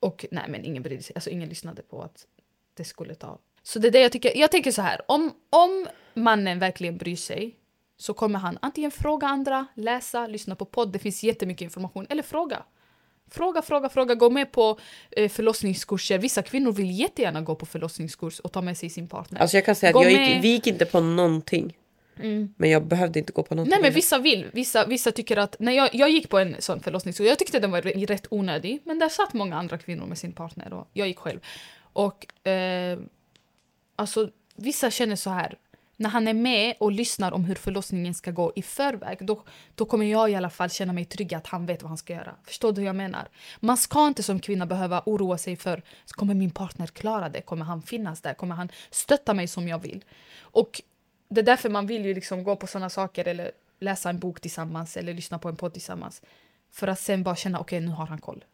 Och 0.00 0.26
nej 0.30 0.44
men 0.48 0.64
ingen 0.64 0.82
brydde 0.82 1.02
sig, 1.02 1.14
alltså 1.14 1.30
ingen 1.30 1.48
lyssnade 1.48 1.82
på 1.82 2.02
att 2.02 2.26
det 2.74 2.84
skulle 2.84 3.14
ta. 3.14 3.38
Så 3.66 3.78
det 3.78 3.88
är 3.88 3.92
det 3.92 4.00
jag 4.00 4.12
tycker, 4.12 4.36
jag 4.36 4.50
tänker 4.50 4.70
så 4.72 4.82
här, 4.82 5.00
om, 5.08 5.32
om 5.50 5.86
mannen 6.14 6.58
verkligen 6.58 6.96
bryr 6.96 7.16
sig 7.16 7.54
så 7.98 8.14
kommer 8.14 8.38
han 8.38 8.58
antingen 8.62 8.90
fråga 8.90 9.26
andra, 9.26 9.66
läsa, 9.74 10.26
lyssna 10.26 10.54
på 10.56 10.64
podd, 10.64 10.92
det 10.92 10.98
finns 10.98 11.22
jättemycket 11.24 11.62
information, 11.62 12.06
eller 12.10 12.22
fråga. 12.22 12.62
Fråga, 13.30 13.62
fråga, 13.62 13.88
fråga, 13.88 14.14
gå 14.14 14.30
med 14.30 14.52
på 14.52 14.78
eh, 15.10 15.28
förlossningskurser. 15.28 16.18
Vissa 16.18 16.42
kvinnor 16.42 16.72
vill 16.72 16.98
jättegärna 17.00 17.40
gå 17.40 17.54
på 17.54 17.66
förlossningskurs 17.66 18.40
och 18.40 18.52
ta 18.52 18.60
med 18.62 18.78
sig 18.78 18.90
sin 18.90 19.08
partner. 19.08 19.40
Alltså 19.40 19.56
jag 19.56 19.64
kan 19.64 19.74
säga 19.74 19.92
Gå 19.92 19.98
att 19.98 20.04
jag 20.04 20.12
med- 20.12 20.34
gick, 20.34 20.44
vi 20.44 20.48
gick 20.48 20.66
inte 20.66 20.84
på 20.84 21.00
någonting. 21.00 21.76
Men 22.56 22.70
jag 22.70 22.86
behövde 22.86 23.18
inte 23.18 23.32
gå 23.32 23.42
på 23.42 23.54
någonting. 23.54 23.70
Nej 23.70 23.82
men 23.82 23.92
vissa 23.92 24.18
vill, 24.18 24.46
vissa, 24.52 24.86
vissa 24.86 25.12
tycker 25.12 25.36
att, 25.36 25.56
när 25.58 25.72
jag, 25.72 25.94
jag 25.94 26.10
gick 26.10 26.28
på 26.28 26.38
en 26.38 26.56
sån 26.58 26.80
förlossningskurs, 26.80 27.26
jag 27.28 27.38
tyckte 27.38 27.60
den 27.60 27.70
var 27.70 27.82
rätt 27.82 28.26
onödig, 28.30 28.80
men 28.84 28.98
där 28.98 29.08
satt 29.08 29.32
många 29.32 29.56
andra 29.56 29.78
kvinnor 29.78 30.06
med 30.06 30.18
sin 30.18 30.32
partner 30.32 30.72
och 30.72 30.88
jag 30.92 31.08
gick 31.08 31.18
själv. 31.18 31.40
Och 31.92 32.46
eh, 32.48 32.98
alltså 33.96 34.30
vissa 34.56 34.90
känner 34.90 35.16
så 35.16 35.30
här, 35.30 35.58
när 35.96 36.10
han 36.10 36.28
är 36.28 36.34
med 36.34 36.74
och 36.80 36.92
lyssnar 36.92 37.32
om 37.32 37.44
hur 37.44 37.54
förlossningen 37.54 38.14
ska 38.14 38.30
gå 38.30 38.52
i 38.56 38.62
förväg, 38.62 39.18
då, 39.20 39.42
då 39.74 39.84
kommer 39.84 40.06
jag 40.06 40.30
i 40.30 40.34
alla 40.34 40.50
fall 40.50 40.70
känna 40.70 40.92
mig 40.92 41.04
trygg 41.04 41.34
att 41.34 41.46
han 41.46 41.66
vet 41.66 41.82
vad 41.82 41.88
han 41.88 41.98
ska 41.98 42.12
göra. 42.12 42.34
Förstår 42.44 42.72
du 42.72 42.80
hur 42.80 42.86
jag 42.86 42.96
menar? 42.96 43.28
Man 43.60 43.76
ska 43.76 44.06
inte 44.06 44.22
som 44.22 44.40
kvinna 44.40 44.66
behöva 44.66 45.02
oroa 45.06 45.38
sig 45.38 45.56
för, 45.56 45.82
kommer 46.08 46.34
min 46.34 46.50
partner 46.50 46.86
klara 46.86 47.28
det? 47.28 47.40
Kommer 47.42 47.64
han 47.64 47.82
finnas 47.82 48.20
där? 48.20 48.34
Kommer 48.34 48.54
han 48.54 48.68
stötta 48.90 49.34
mig 49.34 49.46
som 49.48 49.68
jag 49.68 49.78
vill? 49.78 50.04
Och 50.40 50.82
det 51.28 51.40
är 51.40 51.44
därför 51.44 51.68
man 51.68 51.86
vill 51.86 52.04
ju 52.04 52.14
liksom 52.14 52.44
gå 52.44 52.56
på 52.56 52.66
såna 52.66 52.90
saker 52.90 53.28
eller 53.28 53.50
läsa 53.80 54.10
en 54.10 54.18
bok 54.18 54.40
tillsammans 54.40 54.96
eller 54.96 55.14
lyssna 55.14 55.38
på 55.38 55.48
en 55.48 55.56
podd 55.56 55.72
tillsammans. 55.72 56.22
För 56.72 56.88
att 56.88 57.00
sen 57.00 57.22
bara 57.22 57.36
känna, 57.36 57.60
okej 57.60 57.80
nu 57.80 57.88
har 57.90 58.06
han 58.06 58.18
koll. 58.18 58.44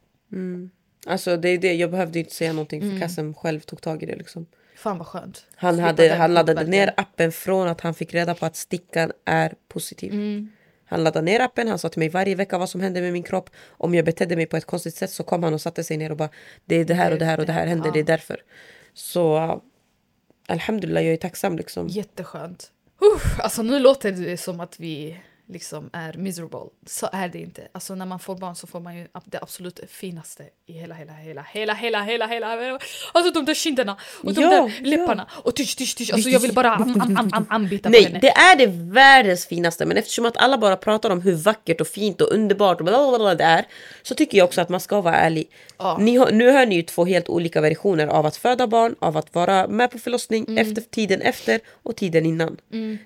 Alltså 1.06 1.36
det 1.36 1.48
är 1.48 1.58
det, 1.58 1.74
jag 1.74 1.90
behövde 1.90 2.18
inte 2.18 2.34
säga 2.34 2.52
någonting 2.52 2.82
Mm. 2.82 2.92
för 2.94 3.00
kassen 3.00 3.34
själv 3.34 3.60
tog 3.60 3.80
tag 3.80 4.02
i 4.02 4.06
det 4.06 4.16
liksom. 4.16 4.46
Fan 4.76 4.98
vad 4.98 5.06
skönt. 5.06 5.46
Han, 5.54 5.74
Slippa 5.74 5.86
hade, 5.86 6.14
han 6.14 6.34
laddade 6.34 6.54
verkligen. 6.54 6.86
ner 6.86 6.94
appen 6.96 7.32
från 7.32 7.68
att 7.68 7.80
han 7.80 7.94
fick 7.94 8.14
reda 8.14 8.34
på 8.34 8.46
att 8.46 8.56
stickan 8.56 9.12
är 9.24 9.54
positiv. 9.68 10.12
Mm. 10.12 10.52
Han 10.84 11.04
laddade 11.04 11.24
ner 11.24 11.40
appen, 11.40 11.68
han 11.68 11.78
sa 11.78 11.88
till 11.88 11.98
mig 11.98 12.08
varje 12.08 12.34
vecka 12.34 12.58
vad 12.58 12.68
som 12.68 12.80
hände 12.80 13.00
med 13.00 13.12
min 13.12 13.22
kropp. 13.22 13.50
Om 13.68 13.94
jag 13.94 14.04
betedde 14.04 14.36
mig 14.36 14.46
på 14.46 14.56
ett 14.56 14.64
konstigt 14.64 14.94
sätt 14.94 15.10
så 15.10 15.22
kom 15.22 15.42
han 15.42 15.54
och 15.54 15.60
satte 15.60 15.84
sig 15.84 15.96
ner 15.96 16.10
och 16.10 16.16
bara 16.16 16.28
det 16.64 16.76
är 16.76 16.84
det 16.84 16.94
här 16.94 17.12
och 17.12 17.18
det 17.18 17.24
här 17.24 17.40
och 17.40 17.46
det 17.46 17.52
här 17.52 17.66
händer, 17.66 17.92
det 17.92 18.00
är 18.00 18.04
därför. 18.04 18.42
Så 18.94 19.60
Alhamdulillah, 20.46 21.04
jag 21.04 21.12
är 21.12 21.16
tacksam 21.16 21.56
liksom. 21.56 21.88
Jätteskönt. 21.88 22.70
Uh, 23.02 23.40
alltså 23.40 23.62
nu 23.62 23.78
låter 23.78 24.12
det 24.12 24.36
som 24.36 24.60
att 24.60 24.80
vi 24.80 25.20
liksom 25.48 25.90
är 25.92 26.12
miserable. 26.12 26.60
Så 26.86 27.08
är 27.12 27.28
det 27.28 27.38
inte. 27.38 27.68
Alltså 27.72 27.94
när 27.94 28.06
man 28.06 28.18
får 28.18 28.36
barn 28.36 28.56
så 28.56 28.66
får 28.66 28.80
man 28.80 28.96
ju 28.96 29.06
det 29.24 29.38
absolut 29.42 29.80
finaste 29.88 30.44
i 30.66 30.72
hela, 30.72 30.94
hela, 30.94 31.12
hela, 31.12 31.42
hela, 31.42 31.74
hela, 31.74 32.02
hela, 32.02 32.26
hela. 32.26 32.78
Alltså 33.12 33.32
de 33.32 33.44
där 33.44 33.54
kinderna 33.54 33.96
och 34.22 34.34
de 34.34 34.40
Ja, 34.40 34.50
där 34.50 34.56
ja. 34.56 34.70
läpparna 34.96 35.26
och 35.30 35.56
tysch, 35.56 35.76
tysch, 35.78 35.96
tysch. 35.96 36.12
Alltså 36.12 36.28
jag 36.30 36.40
vill 36.40 36.52
bara 36.54 36.76
på 36.76 36.84
Nej, 36.84 38.04
henne. 38.04 38.18
det 38.22 38.28
är 38.30 38.56
det 38.56 38.66
världens 38.66 39.46
finaste. 39.46 39.86
Men 39.86 39.96
eftersom 39.96 40.26
att 40.26 40.36
alla 40.36 40.58
bara 40.58 40.76
pratar 40.76 41.10
om 41.10 41.20
hur 41.20 41.34
vackert 41.34 41.80
och 41.80 41.86
fint 41.86 42.20
och 42.20 42.32
underbart 42.32 42.78
och 42.80 42.84
blablabla 42.84 43.34
det 43.34 43.44
är. 43.44 43.64
Så 44.02 44.14
tycker 44.14 44.38
jag 44.38 44.44
också 44.44 44.60
att 44.60 44.68
man 44.68 44.80
ska 44.80 45.00
vara 45.00 45.14
ärlig. 45.16 45.50
Ja. 45.78 45.96
Ni 46.00 46.16
har, 46.16 46.30
nu 46.30 46.50
hör 46.50 46.66
ni 46.66 46.74
ju 46.74 46.82
två 46.82 47.04
helt 47.04 47.28
olika 47.28 47.60
versioner 47.60 48.06
av 48.06 48.26
att 48.26 48.36
föda 48.36 48.66
barn, 48.66 48.94
av 48.98 49.16
att 49.16 49.34
vara 49.34 49.68
med 49.68 49.90
på 49.90 49.98
förlossning, 49.98 50.44
Mm. 50.48 50.58
efter 50.68 50.82
tiden 50.82 51.20
efter 51.20 51.60
och 51.82 51.96
tiden 51.96 52.26
innan. 52.26 52.56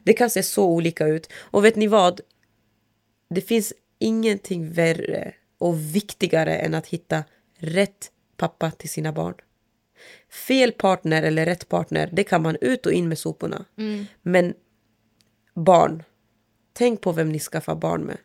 Det 0.04 0.12
kan 0.12 0.30
se 0.30 0.42
så 0.42 0.64
olika 0.64 1.06
ut. 1.06 1.28
Och 1.40 1.64
vet 1.64 1.76
ni 1.76 1.86
vad? 1.86 2.20
Det 3.28 3.40
finns 3.40 3.72
ingenting 3.98 4.72
värre 4.72 5.34
och 5.58 5.78
viktigare 5.80 6.56
än 6.56 6.74
att 6.74 6.86
hitta 6.86 7.24
rätt 7.58 8.10
pappa 8.36 8.70
till 8.70 8.88
sina 8.88 9.12
barn. 9.12 9.34
Fel 10.30 10.72
partner 10.72 11.22
eller 11.22 11.46
rätt 11.46 11.68
partner, 11.68 12.10
det 12.12 12.24
kan 12.24 12.42
man 12.42 12.56
ut 12.60 12.86
och 12.86 12.92
in 12.92 13.08
med 13.08 13.18
soporna. 13.18 13.64
Men 14.22 14.54
barn, 15.54 16.02
tänk 16.72 17.00
på 17.00 17.12
vem 17.12 17.32
ni 17.32 17.38
skaffar 17.38 17.74
barn 17.74 18.02
med. 18.02 18.18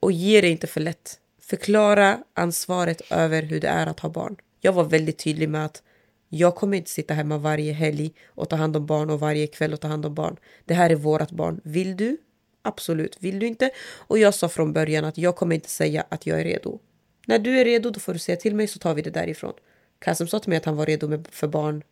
Och 0.00 0.12
ge 0.12 0.40
det 0.40 0.48
inte 0.48 0.66
för 0.66 0.80
lätt. 0.80 1.20
Förklara 1.40 2.18
ansvaret 2.34 3.12
över 3.12 3.42
hur 3.42 3.60
det 3.60 3.68
är 3.68 3.86
att 3.86 4.00
ha 4.00 4.08
barn. 4.08 4.36
Jag 4.60 4.72
var 4.72 4.84
väldigt 4.84 5.18
tydlig 5.18 5.48
med 5.48 5.64
att 5.64 5.82
jag 6.28 6.54
kommer 6.54 6.76
inte 6.76 6.90
sitta 6.90 7.14
hemma 7.14 7.38
varje 7.38 7.72
helg 7.72 8.12
och 8.26 8.48
ta 8.48 8.56
hand 8.56 8.76
om 8.76 8.86
barn 8.86 9.10
och 9.10 9.20
varje 9.20 9.46
kväll 9.46 9.72
och 9.72 9.80
ta 9.80 9.88
hand 9.88 10.06
om 10.06 10.14
barn. 10.14 10.36
Det 10.64 10.74
här 10.74 10.90
är 10.90 10.94
vårat 10.94 11.30
barn. 11.30 11.60
Vill 11.64 11.96
du? 11.96 12.16
Absolut. 12.62 13.16
Vill 13.20 13.38
du 13.38 13.46
inte? 13.46 13.70
Och 13.96 14.18
jag 14.18 14.34
sa 14.34 14.48
från 14.48 14.72
början 14.72 15.04
att 15.04 15.18
jag 15.18 15.36
kommer 15.36 15.54
inte 15.54 15.68
säga 15.68 16.04
att 16.08 16.26
jag 16.26 16.40
är 16.40 16.44
redo. 16.44 16.78
När 17.26 17.38
du 17.38 17.58
är 17.60 17.64
redo 17.64 17.90
då 17.90 18.00
får 18.00 18.12
du 18.12 18.18
säga 18.18 18.36
till 18.36 18.54
mig 18.54 18.66
så 18.66 18.78
tar 18.78 18.94
vi 18.94 19.02
det 19.02 19.10
därifrån. 19.10 19.52
Kasim 19.98 20.26
sa 20.28 20.38
till 20.38 20.48
mig 20.48 20.56
att 20.56 20.64
han 20.64 20.76
var 20.76 20.86
redo 20.86 21.08
med, 21.08 21.28
för 21.30 21.48
barn 21.48 21.82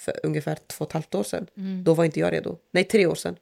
för 0.00 0.20
ungefär 0.22 0.58
två 0.66 0.84
och 0.84 0.88
ett 0.90 0.92
halvt 0.92 1.14
år 1.14 1.22
sedan. 1.22 1.46
Då 1.84 1.94
var 1.94 2.04
inte 2.04 2.20
jag 2.20 2.32
redo. 2.32 2.56
Nej, 2.70 2.84
tre 2.84 3.06
år 3.06 3.14
sedan. 3.14 3.36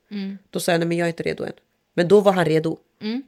Då 0.50 0.61
sa 0.61 0.72
jag 0.72 0.78
nej 0.78 0.88
men 0.88 0.98
jag 0.98 1.04
är 1.04 1.09
inte 1.09 1.22
redo 1.22 1.44
än. 1.44 1.52
Men 1.94 2.09
då 2.09 2.20
var 2.20 2.33
han 2.33 2.44
redo. 2.44 2.78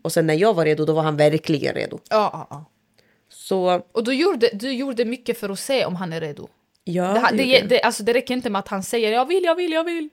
Och 0.03 0.13
sen 0.13 0.27
när 0.27 0.35
jag 0.35 0.55
var 0.55 0.65
redo 0.65 0.85
då 0.85 0.93
var 0.93 1.03
han 1.03 1.17
verkligen 1.17 1.75
redo. 1.75 1.99
Ja, 2.11 2.31
ja, 2.33 2.47
ja. 2.51 2.65
Så 3.29 3.83
Och 3.93 4.05
du 4.05 4.15
gjorde, 4.15 4.51
du 4.53 4.73
gjorde 4.73 5.05
mycket 5.05 5.39
för 5.39 5.49
att 5.49 5.59
se 5.59 5.85
om 5.85 5.97
han 5.97 6.13
är 6.13 6.21
redo. 6.21 6.49
ja, 6.85 7.29
Det, 7.33 7.37
det 7.37 7.67
det, 7.69 7.83
alltså, 7.83 8.03
det 8.03 8.13
räcker 8.13 8.35
inte 8.35 8.51
med 8.51 8.59
att 8.59 8.69
han 8.69 8.83
säger 8.83 9.13
jag 9.13 9.27
vill, 9.27 9.45
jag 9.45 9.55
vill, 9.55 9.73
jag 9.73 9.85
vill. 9.85 10.09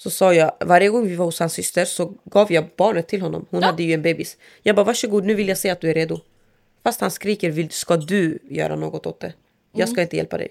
Så 0.00 0.10
sa 0.10 0.34
jag, 0.34 0.52
varje 0.60 0.88
gång 0.88 1.08
vi 1.08 1.16
var 1.16 1.24
hos 1.24 1.40
hans 1.40 1.52
syster 1.52 1.84
så 1.84 2.14
gav 2.24 2.52
jag 2.52 2.64
barnet 2.76 3.08
till 3.08 3.22
honom. 3.22 3.46
Hon 3.50 3.60
Ja. 3.60 3.66
hade 3.66 3.82
ju 3.82 3.92
en 3.94 4.02
bebis. 4.02 4.36
Jag 4.62 4.76
bara 4.76 4.84
varsågod 4.84 5.24
nu 5.24 5.34
vill 5.34 5.48
jag 5.48 5.58
se 5.58 5.70
att 5.70 5.80
du 5.80 5.90
är 5.90 5.94
redo. 5.94 6.20
Fast 6.84 7.00
han 7.00 7.10
skriker, 7.10 7.50
vill, 7.50 7.70
ska 7.70 7.96
du 7.96 8.38
göra 8.50 8.76
något 8.76 9.06
åt 9.06 9.20
det? 9.20 9.32
Jag 9.72 9.80
Mm. 9.80 9.92
ska 9.94 10.02
inte 10.02 10.16
hjälpa 10.16 10.38
dig. 10.38 10.48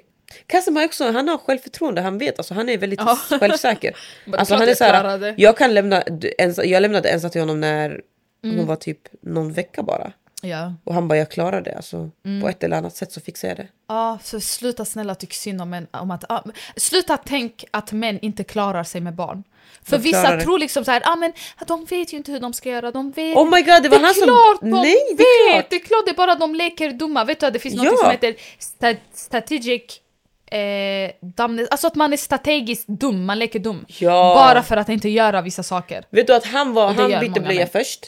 Kasim 0.48 0.76
har 0.76 0.86
också, 0.86 1.12
han 1.12 1.28
har 1.28 1.38
självförtroende, 1.38 2.02
han 2.02 2.18
vet, 2.18 2.38
alltså, 2.38 2.54
han 2.54 2.70
är 2.70 2.78
väldigt 2.78 3.00
Ja. 3.00 3.16
självsäker. 3.40 3.96
Alltså, 4.34 4.56
han 4.56 4.70
är 4.70 4.76
så 4.76 4.84
här, 4.84 5.34
jag, 5.38 5.58
kan 5.58 5.74
lämna, 5.74 6.04
ens, 6.38 6.58
jag 6.64 6.82
lämnade 6.82 7.10
Ensa 7.10 7.30
till 7.30 7.42
honom 7.42 7.60
när 7.60 8.02
Mm. 8.44 8.58
hon 8.58 8.68
var 8.68 8.76
typ 8.76 9.00
någon 9.22 9.54
vecka 9.54 9.84
bara. 9.84 10.12
Ja. 10.42 10.74
Och 10.84 10.94
han 10.94 11.08
bara, 11.08 11.18
jag 11.18 11.32
klarar 11.32 11.62
det. 11.62 11.76
Alltså, 11.76 12.10
Mm. 12.26 12.42
På 12.42 12.50
ett 12.50 12.64
eller 12.64 12.78
annat 12.78 12.96
sätt 12.96 13.12
så 13.12 13.22
fixar 13.22 13.48
jag 13.48 13.58
det. 13.58 13.68
Ja, 13.90 14.20
så 14.24 14.40
sluta 14.40 14.86
snälla 14.86 15.16
tycka 15.16 15.34
synd 15.34 15.62
om, 15.62 15.70
män, 15.70 15.88
om 15.92 16.12
att... 16.12 16.32
ah, 16.32 16.44
sluta 16.76 17.18
tänk 17.18 17.66
att 17.72 17.92
män 17.92 18.20
inte 18.22 18.44
klarar 18.44 18.84
sig 18.84 19.02
med 19.02 19.16
barn. 19.16 19.44
För 19.84 19.98
De 19.98 20.04
vissa 20.04 20.36
det. 20.36 20.42
tror 20.44 20.60
liksom 20.60 20.86
så 20.86 20.92
här, 20.92 21.02
ah, 21.06 21.16
men 21.16 21.34
de 21.68 21.86
vet 21.86 22.14
ju 22.14 22.18
inte 22.18 22.32
hur 22.32 22.40
de 22.40 22.54
ska 22.54 22.70
göra, 22.70 22.92
de 22.92 23.12
vet 23.12 23.38
Oh 23.38 23.46
my 23.56 23.62
god, 23.62 23.84
det 23.84 23.90
var 23.90 23.98
är 23.98 24.02
han 24.04 24.14
som... 24.14 24.24
klart 24.24 24.62
de 24.62 24.70
Nej, 24.70 24.96
det 25.18 25.24
är 25.24 25.48
vet! 25.48 25.54
klart! 25.56 25.70
Det 25.70 25.76
är 25.76 25.80
klart, 25.80 26.06
det 26.06 26.12
är 26.12 26.16
bara 26.16 26.36
de 26.36 26.56
leker 26.56 26.92
dumma. 26.92 27.24
Vet 27.24 27.40
du 27.40 27.46
att 27.46 27.54
det 27.54 27.60
finns 27.60 27.76
Ja. 27.76 27.84
något 27.84 28.00
som 28.00 28.12
heter 28.12 28.36
sta 28.60 28.94
strategic... 29.14 29.84
Eh, 30.52 31.12
dumb, 31.22 31.60
alltså 31.72 31.88
att 31.88 31.96
man 31.96 32.14
är 32.14 32.18
strategiskt 32.18 32.88
dum, 32.88 33.26
man 33.26 33.40
leker 33.40 33.60
dum. 33.60 33.86
Ja. 33.88 34.34
Bara 34.36 34.64
för 34.64 34.78
att 34.78 34.90
inte 34.90 35.10
göra 35.10 35.42
vissa 35.42 35.64
saker. 35.64 36.06
Vet 36.10 36.28
du 36.28 36.36
att 36.36 36.46
han, 36.46 36.74
var, 36.74 36.94
det 36.94 37.02
han 37.02 37.20
bytte 37.20 37.40
blöja 37.40 37.68
först. 37.68 38.00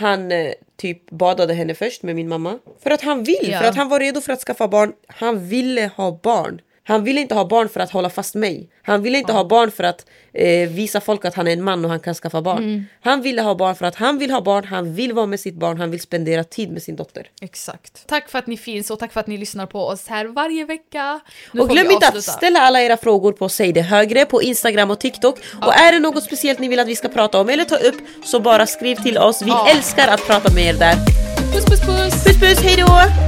Han 0.00 0.32
eh, 0.32 0.52
typ 0.78 1.10
badade 1.10 1.54
henne 1.54 1.74
först 1.74 2.02
med 2.02 2.16
min 2.16 2.28
mamma. 2.28 2.58
För 2.82 2.90
att 2.90 3.02
han 3.02 3.24
vill, 3.24 3.48
Ja. 3.52 3.58
för 3.60 3.66
att 3.68 3.76
han 3.76 3.88
var 3.88 4.00
redo 4.00 4.20
för 4.20 4.32
att 4.32 4.40
skaffa 4.40 4.68
barn. 4.68 4.92
Han 5.06 5.48
ville 5.48 5.90
ha 5.96 6.20
barn. 6.22 6.60
Han 6.88 7.04
ville 7.04 7.20
inte 7.20 7.34
ha 7.34 7.44
barn 7.44 7.68
för 7.68 7.80
att 7.80 7.90
hålla 7.90 8.10
fast 8.10 8.34
mig. 8.34 8.68
Han 8.82 9.02
ville 9.02 9.18
inte 9.18 9.32
ha 9.32 9.44
barn 9.44 9.70
för 9.70 9.84
att 9.84 10.06
eh, 10.32 10.68
visa 10.68 11.00
folk 11.00 11.24
att 11.24 11.34
han 11.34 11.48
är 11.48 11.52
en 11.52 11.62
man 11.62 11.84
och 11.84 11.90
han 11.90 12.00
kan 12.00 12.14
skaffa 12.14 12.42
barn. 12.42 12.58
Mm. 12.58 12.84
Han 13.00 13.22
ville 13.22 13.42
ha 13.42 13.54
barn 13.54 13.74
för 13.74 13.86
att 13.86 13.94
han 13.94 14.18
vill 14.18 14.30
ha 14.30 14.40
barn, 14.40 14.64
han 14.64 14.94
vill 14.94 15.12
vara 15.12 15.26
med 15.26 15.40
sitt 15.40 15.54
barn, 15.54 15.78
han 15.78 15.90
vill 15.90 16.00
spendera 16.00 16.44
tid 16.44 16.72
med 16.72 16.82
sin 16.82 16.96
dotter. 16.96 17.26
Exakt. 17.40 18.06
Tack 18.06 18.28
för 18.30 18.38
att 18.38 18.46
ni 18.46 18.56
finns 18.56 18.90
och 18.90 18.98
tack 18.98 19.12
för 19.12 19.20
att 19.20 19.26
ni 19.26 19.38
lyssnar 19.38 19.66
på 19.66 19.86
oss 19.86 20.06
här 20.08 20.24
varje 20.26 20.64
vecka. 20.64 21.20
Nu 21.52 21.60
och 21.60 21.68
glöm 21.68 21.90
inte 21.90 22.08
att 22.08 22.24
ställa 22.24 22.60
alla 22.60 22.82
era 22.82 22.96
frågor 22.96 23.32
på 23.32 23.48
Säg 23.48 23.72
det 23.72 23.82
högre 23.82 24.24
på 24.24 24.42
Instagram 24.42 24.90
och 24.90 25.00
TikTok. 25.00 25.38
Och 25.62 25.74
är 25.74 25.92
det 25.92 25.98
något 25.98 26.24
speciellt 26.24 26.58
ni 26.58 26.68
vill 26.68 26.80
att 26.80 26.88
vi 26.88 26.96
ska 26.96 27.08
prata 27.08 27.40
om 27.40 27.48
eller 27.48 27.64
ta 27.64 27.76
upp 27.76 27.96
så 28.24 28.40
bara 28.40 28.66
skriv 28.66 28.96
till 28.96 29.18
oss. 29.18 29.42
Vi 29.42 29.48
Ja. 29.48 29.68
älskar 29.70 30.08
att 30.08 30.26
prata 30.26 30.52
med 30.52 30.64
er 30.64 30.74
där. 30.74 30.94
Puss 31.52 31.64
puss 31.64 31.80
puss! 31.80 32.24
Puss 32.24 32.40
puss, 32.40 32.60
hejdå! 32.62 33.27